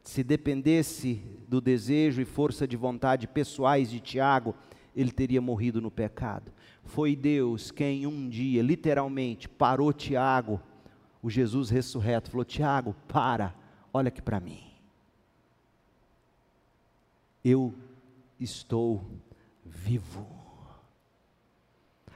Se 0.03 0.25
dependesse 0.25 1.23
do 1.47 1.61
desejo 1.61 2.21
e 2.21 2.25
força 2.25 2.67
de 2.67 2.77
vontade 2.77 3.29
pessoais 3.29 3.89
de 3.89 4.01
Tiago, 4.01 4.57
ele 4.97 5.13
teria 5.13 5.41
morrido 5.41 5.81
no 5.81 5.93
pecado. 5.93 6.51
Foi 6.83 7.15
Deus 7.15 7.71
quem 7.71 8.05
um 8.05 8.29
dia, 8.29 8.63
literalmente, 8.63 9.49
parou 9.49 9.93
Tiago, 9.93 10.61
o 11.23 11.31
Jesus 11.31 11.71
ressurreto, 11.71 12.33
falou: 12.33 12.45
Tiago, 12.45 12.97
para, 13.07 13.55
olha 13.95 14.09
aqui 14.09 14.21
para 14.21 14.41
mim 14.41 14.72
eu 17.45 17.75
estou 18.39 19.03
vivo. 19.65 20.27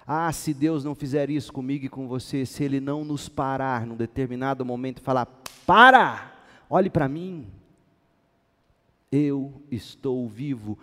Ah, 0.06 0.32
se 0.32 0.54
Deus 0.54 0.84
não 0.84 0.94
fizer 0.94 1.30
isso 1.30 1.52
comigo 1.52 1.86
e 1.86 1.88
com 1.88 2.06
você, 2.06 2.46
se 2.46 2.62
Ele 2.62 2.78
não 2.78 3.04
nos 3.04 3.28
parar 3.28 3.84
num 3.84 3.96
determinado 3.96 4.64
momento 4.64 4.98
e 4.98 5.02
falar: 5.02 5.26
para, 5.66 6.32
olhe 6.70 6.88
para 6.88 7.08
mim, 7.08 7.48
eu 9.10 9.62
estou 9.70 10.28
vivo. 10.28 10.78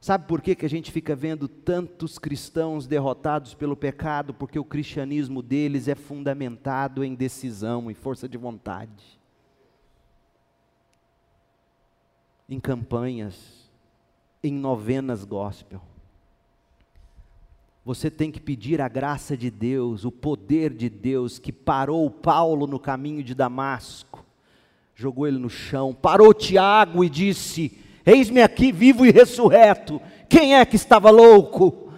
Sabe 0.00 0.26
por 0.26 0.40
que, 0.40 0.56
que 0.56 0.66
a 0.66 0.68
gente 0.68 0.90
fica 0.90 1.14
vendo 1.14 1.46
tantos 1.46 2.18
cristãos 2.18 2.88
derrotados 2.88 3.54
pelo 3.54 3.76
pecado? 3.76 4.34
Porque 4.34 4.58
o 4.58 4.64
cristianismo 4.64 5.40
deles 5.42 5.86
é 5.86 5.94
fundamentado 5.94 7.04
em 7.04 7.14
decisão 7.14 7.88
e 7.88 7.94
força 7.94 8.28
de 8.28 8.36
vontade. 8.36 9.21
Em 12.52 12.60
campanhas, 12.60 13.34
em 14.42 14.52
novenas 14.52 15.24
gospel. 15.24 15.80
Você 17.84 18.10
tem 18.10 18.30
que 18.30 18.40
pedir 18.40 18.80
a 18.80 18.88
graça 18.88 19.36
de 19.36 19.50
Deus, 19.50 20.04
o 20.04 20.12
poder 20.12 20.72
de 20.72 20.88
Deus 20.88 21.38
que 21.38 21.50
parou 21.50 22.08
Paulo 22.10 22.66
no 22.66 22.78
caminho 22.78 23.24
de 23.24 23.34
Damasco, 23.34 24.24
jogou 24.94 25.26
ele 25.26 25.38
no 25.38 25.50
chão, 25.50 25.94
parou 25.94 26.32
Tiago 26.34 27.02
e 27.02 27.08
disse: 27.08 27.78
Eis-me 28.04 28.42
aqui 28.42 28.70
vivo 28.70 29.06
e 29.06 29.10
ressurreto. 29.10 30.00
Quem 30.28 30.54
é 30.54 30.64
que 30.64 30.76
estava 30.76 31.10
louco? 31.10 31.90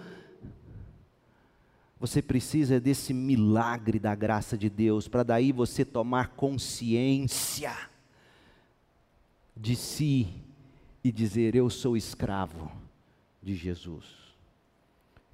Você 1.98 2.22
precisa 2.22 2.80
desse 2.80 3.12
milagre 3.12 3.98
da 3.98 4.14
graça 4.14 4.56
de 4.56 4.70
Deus 4.70 5.08
para 5.08 5.22
daí 5.22 5.52
você 5.52 5.84
tomar 5.84 6.28
consciência 6.28 7.74
de 9.56 9.76
si 9.76 10.43
e 11.04 11.12
dizer: 11.12 11.54
Eu 11.54 11.68
sou 11.68 11.96
escravo 11.96 12.72
de 13.42 13.54
Jesus. 13.54 14.24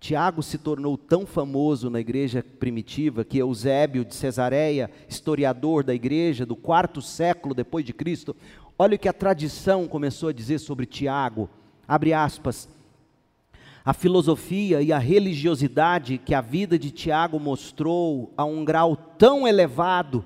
Tiago 0.01 0.43
se 0.43 0.59
tornou 0.59 0.97
tão 0.97 1.25
famoso 1.27 1.89
na 1.91 2.01
igreja 2.01 2.45
primitiva 2.59 3.23
que 3.23 3.39
Eusébio 3.39 4.05
de 4.05 4.15
Cesareia, 4.15 4.91
historiador 5.09 5.85
da 5.85 5.95
igreja 5.95 6.45
do 6.45 6.57
quarto 6.57 7.01
século 7.01 7.55
depois 7.55 7.85
de 7.85 7.93
Cristo, 7.93 8.35
olha 8.79 8.97
o 8.97 8.99
que 8.99 9.09
a 9.09 9.13
tradição 9.13 9.87
começou 9.87 10.31
a 10.31 10.33
dizer 10.33 10.59
sobre 10.59 10.87
Tiago. 10.87 11.51
Abre 11.87 12.15
aspas. 12.15 12.69
A 13.85 13.93
filosofia 13.93 14.81
e 14.81 14.93
a 14.93 14.99
religiosidade 14.99 16.19
que 16.19 16.35
a 16.35 16.41
vida 16.41 16.79
de 16.79 16.91
Tiago 16.91 17.39
mostrou 17.39 18.33
a 18.37 18.45
um 18.45 18.65
grau 18.65 18.97
tão 18.97 19.47
elevado 19.47 20.25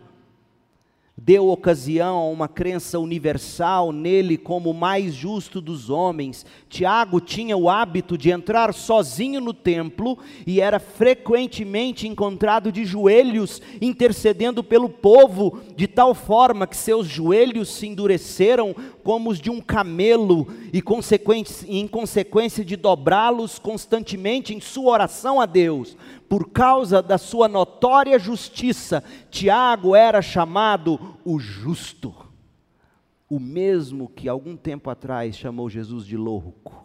deu 1.17 1.49
ocasião 1.49 2.17
a 2.17 2.29
uma 2.29 2.49
crença 2.49 2.99
universal 2.99 3.93
nele 3.93 4.37
como 4.37 4.71
o 4.71 4.75
mais 4.75 5.15
justo 5.15 5.61
dos 5.61 5.89
homens. 5.89 6.45
Tiago 6.69 7.21
tinha 7.21 7.57
o 7.57 7.71
hábito 7.71 8.19
de 8.19 8.31
entrar 8.31 8.75
sozinho 8.75 9.41
no 9.41 9.55
templo 9.55 10.19
e 10.45 10.61
era 10.61 10.81
frequentemente 10.81 12.09
encontrado 12.09 12.73
de 12.73 12.85
joelhos, 12.85 13.63
intercedendo 13.81 14.65
pelo 14.65 14.89
povo, 14.89 15.61
de 15.77 15.87
tal 15.87 16.15
forma 16.15 16.67
que 16.67 16.77
seus 16.77 17.07
joelhos 17.07 17.69
se 17.69 17.87
endureceram 17.87 18.75
como 19.05 19.31
os 19.31 19.41
de 19.41 19.51
um 19.51 19.61
camelo, 19.61 20.49
e 20.73 20.83
em 21.69 21.87
consequência 21.87 22.65
de 22.65 22.75
dobrá-los 22.75 23.59
constantemente 23.59 24.55
em 24.55 24.61
sua 24.61 24.93
oração 24.93 25.41
a 25.41 25.47
Deus 25.47 25.97
por 26.35 26.51
causa 26.51 27.01
da 27.01 27.17
sua 27.17 27.47
notória 27.47 28.19
justiça, 28.19 29.05
Tiago 29.31 29.95
era 29.95 30.21
chamado 30.21 31.17
o 31.25 31.39
justo, 31.39 32.13
o 33.31 33.39
mesmo 33.39 34.09
que 34.09 34.29
algum 34.29 34.57
tempo 34.57 34.91
atrás 34.91 35.37
chamou 35.37 35.71
Jesus 35.71 36.05
de 36.05 36.17
louco. 36.17 36.85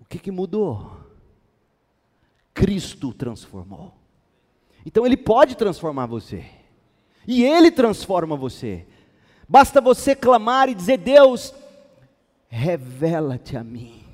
O 0.00 0.04
que, 0.04 0.18
que 0.18 0.32
mudou? 0.32 0.98
Cristo 2.52 3.14
transformou. 3.14 3.94
Então 4.84 5.06
Ele 5.06 5.16
pode 5.16 5.56
transformar 5.56 6.06
você, 6.06 6.44
e 7.24 7.44
Ele 7.44 7.70
transforma 7.70 8.34
você. 8.34 8.84
Basta 9.48 9.80
você 9.80 10.12
clamar 10.16 10.68
e 10.68 10.74
dizer: 10.74 10.96
Deus, 10.96 11.54
revela-te 12.48 13.56
a 13.56 13.62
mim. 13.62 14.05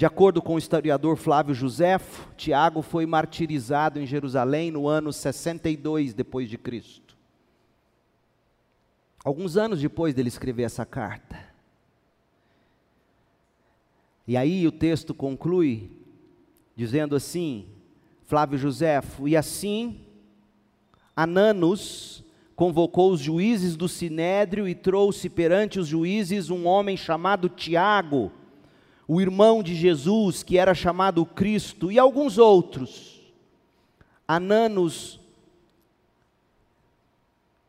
De 0.00 0.06
acordo 0.06 0.40
com 0.40 0.54
o 0.54 0.58
historiador 0.58 1.18
Flávio 1.18 1.54
Josefo, 1.54 2.32
Tiago 2.34 2.80
foi 2.80 3.04
martirizado 3.04 4.00
em 4.00 4.06
Jerusalém 4.06 4.70
no 4.70 4.88
ano 4.88 5.12
62 5.12 6.14
depois 6.14 6.48
de 6.48 6.56
Cristo. 6.56 7.14
Alguns 9.22 9.58
anos 9.58 9.78
depois 9.78 10.14
dele 10.14 10.28
escrever 10.28 10.62
essa 10.62 10.86
carta. 10.86 11.38
E 14.26 14.38
aí 14.38 14.66
o 14.66 14.72
texto 14.72 15.12
conclui 15.12 15.90
dizendo 16.74 17.14
assim, 17.14 17.66
Flávio 18.24 18.56
Josefo, 18.56 19.28
e 19.28 19.36
assim 19.36 20.00
Ananos 21.14 22.24
convocou 22.56 23.12
os 23.12 23.20
juízes 23.20 23.76
do 23.76 23.86
sinédrio 23.86 24.66
e 24.66 24.74
trouxe 24.74 25.28
perante 25.28 25.78
os 25.78 25.86
juízes 25.86 26.48
um 26.48 26.66
homem 26.66 26.96
chamado 26.96 27.50
Tiago, 27.50 28.32
o 29.12 29.20
irmão 29.20 29.60
de 29.60 29.74
Jesus, 29.74 30.44
que 30.44 30.56
era 30.56 30.72
chamado 30.72 31.26
Cristo, 31.26 31.90
e 31.90 31.98
alguns 31.98 32.38
outros. 32.38 33.20
Ananos, 34.26 35.18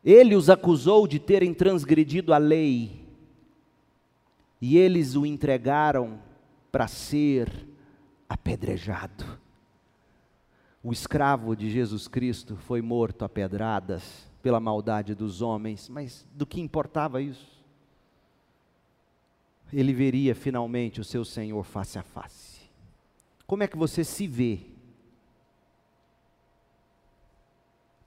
ele 0.04 0.36
os 0.36 0.48
acusou 0.48 1.04
de 1.04 1.18
terem 1.18 1.52
transgredido 1.52 2.32
a 2.32 2.38
lei, 2.38 3.04
e 4.60 4.78
eles 4.78 5.16
o 5.16 5.26
entregaram 5.26 6.20
para 6.70 6.86
ser 6.86 7.50
apedrejado. 8.28 9.24
O 10.80 10.92
escravo 10.92 11.56
de 11.56 11.68
Jesus 11.68 12.06
Cristo 12.06 12.54
foi 12.54 12.80
morto 12.80 13.24
a 13.24 13.28
pedradas 13.28 14.30
pela 14.40 14.60
maldade 14.60 15.12
dos 15.12 15.42
homens, 15.42 15.88
mas 15.88 16.24
do 16.36 16.46
que 16.46 16.60
importava 16.60 17.20
isso? 17.20 17.61
Ele 19.72 19.92
veria 19.92 20.34
finalmente 20.34 21.00
o 21.00 21.04
seu 21.04 21.24
Senhor 21.24 21.62
face 21.64 21.98
a 21.98 22.02
face. 22.02 22.62
Como 23.46 23.62
é 23.62 23.68
que 23.68 23.76
você 23.76 24.04
se 24.04 24.26
vê? 24.26 24.60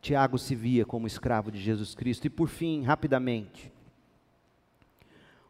Tiago 0.01 0.37
se 0.37 0.53
via 0.53 0.85
como 0.85 1.07
escravo 1.07 1.51
de 1.51 1.59
Jesus 1.59 1.95
Cristo. 1.95 2.25
E 2.27 2.29
por 2.29 2.47
fim, 2.47 2.83
rapidamente, 2.83 3.71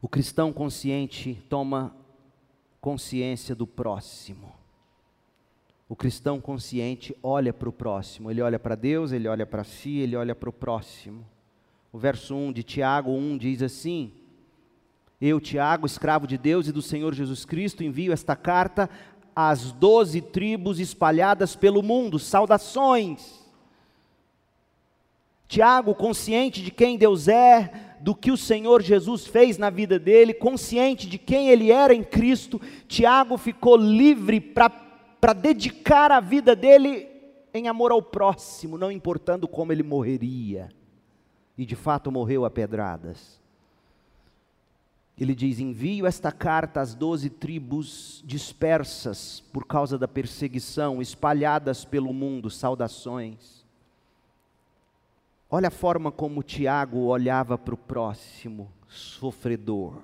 o 0.02 0.08
cristão 0.08 0.54
consciente 0.54 1.44
toma 1.50 1.94
consciência 2.80 3.54
do 3.54 3.68
próximo. 3.68 4.54
O 5.90 5.96
cristão 5.96 6.40
consciente 6.40 7.16
olha 7.22 7.54
para 7.54 7.68
o 7.68 7.74
próximo, 7.74 8.32
ele 8.32 8.42
olha 8.42 8.58
para 8.58 8.76
Deus, 8.76 9.12
ele 9.12 9.28
olha 9.28 9.46
para 9.46 9.64
si, 9.64 9.98
ele 9.98 10.16
olha 10.16 10.34
para 10.34 10.50
o 10.50 10.54
próximo. 10.54 11.26
O 11.92 11.98
verso 11.98 12.36
1 12.36 12.54
de 12.54 12.64
Tiago 12.64 13.12
1 13.12 13.38
diz 13.38 13.62
assim: 13.62 14.14
Eu, 15.20 15.40
Tiago, 15.40 15.86
escravo 15.86 16.28
de 16.28 16.38
Deus 16.38 16.68
e 16.68 16.72
do 16.72 16.82
Senhor 16.82 17.14
Jesus 17.14 17.46
Cristo, 17.46 17.84
envio 17.84 18.12
esta 18.12 18.36
carta 18.36 18.90
às 19.36 19.72
doze 19.72 20.22
tribos 20.22 20.80
espalhadas 20.80 21.56
pelo 21.56 21.82
mundo. 21.82 22.20
Saudações! 22.20 23.44
Tiago, 25.48 25.94
consciente 25.94 26.62
de 26.62 26.72
quem 26.72 26.98
Deus 26.98 27.28
é, 27.28 27.98
do 28.02 28.16
que 28.16 28.32
o 28.32 28.38
Senhor 28.38 28.82
Jesus 28.82 29.26
fez 29.26 29.58
na 29.58 29.70
vida 29.70 30.00
dele, 30.00 30.34
consciente 30.34 31.08
de 31.08 31.18
quem 31.18 31.50
ele 31.50 31.72
era 31.72 31.94
em 31.94 32.04
Cristo, 32.04 32.60
Tiago 32.88 33.38
ficou 33.38 33.78
livre 33.78 34.40
para 34.40 35.34
dedicar 35.34 36.12
a 36.12 36.20
vida 36.20 36.56
dele 36.56 37.08
em 37.54 37.68
amor 37.68 37.92
ao 37.92 38.02
próximo, 38.02 38.78
não 38.78 38.92
importando 38.92 39.48
como 39.48 39.72
ele 39.72 39.84
morreria. 39.84 40.70
E 41.58 41.66
de 41.66 41.76
fato 41.76 42.12
morreu 42.12 42.44
a 42.44 42.50
pedradas. 42.50 43.40
Ele 45.18 45.34
diz: 45.34 45.60
Envio 45.60 46.06
esta 46.06 46.32
carta 46.32 46.82
às 46.82 46.94
doze 46.94 47.30
tribos 47.30 48.22
dispersas 48.26 49.40
por 49.54 49.66
causa 49.66 49.98
da 49.98 50.08
perseguição, 50.08 51.02
espalhadas 51.02 51.86
pelo 51.86 52.14
mundo, 52.14 52.50
saudações. 52.50 53.64
Olha 55.50 55.70
a 55.70 55.72
forma 55.72 56.12
como 56.12 56.44
Tiago 56.44 57.06
olhava 57.06 57.58
para 57.58 57.74
o 57.74 57.78
próximo 57.78 58.70
sofredor. 58.90 59.98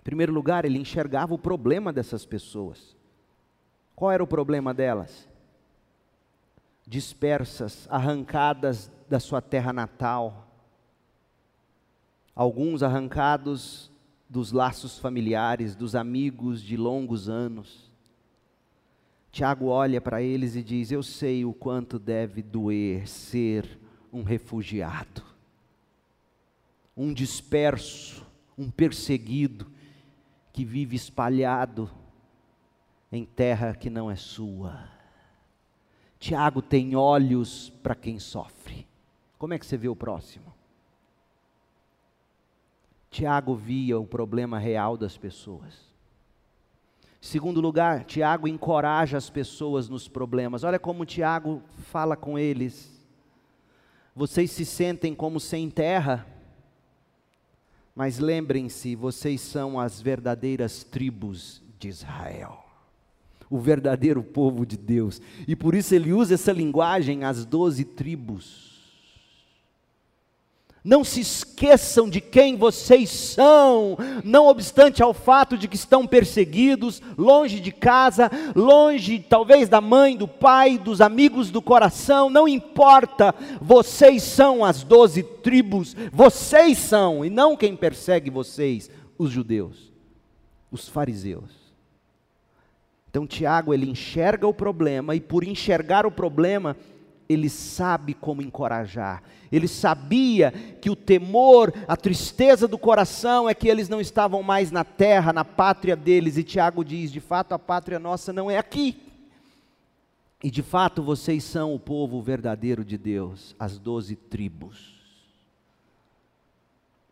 Em 0.00 0.04
primeiro 0.04 0.32
lugar, 0.32 0.64
ele 0.64 0.78
enxergava 0.78 1.34
o 1.34 1.38
problema 1.38 1.92
dessas 1.92 2.24
pessoas. 2.24 2.96
Qual 3.94 4.10
era 4.10 4.22
o 4.22 4.26
problema 4.26 4.72
delas? 4.72 5.28
Dispersas, 6.86 7.88
arrancadas 7.90 8.90
da 9.10 9.18
sua 9.18 9.42
terra 9.42 9.72
natal, 9.72 10.45
alguns 12.36 12.84
arrancados 12.84 13.90
dos 14.28 14.52
laços 14.52 14.98
familiares, 14.98 15.74
dos 15.74 15.96
amigos 15.96 16.62
de 16.62 16.76
longos 16.76 17.28
anos 17.28 17.86
Tiago 19.36 19.66
olha 19.66 20.00
para 20.00 20.22
eles 20.22 20.56
e 20.56 20.62
diz: 20.62 20.90
Eu 20.90 21.02
sei 21.02 21.44
o 21.44 21.52
quanto 21.52 21.98
deve 21.98 22.40
doer 22.40 23.06
ser 23.06 23.78
um 24.10 24.22
refugiado, 24.22 25.22
um 26.96 27.12
disperso, 27.12 28.26
um 28.56 28.70
perseguido, 28.70 29.70
que 30.54 30.64
vive 30.64 30.96
espalhado 30.96 31.90
em 33.12 33.26
terra 33.26 33.74
que 33.74 33.90
não 33.90 34.10
é 34.10 34.16
sua. 34.16 34.88
Tiago 36.18 36.62
tem 36.62 36.96
olhos 36.96 37.68
para 37.82 37.94
quem 37.94 38.18
sofre. 38.18 38.86
Como 39.36 39.52
é 39.52 39.58
que 39.58 39.66
você 39.66 39.76
vê 39.76 39.86
o 39.86 39.94
próximo? 39.94 40.55
Tiago 43.16 43.54
via 43.54 43.98
o 43.98 44.04
problema 44.04 44.58
real 44.58 44.94
das 44.94 45.16
pessoas. 45.16 45.72
Segundo 47.18 47.62
lugar, 47.62 48.04
Tiago 48.04 48.46
encoraja 48.46 49.16
as 49.16 49.30
pessoas 49.30 49.88
nos 49.88 50.06
problemas. 50.06 50.64
Olha 50.64 50.78
como 50.78 51.06
Tiago 51.06 51.62
fala 51.90 52.14
com 52.14 52.38
eles. 52.38 52.92
Vocês 54.14 54.50
se 54.50 54.66
sentem 54.66 55.14
como 55.14 55.40
sem 55.40 55.70
terra, 55.70 56.26
mas 57.94 58.18
lembrem-se, 58.18 58.94
vocês 58.94 59.40
são 59.40 59.80
as 59.80 59.98
verdadeiras 59.98 60.84
tribos 60.84 61.62
de 61.78 61.88
Israel. 61.88 62.66
O 63.48 63.58
verdadeiro 63.58 64.22
povo 64.22 64.66
de 64.66 64.76
Deus. 64.76 65.22
E 65.48 65.56
por 65.56 65.74
isso 65.74 65.94
ele 65.94 66.12
usa 66.12 66.34
essa 66.34 66.52
linguagem, 66.52 67.24
as 67.24 67.46
doze 67.46 67.82
tribos. 67.82 68.65
Não 70.86 71.02
se 71.02 71.20
esqueçam 71.20 72.08
de 72.08 72.20
quem 72.20 72.56
vocês 72.56 73.10
são, 73.10 73.98
não 74.22 74.46
obstante 74.46 75.02
ao 75.02 75.12
fato 75.12 75.58
de 75.58 75.66
que 75.66 75.74
estão 75.74 76.06
perseguidos, 76.06 77.02
longe 77.18 77.58
de 77.58 77.72
casa, 77.72 78.30
longe 78.54 79.18
talvez 79.18 79.68
da 79.68 79.80
mãe, 79.80 80.16
do 80.16 80.28
pai, 80.28 80.78
dos 80.78 81.00
amigos 81.00 81.50
do 81.50 81.60
coração, 81.60 82.30
não 82.30 82.46
importa, 82.46 83.34
vocês 83.60 84.22
são 84.22 84.64
as 84.64 84.84
doze 84.84 85.24
tribos, 85.24 85.96
vocês 86.12 86.78
são, 86.78 87.24
e 87.24 87.30
não 87.30 87.56
quem 87.56 87.74
persegue 87.74 88.30
vocês, 88.30 88.88
os 89.18 89.32
judeus, 89.32 89.92
os 90.70 90.88
fariseus. 90.88 91.50
Então 93.10 93.26
Tiago, 93.26 93.74
ele 93.74 93.90
enxerga 93.90 94.46
o 94.46 94.54
problema, 94.54 95.16
e 95.16 95.20
por 95.20 95.42
enxergar 95.42 96.06
o 96.06 96.12
problema, 96.12 96.76
ele 97.28 97.48
sabe 97.48 98.14
como 98.14 98.42
encorajar. 98.42 99.22
Ele 99.50 99.68
sabia 99.68 100.52
que 100.52 100.90
o 100.90 100.96
temor, 100.96 101.72
a 101.86 101.96
tristeza 101.96 102.68
do 102.68 102.78
coração 102.78 103.48
é 103.48 103.54
que 103.54 103.68
eles 103.68 103.88
não 103.88 104.00
estavam 104.00 104.42
mais 104.42 104.70
na 104.70 104.84
terra, 104.84 105.32
na 105.32 105.44
pátria 105.44 105.96
deles. 105.96 106.36
E 106.36 106.44
Tiago 106.44 106.84
diz: 106.84 107.12
de 107.12 107.20
fato, 107.20 107.52
a 107.52 107.58
pátria 107.58 107.98
nossa 107.98 108.32
não 108.32 108.50
é 108.50 108.58
aqui. 108.58 109.02
E 110.42 110.50
de 110.50 110.62
fato, 110.62 111.02
vocês 111.02 111.42
são 111.42 111.74
o 111.74 111.80
povo 111.80 112.20
verdadeiro 112.22 112.84
de 112.84 112.98
Deus, 112.98 113.54
as 113.58 113.78
doze 113.78 114.14
tribos. 114.14 114.94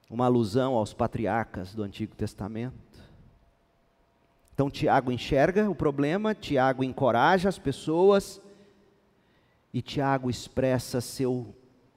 Uma 0.09 0.27
alusão 0.27 0.75
aos 0.75 0.93
patriarcas 0.93 1.75
do 1.75 1.83
Antigo 1.83 2.15
Testamento. 2.15 2.75
Então, 4.53 4.71
Tiago 4.71 5.11
enxerga 5.11 5.69
o 5.69 5.75
problema, 5.75 6.33
Tiago 6.35 6.85
encoraja 6.85 7.49
as 7.49 7.59
pessoas 7.59 8.41
e 9.75 9.83
Tiago 9.83 10.31
expressa 10.31 11.01
seu 11.01 11.53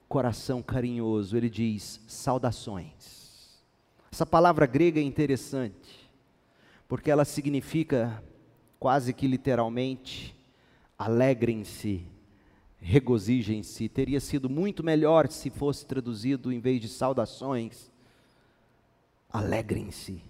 coração 0.08 0.60
carinhoso. 0.60 1.36
Ele 1.36 1.48
diz: 1.48 2.00
saudações. 2.08 3.62
Essa 4.10 4.26
palavra 4.26 4.66
grega 4.66 4.98
é 4.98 5.02
interessante, 5.02 6.10
porque 6.88 7.08
ela 7.08 7.24
significa, 7.24 8.20
quase 8.80 9.12
que 9.12 9.28
literalmente, 9.28 10.34
alegrem-se, 10.98 12.04
regozijem-se. 12.80 13.88
Teria 13.88 14.18
sido 14.18 14.50
muito 14.50 14.82
melhor 14.82 15.28
se 15.28 15.48
fosse 15.48 15.86
traduzido 15.86 16.52
em 16.52 16.58
vez 16.58 16.80
de 16.80 16.88
saudações, 16.88 17.92
alegrem-se. 19.30 20.20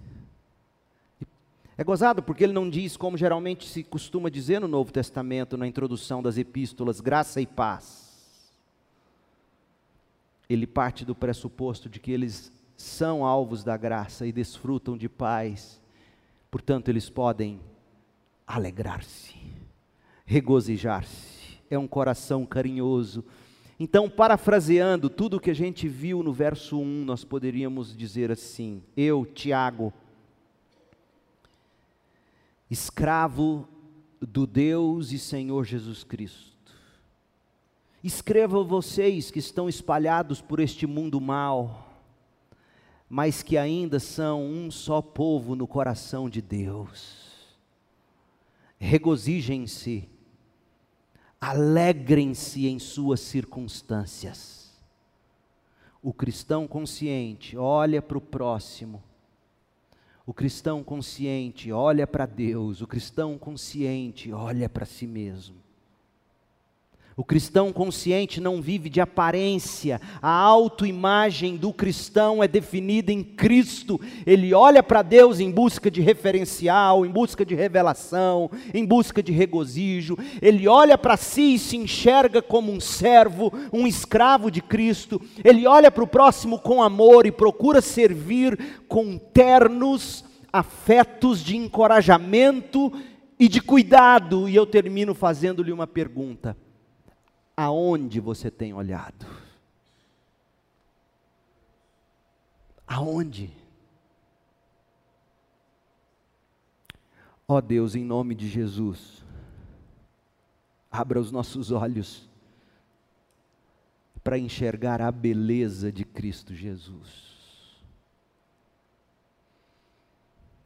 É 1.80 1.84
gozado 1.84 2.20
porque 2.20 2.42
ele 2.42 2.52
não 2.52 2.68
diz 2.68 2.96
como 2.96 3.16
geralmente 3.16 3.68
se 3.68 3.84
costuma 3.84 4.28
dizer 4.28 4.60
no 4.60 4.66
Novo 4.66 4.92
Testamento, 4.92 5.56
na 5.56 5.64
introdução 5.64 6.20
das 6.20 6.36
epístolas, 6.36 7.00
graça 7.00 7.40
e 7.40 7.46
paz. 7.46 8.52
Ele 10.50 10.66
parte 10.66 11.04
do 11.04 11.14
pressuposto 11.14 11.88
de 11.88 12.00
que 12.00 12.10
eles 12.10 12.50
são 12.76 13.24
alvos 13.24 13.62
da 13.62 13.76
graça 13.76 14.26
e 14.26 14.32
desfrutam 14.32 14.98
de 14.98 15.08
paz, 15.08 15.80
portanto, 16.50 16.88
eles 16.88 17.08
podem 17.08 17.60
alegrar-se, 18.44 19.36
regozijar-se. 20.26 21.60
É 21.70 21.78
um 21.78 21.86
coração 21.86 22.44
carinhoso. 22.44 23.24
Então, 23.78 24.10
parafraseando 24.10 25.08
tudo 25.08 25.36
o 25.36 25.40
que 25.40 25.50
a 25.50 25.54
gente 25.54 25.86
viu 25.86 26.24
no 26.24 26.32
verso 26.32 26.76
1, 26.80 27.04
nós 27.04 27.22
poderíamos 27.22 27.96
dizer 27.96 28.32
assim: 28.32 28.82
Eu, 28.96 29.24
Tiago, 29.24 29.92
escravo 32.70 33.66
do 34.20 34.46
Deus 34.46 35.12
e 35.12 35.18
Senhor 35.18 35.64
Jesus 35.64 36.04
Cristo. 36.04 36.56
Escrevo 38.02 38.64
vocês 38.64 39.30
que 39.30 39.38
estão 39.38 39.68
espalhados 39.68 40.40
por 40.40 40.60
este 40.60 40.86
mundo 40.86 41.20
mal, 41.20 41.92
mas 43.08 43.42
que 43.42 43.56
ainda 43.56 43.98
são 43.98 44.44
um 44.44 44.70
só 44.70 45.00
povo 45.00 45.56
no 45.56 45.66
coração 45.66 46.28
de 46.28 46.40
Deus. 46.40 47.26
Regozijem-se, 48.78 50.08
alegrem-se 51.40 52.66
em 52.66 52.78
suas 52.78 53.20
circunstâncias. 53.20 54.78
O 56.00 56.12
cristão 56.12 56.68
consciente 56.68 57.56
olha 57.56 58.00
para 58.00 58.18
o 58.18 58.20
próximo 58.20 59.02
o 60.28 60.34
cristão 60.34 60.84
consciente 60.84 61.72
olha 61.72 62.06
para 62.06 62.26
Deus, 62.26 62.82
o 62.82 62.86
cristão 62.86 63.38
consciente 63.38 64.30
olha 64.30 64.68
para 64.68 64.84
si 64.84 65.06
mesmo. 65.06 65.56
O 67.18 67.24
cristão 67.24 67.72
consciente 67.72 68.40
não 68.40 68.62
vive 68.62 68.88
de 68.88 69.00
aparência. 69.00 70.00
A 70.22 70.30
autoimagem 70.30 71.56
do 71.56 71.72
cristão 71.72 72.44
é 72.44 72.46
definida 72.46 73.10
em 73.10 73.24
Cristo. 73.24 74.00
Ele 74.24 74.54
olha 74.54 74.84
para 74.84 75.02
Deus 75.02 75.40
em 75.40 75.50
busca 75.50 75.90
de 75.90 76.00
referencial, 76.00 77.04
em 77.04 77.10
busca 77.10 77.44
de 77.44 77.56
revelação, 77.56 78.48
em 78.72 78.86
busca 78.86 79.20
de 79.20 79.32
regozijo. 79.32 80.16
Ele 80.40 80.68
olha 80.68 80.96
para 80.96 81.16
si 81.16 81.54
e 81.54 81.58
se 81.58 81.76
enxerga 81.76 82.40
como 82.40 82.70
um 82.70 82.78
servo, 82.78 83.52
um 83.72 83.84
escravo 83.84 84.48
de 84.48 84.62
Cristo. 84.62 85.20
Ele 85.42 85.66
olha 85.66 85.90
para 85.90 86.04
o 86.04 86.08
próximo 86.08 86.60
com 86.60 86.80
amor 86.80 87.26
e 87.26 87.32
procura 87.32 87.80
servir 87.80 88.56
com 88.86 89.18
ternos 89.18 90.24
afetos 90.52 91.42
de 91.42 91.56
encorajamento 91.56 92.92
e 93.40 93.48
de 93.48 93.60
cuidado. 93.60 94.48
E 94.48 94.54
eu 94.54 94.64
termino 94.64 95.16
fazendo-lhe 95.16 95.72
uma 95.72 95.88
pergunta 95.88 96.56
aonde 97.58 98.20
você 98.20 98.52
tem 98.52 98.72
olhado? 98.72 99.26
Aonde? 102.86 103.52
Ó 107.48 107.56
oh 107.56 107.60
Deus, 107.60 107.96
em 107.96 108.04
nome 108.04 108.36
de 108.36 108.48
Jesus, 108.48 109.24
abra 110.88 111.18
os 111.18 111.32
nossos 111.32 111.72
olhos 111.72 112.30
para 114.22 114.38
enxergar 114.38 115.02
a 115.02 115.10
beleza 115.10 115.90
de 115.90 116.04
Cristo 116.04 116.54
Jesus. 116.54 117.82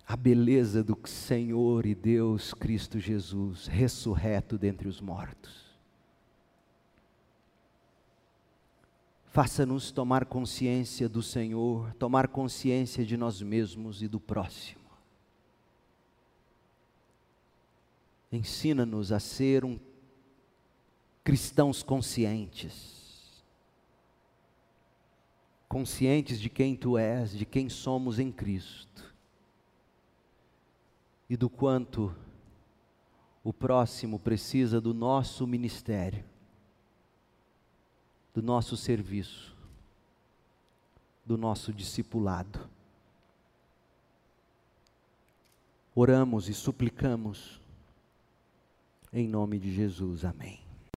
A 0.07 0.15
beleza 0.15 0.85
do 0.85 0.99
Senhor 1.09 1.87
e 1.87 1.95
Deus 1.95 2.53
Cristo 2.53 3.01
Jesus, 3.01 3.67
ressurreto 3.67 4.59
dentre 4.59 4.89
os 4.89 5.01
mortos. 5.01 5.62
Faça-nos 9.33 9.91
tomar 9.91 10.27
consciência 10.27 11.09
do 11.09 11.23
Senhor, 11.23 11.95
tomar 11.95 12.29
consciência 12.29 13.03
de 13.03 13.17
nós 13.17 13.41
mesmos 13.41 14.03
e 14.03 14.07
do 14.07 14.21
próximo. 14.21 14.83
Ensina-nos 18.31 19.11
a 19.11 19.19
ser 19.19 19.65
um 19.65 19.81
cristãos 21.25 21.83
conscientes. 21.83 23.43
Conscientes 25.67 26.39
de 26.39 26.51
quem 26.51 26.77
tu 26.77 26.99
és, 26.99 27.33
de 27.33 27.47
quem 27.47 27.71
somos 27.71 28.19
em 28.19 28.31
Cristo. 28.31 29.15
E 31.31 31.39
do 31.39 31.49
quanto 31.49 32.15
o 33.43 33.51
próximo 33.51 34.19
precisa 34.19 34.79
do 34.79 34.93
nosso 34.93 35.47
ministério 35.47 36.32
do 38.35 38.43
nosso 38.43 38.77
serviço, 38.77 39.55
do 41.25 41.37
nosso 41.37 41.73
discipulado. 41.73 42.69
Oramos 45.95 46.49
e 46.49 46.55
suplicamos 46.55 47.61
em 49.13 49.29
nome 49.29 49.59
de 49.59 49.75
Jesus. 49.75 50.25
Amém. 50.25 50.62